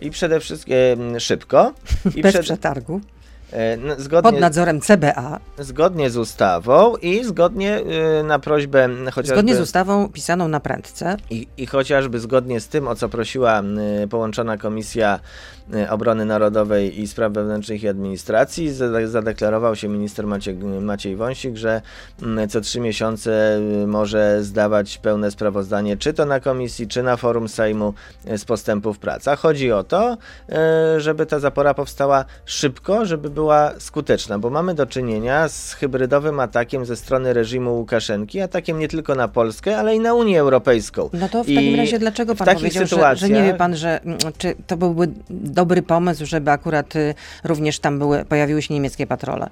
I 0.00 0.10
przede 0.10 0.40
wszystkim 0.40 0.74
e, 1.16 1.20
szybko. 1.20 1.72
I 2.16 2.22
Bez 2.22 2.34
przed- 2.34 2.42
przetargu. 2.42 3.00
E, 3.52 3.76
no, 3.76 3.94
Pod 3.94 4.04
Zgodnie, 4.04 4.40
nadzorem 4.40 4.80
CBA, 4.80 5.40
zgodnie 5.58 6.10
z 6.10 6.16
ustawą 6.16 6.96
i 6.96 7.24
zgodnie 7.24 7.80
y, 8.20 8.24
na 8.24 8.38
prośbę 8.38 8.88
chociażby... 9.04 9.34
zgodnie 9.34 9.56
z 9.56 9.60
ustawą 9.60 10.08
pisaną 10.08 10.48
na 10.48 10.60
prędce. 10.60 11.16
I, 11.30 11.48
I 11.56 11.66
chociażby 11.66 12.18
zgodnie 12.18 12.60
z 12.60 12.68
tym, 12.68 12.88
o 12.88 12.94
co 12.94 13.08
prosiła 13.08 13.62
y, 14.04 14.08
połączona 14.08 14.58
Komisja 14.58 15.20
y, 15.74 15.90
Obrony 15.90 16.24
Narodowej 16.24 17.00
i 17.00 17.08
Spraw 17.08 17.32
Wewnętrznych 17.32 17.82
i 17.82 17.88
Administracji, 17.88 18.70
zade- 18.70 19.06
zadeklarował 19.06 19.76
się 19.76 19.88
minister 19.88 20.26
Maciej, 20.26 20.56
Maciej 20.80 21.16
Wąsik, 21.16 21.56
że 21.56 21.82
mm, 22.22 22.48
co 22.48 22.60
trzy 22.60 22.80
miesiące 22.80 23.60
może 23.86 24.44
zdawać 24.44 24.98
pełne 24.98 25.30
sprawozdanie, 25.30 25.96
czy 25.96 26.12
to 26.12 26.26
na 26.26 26.40
komisji, 26.40 26.88
czy 26.88 27.02
na 27.02 27.16
forum 27.16 27.48
Sejmu 27.48 27.94
z 28.36 28.44
postępów 28.44 28.98
prac. 28.98 29.28
A 29.28 29.36
chodzi 29.36 29.72
o 29.72 29.84
to, 29.84 30.16
żeby 30.98 31.26
ta 31.26 31.38
zapora 31.38 31.74
powstała 31.74 32.24
szybko, 32.44 33.06
żeby 33.06 33.30
była 33.42 33.72
skuteczna, 33.78 34.38
bo 34.38 34.50
mamy 34.50 34.74
do 34.74 34.86
czynienia 34.86 35.48
z 35.48 35.72
hybrydowym 35.72 36.40
atakiem 36.40 36.86
ze 36.86 36.96
strony 36.96 37.32
reżimu 37.32 37.74
Łukaszenki, 37.74 38.40
atakiem 38.40 38.78
nie 38.78 38.88
tylko 38.88 39.14
na 39.14 39.28
Polskę, 39.28 39.78
ale 39.78 39.96
i 39.96 40.00
na 40.00 40.14
Unię 40.14 40.40
Europejską. 40.40 41.10
No 41.12 41.28
to 41.28 41.44
w 41.44 41.48
I 41.48 41.54
takim 41.54 41.74
razie 41.74 41.98
dlaczego 41.98 42.34
pan 42.34 42.54
powiedział, 42.54 42.82
że, 42.82 42.88
że 42.88 42.96
sytuacjach- 42.96 43.30
nie 43.30 43.42
wie 43.42 43.54
pan, 43.54 43.76
że 43.76 44.00
mm, 44.04 44.18
czy 44.38 44.54
to 44.66 44.76
byłby 44.76 45.08
dobry 45.30 45.82
pomysł, 45.82 46.26
żeby 46.26 46.50
akurat 46.50 46.96
y, 46.96 47.14
również 47.44 47.78
tam 47.78 47.98
były, 47.98 48.24
pojawiły 48.24 48.62
się 48.62 48.74
niemieckie 48.74 49.06
patrole? 49.06 49.50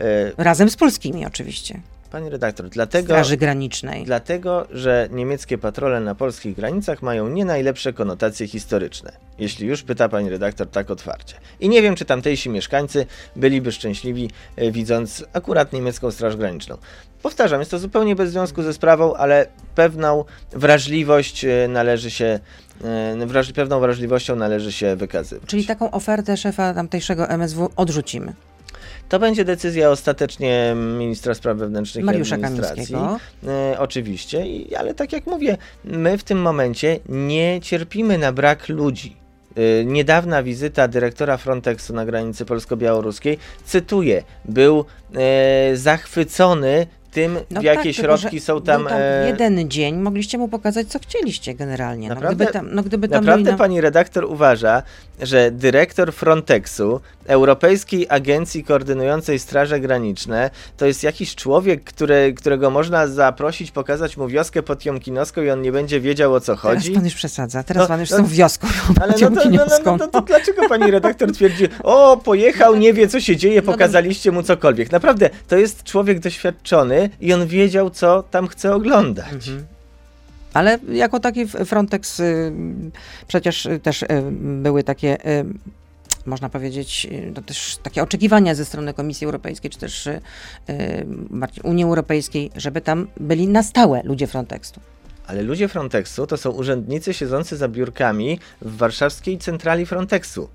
E, 0.00 0.32
Razem 0.44 0.70
z 0.70 0.76
polskimi 0.76 1.26
oczywiście. 1.26 1.80
Pani 2.12 2.30
redaktor, 2.30 2.68
dlatego, 2.68 3.06
Straży 3.06 3.36
Granicznej. 3.36 4.04
dlatego, 4.04 4.66
że 4.70 5.08
niemieckie 5.10 5.58
patrole 5.58 6.00
na 6.00 6.14
polskich 6.14 6.56
granicach 6.56 7.02
mają 7.02 7.28
nie 7.28 7.44
najlepsze 7.44 7.92
konotacje 7.92 8.48
historyczne. 8.48 9.12
Jeśli 9.38 9.66
już 9.66 9.82
pyta 9.82 10.08
pani 10.08 10.30
redaktor 10.30 10.68
tak 10.68 10.90
otwarcie. 10.90 11.34
I 11.60 11.68
nie 11.68 11.82
wiem, 11.82 11.94
czy 11.94 12.04
tamtejsi 12.04 12.50
mieszkańcy 12.50 13.06
byliby 13.36 13.72
szczęśliwi, 13.72 14.30
e, 14.56 14.70
widząc 14.70 15.24
akurat 15.32 15.72
niemiecką 15.72 16.10
Straż 16.10 16.36
Graniczną. 16.36 16.76
Powtarzam, 17.22 17.60
jest 17.60 17.70
to 17.70 17.78
zupełnie 17.78 18.16
bez 18.16 18.30
związku 18.30 18.62
ze 18.62 18.72
sprawą, 18.72 19.14
ale 19.14 19.46
pewną 19.74 20.24
wrażliwość 20.50 21.44
e, 21.44 21.68
należy 21.68 22.10
się, 22.10 22.40
e, 22.84 23.26
wraż, 23.26 23.52
pewną 23.52 23.80
wrażliwością 23.80 24.36
należy 24.36 24.72
się 24.72 24.96
wykazywać. 24.96 25.48
Czyli 25.48 25.66
taką 25.66 25.90
ofertę 25.90 26.36
szefa 26.36 26.74
tamtejszego 26.74 27.28
MSW 27.28 27.70
odrzucimy. 27.76 28.32
To 29.12 29.18
będzie 29.18 29.44
decyzja 29.44 29.90
ostatecznie 29.90 30.74
ministra 30.98 31.34
spraw 31.34 31.56
wewnętrznych 31.56 32.04
Mariusza 32.04 32.36
i 32.36 32.44
administracji. 32.44 32.94
Kamińskiego. 32.94 33.18
E, 33.52 33.78
oczywiście, 33.78 34.46
I, 34.46 34.74
ale 34.74 34.94
tak 34.94 35.12
jak 35.12 35.26
mówię, 35.26 35.56
my 35.84 36.18
w 36.18 36.24
tym 36.24 36.38
momencie 36.38 36.98
nie 37.08 37.60
cierpimy 37.62 38.18
na 38.18 38.32
brak 38.32 38.68
ludzi. 38.68 39.16
E, 39.56 39.84
Niedawna 39.84 40.42
wizyta 40.42 40.88
dyrektora 40.88 41.36
Frontexu 41.36 41.94
na 41.94 42.06
granicy 42.06 42.44
polsko-białoruskiej, 42.44 43.38
cytuję, 43.64 44.22
był 44.44 44.84
e, 45.14 45.76
zachwycony 45.76 46.86
tym, 47.12 47.38
w 47.50 47.62
jakie 47.62 47.74
tak, 47.74 47.82
tylko, 47.82 47.92
środki 47.92 48.38
że 48.38 48.44
są 48.44 48.62
tam. 48.62 48.84
Tam 48.84 48.98
e, 49.00 49.26
jeden 49.26 49.70
dzień, 49.70 49.96
mogliście 49.96 50.38
mu 50.38 50.48
pokazać, 50.48 50.88
co 50.88 50.98
chcieliście 50.98 51.54
generalnie. 51.54 52.08
No, 52.08 52.14
Naprawdę- 52.14 52.36
gdyby 52.36 52.52
tam, 52.52 52.68
no, 52.72 52.82
gdyby 52.82 53.08
tam 53.08 53.24
Naprawdę 53.24 53.52
na... 53.52 53.58
pani 53.58 53.80
redaktor 53.80 54.24
uważa, 54.24 54.82
że 55.22 55.50
dyrektor 55.50 56.12
Frontexu, 56.12 57.00
Europejskiej 57.26 58.06
Agencji 58.08 58.64
Koordynującej 58.64 59.38
Straże 59.38 59.80
Graniczne, 59.80 60.50
to 60.76 60.86
jest 60.86 61.02
jakiś 61.02 61.34
człowiek, 61.34 61.84
który, 61.84 62.34
którego 62.36 62.70
można 62.70 63.06
zaprosić, 63.06 63.70
pokazać 63.70 64.16
mu 64.16 64.28
wioskę 64.28 64.62
potiomkinowską 64.62 65.42
i 65.42 65.50
on 65.50 65.62
nie 65.62 65.72
będzie 65.72 66.00
wiedział 66.00 66.34
o 66.34 66.40
co 66.40 66.46
Teraz 66.46 66.60
chodzi? 66.60 66.92
pan 66.92 67.04
już 67.04 67.14
przesadza, 67.14 67.62
teraz 67.62 67.82
No, 67.82 67.88
pan 67.88 68.00
już 68.00 68.10
no, 68.10 68.16
tą 68.16 68.26
wioską 68.26 68.68
Ale 69.00 69.12
no 69.12 69.18
to, 69.18 69.30
no, 69.30 69.50
no, 69.50 69.64
no, 69.84 69.96
no, 69.96 70.08
to 70.08 70.20
dlaczego 70.20 70.68
pani 70.68 70.90
redaktor 70.90 71.32
twierdzi, 71.32 71.68
o, 71.82 72.16
pojechał, 72.16 72.76
nie 72.76 72.92
wie 72.92 73.08
co 73.08 73.20
się 73.20 73.36
dzieje, 73.36 73.62
No 73.66 73.72
pokazaliście 73.72 74.32
mu 74.32 74.42
cokolwiek. 74.42 74.92
Naprawdę, 74.92 75.30
to 75.48 75.56
jest 75.56 75.84
człowiek 75.84 76.18
doświadczony 76.18 77.01
i 77.20 77.32
on 77.32 77.46
wiedział, 77.46 77.90
co 77.90 78.22
tam 78.22 78.48
chce 78.48 78.74
oglądać. 78.74 79.32
Mhm. 79.48 79.66
Ale 80.54 80.78
jako 80.92 81.20
taki 81.20 81.46
Frontex 81.46 82.20
y, 82.20 82.52
przecież 83.28 83.68
też 83.82 84.02
y, 84.02 84.06
były 84.32 84.82
takie, 84.82 85.26
y, 85.26 85.44
można 86.26 86.48
powiedzieć, 86.48 87.06
y, 87.12 87.32
to 87.34 87.42
też 87.42 87.78
takie 87.82 88.02
oczekiwania 88.02 88.54
ze 88.54 88.64
strony 88.64 88.94
Komisji 88.94 89.24
Europejskiej, 89.24 89.70
czy 89.70 89.78
też 89.78 90.06
y, 90.06 90.20
y, 90.70 91.04
bardziej 91.30 91.64
Unii 91.64 91.84
Europejskiej, 91.84 92.50
żeby 92.56 92.80
tam 92.80 93.08
byli 93.20 93.48
na 93.48 93.62
stałe 93.62 94.02
ludzie 94.04 94.26
Frontexu. 94.26 94.80
Ale 95.26 95.42
ludzie 95.42 95.68
Frontexu 95.68 96.26
to 96.26 96.36
są 96.36 96.50
urzędnicy 96.50 97.14
siedzący 97.14 97.56
za 97.56 97.68
biurkami 97.68 98.38
w 98.62 98.76
warszawskiej 98.76 99.38
centrali 99.38 99.86
Frontexu. 99.86 100.48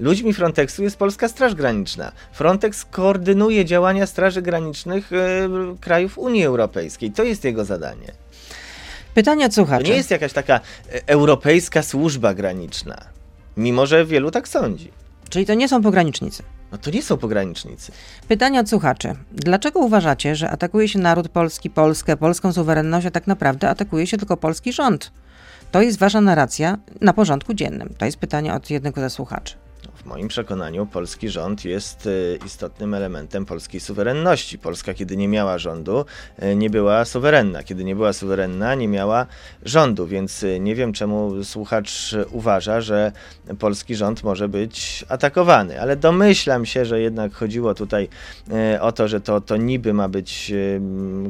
Ludźmi 0.00 0.32
Frontexu 0.32 0.82
jest 0.82 0.96
Polska 0.96 1.28
Straż 1.28 1.54
Graniczna. 1.54 2.12
Frontex 2.32 2.84
koordynuje 2.84 3.64
działania 3.64 4.06
Straży 4.06 4.42
Granicznych 4.42 5.12
e, 5.12 5.16
krajów 5.80 6.18
Unii 6.18 6.44
Europejskiej. 6.44 7.10
To 7.10 7.22
jest 7.24 7.44
jego 7.44 7.64
zadanie. 7.64 8.12
Pytania 9.14 9.46
od 9.46 9.52
To 9.52 9.54
słuchaczy. 9.54 9.84
nie 9.84 9.96
jest 9.96 10.10
jakaś 10.10 10.32
taka 10.32 10.54
e, 10.54 10.60
europejska 11.06 11.82
służba 11.82 12.34
graniczna. 12.34 12.96
Mimo, 13.56 13.86
że 13.86 14.04
wielu 14.04 14.30
tak 14.30 14.48
sądzi. 14.48 14.90
Czyli 15.28 15.46
to 15.46 15.54
nie 15.54 15.68
są 15.68 15.82
pogranicznicy. 15.82 16.42
No 16.72 16.78
to 16.78 16.90
nie 16.90 17.02
są 17.02 17.16
pogranicznicy. 17.16 17.92
Pytania 18.28 18.60
od 18.60 18.68
słuchaczy. 18.70 19.14
Dlaczego 19.32 19.80
uważacie, 19.80 20.36
że 20.36 20.50
atakuje 20.50 20.88
się 20.88 20.98
naród 20.98 21.28
polski, 21.28 21.70
Polskę, 21.70 22.16
polską 22.16 22.52
suwerenność, 22.52 23.06
a 23.06 23.10
tak 23.10 23.26
naprawdę 23.26 23.68
atakuje 23.70 24.06
się 24.06 24.16
tylko 24.18 24.36
polski 24.36 24.72
rząd? 24.72 25.12
To 25.72 25.82
jest 25.82 25.98
wasza 25.98 26.20
narracja 26.20 26.78
na 27.00 27.12
porządku 27.12 27.54
dziennym. 27.54 27.94
To 27.98 28.04
jest 28.04 28.16
pytanie 28.16 28.54
od 28.54 28.70
jednego 28.70 29.00
ze 29.00 29.10
słuchaczy. 29.10 29.54
Moim 30.06 30.28
przekonaniu 30.28 30.86
polski 30.86 31.28
rząd 31.28 31.64
jest 31.64 32.06
e, 32.06 32.46
istotnym 32.46 32.94
elementem 32.94 33.46
polskiej 33.46 33.80
suwerenności. 33.80 34.58
Polska, 34.58 34.94
kiedy 34.94 35.16
nie 35.16 35.28
miała 35.28 35.58
rządu, 35.58 36.04
e, 36.38 36.56
nie 36.56 36.70
była 36.70 37.04
suwerenna. 37.04 37.62
Kiedy 37.62 37.84
nie 37.84 37.96
była 37.96 38.12
suwerenna, 38.12 38.74
nie 38.74 38.88
miała 38.88 39.26
rządu, 39.62 40.06
więc 40.06 40.42
e, 40.42 40.60
nie 40.60 40.74
wiem, 40.74 40.92
czemu 40.92 41.44
słuchacz 41.44 42.14
uważa, 42.30 42.80
że 42.80 43.12
polski 43.58 43.94
rząd 43.94 44.24
może 44.24 44.48
być 44.48 45.04
atakowany. 45.08 45.80
Ale 45.80 45.96
domyślam 45.96 46.66
się, 46.66 46.84
że 46.84 47.00
jednak 47.00 47.34
chodziło 47.34 47.74
tutaj 47.74 48.08
o 48.80 48.92
to, 48.92 49.08
że 49.08 49.20
to, 49.20 49.40
to 49.40 49.56
niby 49.56 49.92
ma 49.92 50.08
być 50.08 50.52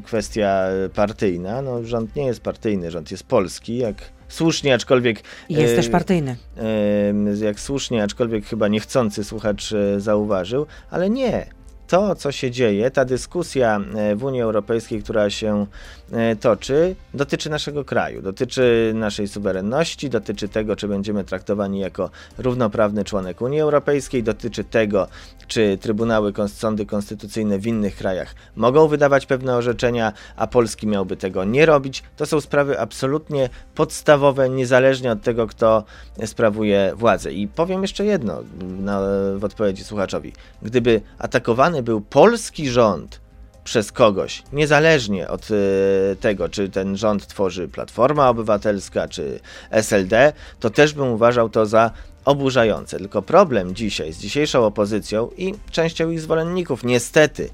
kwestia 0.04 0.66
partyjna. 0.94 1.62
No, 1.62 1.84
rząd 1.84 2.16
nie 2.16 2.26
jest 2.26 2.40
partyjny, 2.40 2.90
rząd 2.90 3.10
jest 3.10 3.24
polski, 3.24 3.78
jak 3.78 4.15
słusznie, 4.28 4.74
aczkolwiek 4.74 5.22
Jest 5.48 5.72
e, 5.72 5.76
też 5.76 5.88
partyjny. 5.88 6.36
Em, 6.56 7.36
jak 7.42 7.60
słusznie, 7.60 8.02
aczkolwiek 8.02 8.46
chyba 8.46 8.68
niechcący 8.68 9.24
słuchacz 9.24 9.72
e, 9.72 10.00
zauważył, 10.00 10.66
ale 10.90 11.10
nie. 11.10 11.46
To, 11.86 12.14
co 12.14 12.32
się 12.32 12.50
dzieje, 12.50 12.90
ta 12.90 13.04
dyskusja 13.04 13.80
e, 13.96 14.16
w 14.16 14.24
Unii 14.24 14.40
Europejskiej, 14.40 15.02
która 15.02 15.30
się 15.30 15.66
e, 16.05 16.05
toczy, 16.40 16.96
dotyczy 17.14 17.50
naszego 17.50 17.84
kraju, 17.84 18.22
dotyczy 18.22 18.92
naszej 18.94 19.28
suwerenności, 19.28 20.10
dotyczy 20.10 20.48
tego, 20.48 20.76
czy 20.76 20.88
będziemy 20.88 21.24
traktowani 21.24 21.80
jako 21.80 22.10
równoprawny 22.38 23.04
członek 23.04 23.40
Unii 23.40 23.60
Europejskiej, 23.60 24.22
dotyczy 24.22 24.64
tego, 24.64 25.08
czy 25.46 25.78
trybunały, 25.80 26.32
sądy 26.48 26.86
konstytucyjne 26.86 27.58
w 27.58 27.66
innych 27.66 27.96
krajach 27.96 28.34
mogą 28.56 28.88
wydawać 28.88 29.26
pewne 29.26 29.56
orzeczenia, 29.56 30.12
a 30.36 30.46
Polski 30.46 30.86
miałby 30.86 31.16
tego 31.16 31.44
nie 31.44 31.66
robić. 31.66 32.02
To 32.16 32.26
są 32.26 32.40
sprawy 32.40 32.80
absolutnie 32.80 33.48
podstawowe, 33.74 34.48
niezależnie 34.48 35.12
od 35.12 35.22
tego, 35.22 35.46
kto 35.46 35.84
sprawuje 36.26 36.92
władzę. 36.96 37.32
I 37.32 37.48
powiem 37.48 37.82
jeszcze 37.82 38.04
jedno 38.04 38.42
na, 38.60 39.00
w 39.36 39.44
odpowiedzi 39.44 39.84
słuchaczowi. 39.84 40.32
Gdyby 40.62 41.00
atakowany 41.18 41.82
był 41.82 42.00
polski 42.00 42.68
rząd 42.68 43.25
przez 43.66 43.92
kogoś, 43.92 44.42
niezależnie 44.52 45.28
od 45.28 45.48
e, 45.50 46.16
tego, 46.16 46.48
czy 46.48 46.68
ten 46.68 46.96
rząd 46.96 47.26
tworzy 47.26 47.68
Platforma 47.68 48.28
Obywatelska, 48.28 49.08
czy 49.08 49.40
SLD, 49.70 50.32
to 50.60 50.70
też 50.70 50.92
bym 50.92 51.08
uważał 51.08 51.48
to 51.48 51.66
za 51.66 51.90
oburzające. 52.24 52.98
Tylko 52.98 53.22
problem 53.22 53.74
dzisiaj 53.74 54.12
z 54.12 54.18
dzisiejszą 54.18 54.64
opozycją 54.64 55.30
i 55.36 55.54
częścią 55.70 56.10
ich 56.10 56.20
zwolenników, 56.20 56.84
niestety, 56.84 57.50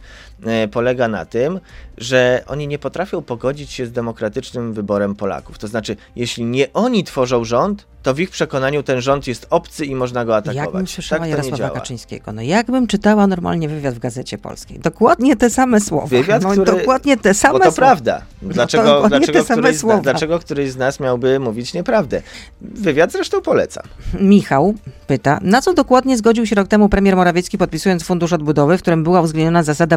polega 0.72 1.08
na 1.08 1.24
tym, 1.24 1.60
że 1.98 2.42
oni 2.46 2.68
nie 2.68 2.78
potrafią 2.78 3.22
pogodzić 3.22 3.70
się 3.70 3.86
z 3.86 3.92
demokratycznym 3.92 4.72
wyborem 4.72 5.14
Polaków. 5.14 5.58
To 5.58 5.68
znaczy, 5.68 5.96
jeśli 6.16 6.44
nie 6.44 6.72
oni 6.72 7.04
tworzą 7.04 7.44
rząd, 7.44 7.86
to 8.02 8.14
w 8.14 8.20
ich 8.20 8.30
przekonaniu 8.30 8.82
ten 8.82 9.00
rząd 9.00 9.26
jest 9.26 9.46
obcy 9.50 9.84
i 9.86 9.94
można 9.94 10.24
go 10.24 10.36
atakować. 10.36 10.64
Jakbym 10.66 10.86
słyszała 10.86 11.18
tak 11.20 11.30
to 11.30 11.42
nie 11.42 11.44
Jarosława. 11.44 11.74
Kaczyńskiego. 11.74 12.32
No 12.32 12.42
jakbym 12.42 12.86
czytała 12.86 13.26
normalnie 13.26 13.68
wywiad 13.68 13.94
w 13.94 13.98
Gazecie 13.98 14.38
Polskiej. 14.38 14.78
Dokładnie 14.78 15.36
te 15.36 15.50
same 15.50 15.80
słowa. 15.80 16.06
Wywiad, 16.06 16.42
no, 16.42 16.50
który- 16.50 16.64
dokładnie 16.78 17.16
te 17.16 17.34
same 17.34 17.52
Bo 17.52 17.58
to 17.58 17.64
słowa. 17.64 17.76
prawda. 17.76 18.22
No 18.42 18.52
Dlaczego, 18.54 18.84
to 18.84 18.94
dokładnie 19.02 19.18
dlaczego, 19.26 19.44
któryś, 19.44 19.76
z, 19.76 19.80
słowa. 19.80 20.00
dlaczego 20.00 20.38
któryś 20.38 20.70
z 20.70 20.76
nas 20.76 21.00
miałby 21.00 21.40
mówić 21.40 21.74
nieprawdę? 21.74 22.22
Wywiad 22.60 23.12
zresztą 23.12 23.42
polecam. 23.42 23.82
Michał 24.20 24.74
pyta, 25.06 25.38
na 25.42 25.62
co 25.62 25.74
dokładnie 25.74 26.16
zgodził 26.16 26.46
się 26.46 26.54
rok 26.54 26.68
temu 26.68 26.88
premier 26.88 27.16
Morawiecki 27.16 27.58
podpisując 27.58 28.04
Fundusz 28.04 28.32
Odbudowy, 28.32 28.78
w 28.78 28.82
którym 28.82 29.04
była 29.04 29.20
uwzględniona 29.20 29.62
zasada 29.62 29.96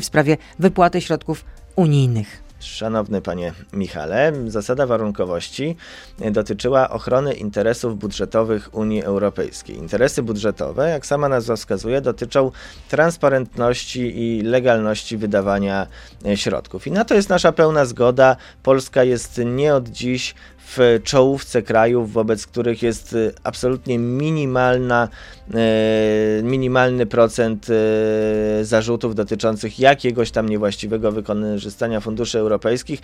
w 0.00 0.04
sprawie 0.04 0.36
wypłaty 0.58 1.00
środków 1.00 1.44
unijnych? 1.76 2.44
Szanowny 2.64 3.22
panie 3.22 3.52
Michale, 3.72 4.32
zasada 4.46 4.86
warunkowości 4.86 5.76
dotyczyła 6.30 6.90
ochrony 6.90 7.34
interesów 7.34 7.98
budżetowych 7.98 8.74
Unii 8.74 9.02
Europejskiej. 9.02 9.76
Interesy 9.76 10.22
budżetowe, 10.22 10.90
jak 10.90 11.06
sama 11.06 11.28
nazwa 11.28 11.56
wskazuje, 11.56 12.00
dotyczą 12.00 12.50
transparentności 12.88 14.00
i 14.00 14.42
legalności 14.42 15.16
wydawania 15.16 15.86
środków. 16.34 16.86
I 16.86 16.92
na 16.92 17.04
to 17.04 17.14
jest 17.14 17.28
nasza 17.28 17.52
pełna 17.52 17.84
zgoda. 17.84 18.36
Polska 18.62 19.04
jest 19.04 19.40
nie 19.44 19.74
od 19.74 19.88
dziś 19.88 20.34
w 20.66 21.00
czołówce 21.04 21.62
krajów, 21.62 22.12
wobec 22.12 22.46
których 22.46 22.82
jest 22.82 23.12
y, 23.12 23.32
absolutnie 23.44 23.98
minimalna, 23.98 25.08
e, 25.54 26.42
minimalny 26.42 27.06
procent 27.06 27.66
e, 27.70 28.64
zarzutów 28.64 29.14
dotyczących 29.14 29.78
jakiegoś 29.78 30.30
tam 30.30 30.48
niewłaściwego 30.48 31.12
wykorzystania 31.12 32.00
funduszy 32.00 32.38
europejskich. 32.38 33.00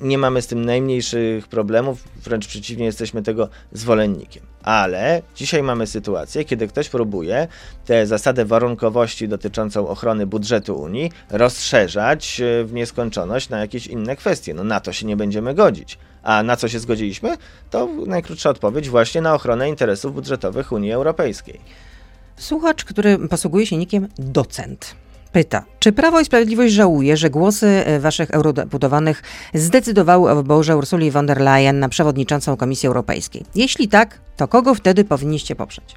Nie 0.00 0.18
mamy 0.18 0.42
z 0.42 0.46
tym 0.46 0.64
najmniejszych 0.64 1.48
problemów, 1.48 2.04
wręcz 2.24 2.46
przeciwnie, 2.46 2.84
jesteśmy 2.84 3.22
tego 3.22 3.48
zwolennikiem. 3.72 4.42
Ale 4.68 5.22
dzisiaj 5.36 5.62
mamy 5.62 5.86
sytuację, 5.86 6.44
kiedy 6.44 6.68
ktoś 6.68 6.88
próbuje 6.88 7.48
tę 7.84 8.06
zasadę 8.06 8.44
warunkowości 8.44 9.28
dotyczącą 9.28 9.88
ochrony 9.88 10.26
budżetu 10.26 10.76
Unii 10.80 11.12
rozszerzać 11.30 12.40
e, 12.40 12.64
w 12.64 12.72
nieskończoność 12.72 13.48
na 13.48 13.58
jakieś 13.58 13.86
inne 13.86 14.16
kwestie. 14.16 14.54
No 14.54 14.64
na 14.64 14.80
to 14.80 14.92
się 14.92 15.06
nie 15.06 15.16
będziemy 15.16 15.54
godzić. 15.54 15.98
A 16.22 16.42
na 16.42 16.56
co 16.56 16.68
się 16.68 16.78
zgodziliśmy? 16.78 17.36
To 17.70 17.88
najkrótsza 18.06 18.50
odpowiedź 18.50 18.88
właśnie 18.88 19.20
na 19.20 19.34
ochronę 19.34 19.68
interesów 19.68 20.14
budżetowych 20.14 20.72
Unii 20.72 20.92
Europejskiej. 20.92 21.60
Słuchacz, 22.36 22.84
który 22.84 23.18
posługuje 23.18 23.66
się 23.66 23.76
nikiem 23.76 24.08
docent. 24.18 24.94
Pyta, 25.32 25.64
czy 25.78 25.92
Prawo 25.92 26.20
i 26.20 26.24
Sprawiedliwość 26.24 26.74
żałuje, 26.74 27.16
że 27.16 27.30
głosy 27.30 27.66
e, 27.66 28.00
waszych 28.00 28.30
eurodeputowanych 28.30 29.22
zdecydowały 29.54 30.30
o 30.30 30.36
wyborze 30.36 30.76
Ursuli 30.76 31.10
von 31.10 31.26
der 31.26 31.40
Leyen 31.40 31.78
na 31.78 31.88
przewodniczącą 31.88 32.56
Komisji 32.56 32.86
Europejskiej? 32.86 33.44
Jeśli 33.54 33.88
tak, 33.88 34.20
to 34.36 34.48
kogo 34.48 34.74
wtedy 34.74 35.04
powinniście 35.04 35.56
poprzeć? 35.56 35.94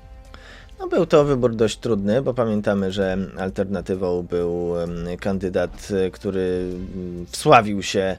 No, 0.79 0.87
był 0.87 1.05
to 1.05 1.25
wybór 1.25 1.55
dość 1.55 1.77
trudny, 1.77 2.21
bo 2.21 2.33
pamiętamy, 2.33 2.91
że 2.91 3.17
alternatywą 3.39 4.23
był 4.23 4.73
kandydat, 5.19 5.87
e, 6.05 6.11
który 6.11 6.69
wsławił 7.31 7.83
się 7.83 8.17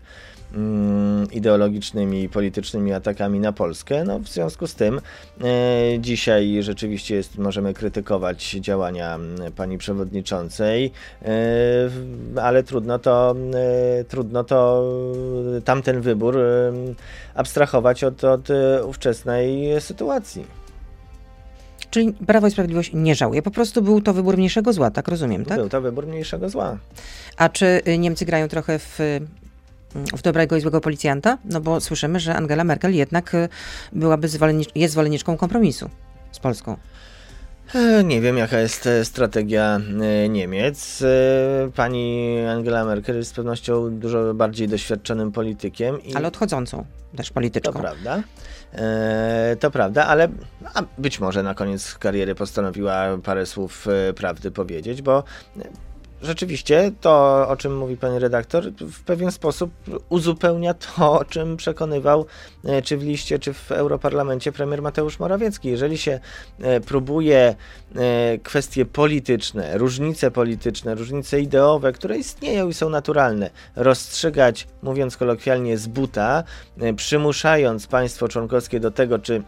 ideologicznymi 1.33 2.23
i 2.23 2.29
politycznymi 2.29 2.93
atakami 2.93 3.41
na 3.41 3.53
Polskę. 3.53 4.05
No, 4.05 4.19
w 4.19 4.29
związku 4.29 4.67
z 4.67 4.75
tym 4.75 5.01
e, 5.41 5.51
dzisiaj 5.99 6.59
rzeczywiście 6.61 7.15
jest, 7.15 7.39
możemy 7.39 7.75
krytykować 7.75 8.51
działania 8.61 9.15
mm, 9.15 9.53
pani 9.53 9.79
przewodniczącej, 9.79 10.93
e, 11.23 12.41
ale 12.43 12.63
trudno 12.63 12.99
to, 12.99 13.35
e, 14.01 14.05
trudno 14.05 14.45
to 14.45 14.85
tamten 15.65 16.01
wybór 16.01 16.39
abstrahować 17.35 18.05
od, 18.05 18.25
od 18.25 18.49
ówczesnej 18.87 19.81
sytuacji. 19.81 20.47
Czyli 21.91 22.13
Prawo 22.13 22.47
i 22.47 22.51
Sprawiedliwość 22.51 22.91
nie 22.95 23.15
żałuje. 23.15 23.43
Po 23.43 23.51
prostu 23.51 23.83
był 23.83 24.01
to 24.01 24.13
wybór 24.13 24.37
mniejszego 24.37 24.73
zła, 24.73 24.91
tak 24.91 25.09
rozumiem, 25.09 25.45
tak? 25.45 25.59
Był 25.59 25.69
to 25.69 25.81
wybór 25.81 26.07
mniejszego 26.07 26.49
zła. 26.49 26.79
A 27.37 27.49
czy 27.49 27.81
Niemcy 27.99 28.25
grają 28.25 28.49
trochę 28.49 28.79
w 28.79 28.99
w 30.17 30.23
dobrego 30.23 30.57
i 30.57 30.61
złego 30.61 30.81
policjanta? 30.81 31.39
No 31.45 31.61
bo 31.61 31.81
słyszymy, 31.81 32.21
że 32.21 32.35
Angela 32.35 32.65
Merkel 32.65 32.95
jednak 32.95 33.35
y, 33.35 33.49
byłaby 33.93 34.29
zwolennicz- 34.29 34.71
jest 34.75 34.93
zwolenniczką 34.93 35.37
kompromisu 35.37 35.91
z 36.33 36.39
Polską. 36.39 36.77
E, 37.75 38.05
Nie 38.05 38.21
wiem, 38.21 38.37
jaka 38.39 38.59
jest 38.59 38.87
e, 38.87 39.05
strategia 39.05 39.81
e, 40.25 40.29
Niemiec. 40.29 41.03
Pani 41.77 42.37
Angela 42.51 42.85
Merkel 42.85 43.17
jest 43.17 43.31
z 43.31 43.35
pewnością 43.35 43.99
dużo 43.99 44.35
bardziej 44.35 44.69
doświadczonym 44.69 45.33
politykiem. 45.33 46.03
I 46.03 46.15
Ale 46.15 46.29
odchodzącą 46.29 46.85
też 47.17 47.29
to 47.29 47.35
polityczką. 47.35 47.73
prawda. 47.73 48.23
E, 48.73 49.57
To 49.61 49.71
prawda, 49.71 50.07
ale 50.07 50.29
być 50.99 51.21
może 51.21 51.43
na 51.43 51.55
koniec 51.55 51.95
kariery 51.95 52.35
postanowiła 52.35 53.19
parę 53.25 53.47
słów 53.47 53.87
prawdy 54.17 54.51
powiedzieć, 54.51 55.03
bo 55.03 55.25
rzeczywiście 56.23 56.93
to, 57.01 57.47
o 57.49 57.57
czym 57.57 57.77
mówi 57.77 57.97
pani 57.97 58.19
redaktor, 58.19 58.73
w 58.73 59.03
pewien 59.03 59.33
sposób 59.33 59.71
uzupełnia 60.09 60.75
to, 60.75 61.13
o 61.21 61.25
czym 61.25 61.57
przekonywał 61.57 62.27
e, 62.65 62.83
czy 62.83 62.97
w 62.97 63.03
liście, 63.03 63.39
czy 63.39 63.53
w 63.53 63.73
Europarlamencie 63.73 64.53
premier 64.53 64.83
Mateusz 64.83 65.19
Morawiecki. 65.19 65.69
Jeżeli 65.69 65.99
się 65.99 66.21
e, 66.61 66.81
próbuje 66.81 67.55
e, 67.97 68.39
kwestie 68.39 68.85
polityczne, 68.85 69.79
różnice 69.79 70.31
polityczne, 70.31 70.95
różnice 70.95 71.41
ideowe, 71.41 71.93
które 71.93 72.19
istnieją 72.19 72.69
i 72.69 72.75
są 72.75 72.89
naturalne, 72.89 73.51
rozstrzygać, 73.77 74.67
mówiąc 74.83 75.17
kolokwialnie, 75.17 75.79
z 75.79 75.87
buta, 75.87 76.45
przymuszając 76.97 77.87
państwo 77.87 78.29
członkowskie 78.29 78.81
do 78.81 78.91
tego, 78.91 79.19
czy 79.19 79.43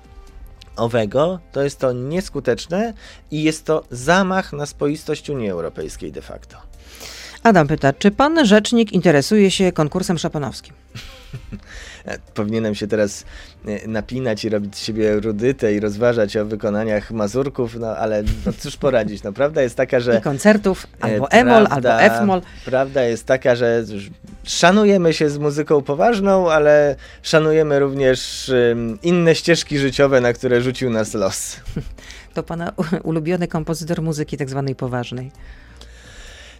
owego, 0.77 1.39
to 1.53 1.62
jest 1.62 1.79
to 1.79 1.93
nieskuteczne 1.93 2.95
i 3.31 3.43
jest 3.43 3.64
to 3.64 3.85
zamach 3.91 4.53
na 4.53 4.66
spoistość 4.66 5.31
Unii 5.31 5.51
Europejskiej 5.51 6.12
de 6.12 6.22
facto. 6.22 6.57
Adam 7.43 7.66
pyta, 7.68 7.93
czy 7.93 8.11
pan 8.11 8.47
rzecznik 8.47 8.93
interesuje 8.93 9.51
się 9.51 9.72
konkursem 9.72 10.18
szopenowskim? 10.18 10.75
Powinienem 12.35 12.74
się 12.74 12.87
teraz 12.87 13.24
e, 13.66 13.89
napinać 13.89 14.45
i 14.45 14.49
robić 14.49 14.76
z 14.76 14.85
siebie 14.85 15.20
rudytę 15.20 15.74
i 15.74 15.80
rozważać 15.80 16.37
o 16.37 16.45
wykonaniach 16.45 17.11
mazurków, 17.11 17.74
no 17.74 17.97
ale 17.97 18.22
no 18.47 18.53
cóż 18.59 18.76
poradzić, 18.76 19.22
no 19.22 19.32
prawda 19.32 19.62
jest 19.62 19.76
taka, 19.76 20.01
że... 20.01 20.18
I 20.18 20.22
koncertów, 20.22 20.87
e, 20.87 21.05
albo 21.05 21.32
albo 21.32 21.66
prawda- 21.66 22.01
F-moll. 22.01 22.43
Prawda 22.64 23.03
jest 23.03 23.26
taka, 23.26 23.57
że 23.57 23.85
szanujemy 24.45 25.14
się 25.14 25.30
z 25.30 25.39
muzyką 25.39 25.82
poważną, 25.82 26.51
ale 26.51 26.97
szanujemy 27.22 27.78
również 27.78 28.53
inne 29.03 29.35
ścieżki 29.35 29.78
życiowe, 29.78 30.20
na 30.20 30.32
które 30.32 30.61
rzucił 30.61 30.91
nas 30.91 31.14
los. 31.14 31.57
To 32.35 32.43
pana 32.43 32.72
ulubiony 33.03 33.49
kompozytor 33.49 34.03
muzyki 34.03 34.37
tak 34.37 34.51
zwanej 34.51 34.74
poważnej. 34.74 35.30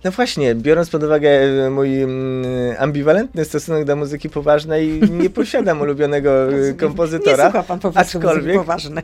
No 0.05 0.11
właśnie, 0.11 0.55
biorąc 0.55 0.91
pod 0.91 1.03
uwagę 1.03 1.31
e, 1.31 1.71
mój 1.71 2.03
mm, 2.03 2.45
ambiwalentny 2.79 3.45
stosunek 3.45 3.85
do 3.85 3.97
muzyki 3.97 4.31
poważnej, 4.31 5.01
nie 5.23 5.31
posiadam 5.31 5.81
ulubionego 5.81 6.31
e, 6.53 6.75
kompozytora. 6.75 7.45
Nie 7.45 7.51
słucha 7.51 7.63
pan 7.63 7.79
po 7.79 7.93
prostu 7.93 8.19
aczkolwiek, 8.19 8.61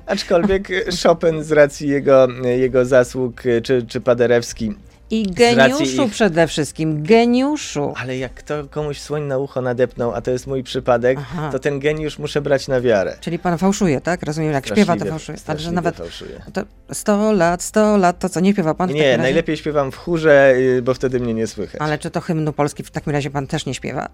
aczkolwiek 0.06 0.68
Chopin 1.02 1.44
z 1.44 1.52
racji 1.52 1.88
jego, 1.88 2.28
jego 2.44 2.84
zasług, 2.84 3.46
e, 3.46 3.60
czy, 3.60 3.86
czy 3.86 4.00
Paderewski. 4.00 4.74
I 5.10 5.22
geniuszu 5.22 6.04
ich- 6.04 6.10
przede 6.10 6.46
wszystkim, 6.46 7.02
geniuszu. 7.02 7.94
Ale 7.96 8.16
jak 8.18 8.34
kto 8.34 8.64
komuś 8.64 9.00
słoń 9.00 9.22
na 9.22 9.38
ucho 9.38 9.60
nadepnął, 9.60 10.12
a 10.14 10.20
to 10.20 10.30
jest 10.30 10.46
mój 10.46 10.62
przypadek, 10.62 11.18
Aha. 11.20 11.48
to 11.52 11.58
ten 11.58 11.78
geniusz 11.80 12.18
muszę 12.18 12.40
brać 12.40 12.68
na 12.68 12.80
wiarę. 12.80 13.16
Czyli 13.20 13.38
pan 13.38 13.58
fałszuje, 13.58 14.00
tak? 14.00 14.22
Rozumiem, 14.22 14.52
jak 14.52 14.66
śpiewa, 14.66 14.96
to 14.96 15.04
fałszuje. 15.04 15.38
Ale 15.46 15.58
że 15.58 15.72
nawet 15.72 15.96
fałszuje. 15.96 16.40
to 16.52 16.62
100 16.92 17.32
lat, 17.32 17.62
100 17.62 17.96
lat, 17.96 18.18
to 18.18 18.28
co, 18.28 18.40
nie 18.40 18.52
śpiewa 18.52 18.74
pan 18.74 18.90
Nie, 18.92 19.18
najlepiej 19.18 19.56
śpiewam 19.56 19.92
w 19.92 19.96
chórze, 19.96 20.52
y, 20.56 20.82
bo 20.82 20.94
wtedy 20.94 21.20
mnie 21.20 21.34
nie 21.34 21.46
słychać. 21.46 21.80
Ale 21.80 21.98
czy 21.98 22.10
to 22.10 22.20
hymnu 22.20 22.52
Polski 22.52 22.82
w 22.82 22.90
takim 22.90 23.12
razie 23.12 23.30
pan 23.30 23.46
też 23.46 23.66
nie 23.66 23.74
śpiewa? 23.74 24.08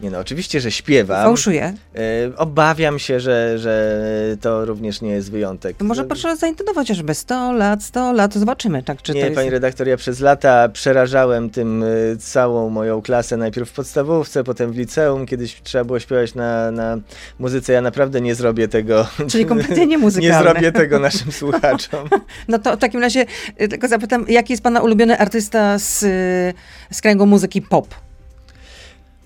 Nie 0.00 0.10
no, 0.10 0.18
oczywiście, 0.18 0.60
że 0.60 0.70
śpiewam. 0.72 1.22
Fałszuje? 1.22 1.74
E, 1.94 2.36
Obawiam 2.36 2.98
się, 2.98 3.20
że, 3.20 3.58
że 3.58 3.96
to 4.40 4.64
również 4.64 5.00
nie 5.00 5.10
jest 5.10 5.30
wyjątek. 5.30 5.76
To 5.76 5.84
może 5.84 6.02
No, 6.02 6.08
proszę 6.08 6.36
zaintonować, 6.36 6.88
żeby 6.88 7.14
100 7.14 7.52
lat, 7.52 7.82
100 7.82 8.12
lat, 8.12 8.34
zobaczymy, 8.34 8.82
tak? 8.82 9.02
Czy 9.02 9.12
nie, 9.14 9.20
to 9.20 9.26
jest... 9.26 9.36
pani 9.36 9.50
redaktor, 9.50 9.88
ja 9.88 9.96
przez 9.96 10.20
lata 10.20 10.68
przerażałem 10.68 11.50
tym 11.50 11.82
y, 11.82 12.16
całą 12.18 12.70
moją 12.70 13.02
klasę, 13.02 13.36
najpierw 13.36 13.70
w 13.70 13.72
podstawówce, 13.72 14.44
potem 14.44 14.72
w 14.72 14.76
liceum, 14.76 15.26
kiedyś 15.26 15.62
trzeba 15.62 15.84
było 15.84 15.98
śpiewać 15.98 16.34
na, 16.34 16.70
na 16.70 16.98
muzyce, 17.38 17.72
ja 17.72 17.80
naprawdę 17.80 18.20
nie 18.20 18.34
zrobię 18.34 18.68
tego. 18.68 19.06
Czyli 19.30 19.46
kompletnie 19.46 19.76
nie 19.86 19.86
niemuzykalne. 19.86 20.50
zrobię 20.50 20.72
tego 20.72 20.98
naszym 20.98 21.32
słuchaczom. 21.32 22.08
No 22.48 22.58
to 22.58 22.76
w 22.76 22.80
takim 22.80 23.00
razie 23.00 23.26
y, 23.60 23.68
tylko 23.68 23.88
zapytam, 23.88 24.24
jaki 24.28 24.52
jest 24.52 24.62
pana 24.62 24.80
ulubiony 24.80 25.18
artysta 25.18 25.78
z, 25.78 26.02
y, 26.02 26.54
z 26.90 27.00
kręgu 27.00 27.26
muzyki 27.26 27.62
pop? 27.62 28.05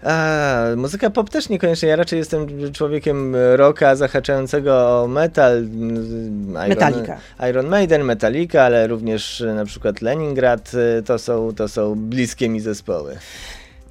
A, 0.02 0.62
muzyka 0.76 1.10
pop 1.10 1.30
też 1.30 1.48
niekoniecznie. 1.48 1.88
Ja 1.88 1.96
raczej 1.96 2.18
jestem 2.18 2.46
człowiekiem 2.72 3.36
rocka 3.54 3.96
zahaczającego 3.96 5.02
o 5.02 5.08
metal. 5.08 5.56
mm, 5.58 6.50
Iron, 6.50 6.68
Metallica. 6.68 7.18
Iron 7.50 7.66
Maiden, 7.66 8.04
Metallica, 8.04 8.62
ale 8.62 8.86
również 8.86 9.40
e, 9.40 9.54
na 9.54 9.64
przykład 9.64 10.00
Leningrad. 10.02 10.72
e, 10.98 11.02
To 11.02 11.18
są, 11.18 11.54
to 11.56 11.68
są 11.68 11.94
bliskie 11.94 12.48
mi 12.48 12.60
zespoły. 12.60 13.16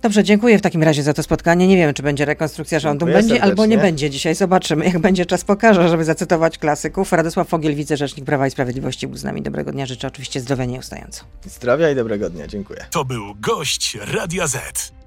Dobrze, 0.01 0.23
dziękuję 0.23 0.57
w 0.57 0.61
takim 0.61 0.83
razie 0.83 1.03
za 1.03 1.13
to 1.13 1.23
spotkanie. 1.23 1.67
Nie 1.67 1.77
wiem, 1.77 1.93
czy 1.93 2.03
będzie 2.03 2.25
rekonstrukcja 2.25 2.79
rządu. 2.79 3.05
Dziękuję 3.05 3.23
Będzie 3.23 3.43
albo 3.43 3.65
nie 3.65 3.69
serdecznie. 3.71 3.77
będzie. 3.91 4.09
Dzisiaj 4.09 4.35
zobaczymy, 4.35 4.85
jak 4.85 4.99
będzie 4.99 5.25
czas 5.25 5.43
pokaże, 5.43 5.89
żeby 5.89 6.03
zacytować 6.05 6.57
klasyków. 6.57 7.11
Radosław 7.11 7.47
Fogiel, 7.47 7.75
wicerzecznik 7.75 8.25
Prawa 8.25 8.47
i 8.47 8.51
Sprawiedliwości 8.51 9.07
był 9.07 9.17
z 9.17 9.23
nami. 9.23 9.41
Dobrego 9.41 9.71
dnia, 9.71 9.85
życzę 9.85 10.07
oczywiście 10.07 10.39
zdrowia 10.39 10.65
nieustająco. 10.65 11.23
Zdrowia 11.45 11.89
i 11.91 11.95
dobrego 11.95 12.29
dnia. 12.29 12.47
Dziękuję. 12.47 12.85
To 12.91 13.05
był 13.05 13.23
gość 13.41 13.97
Radia 14.13 14.47
Z. 14.47 14.98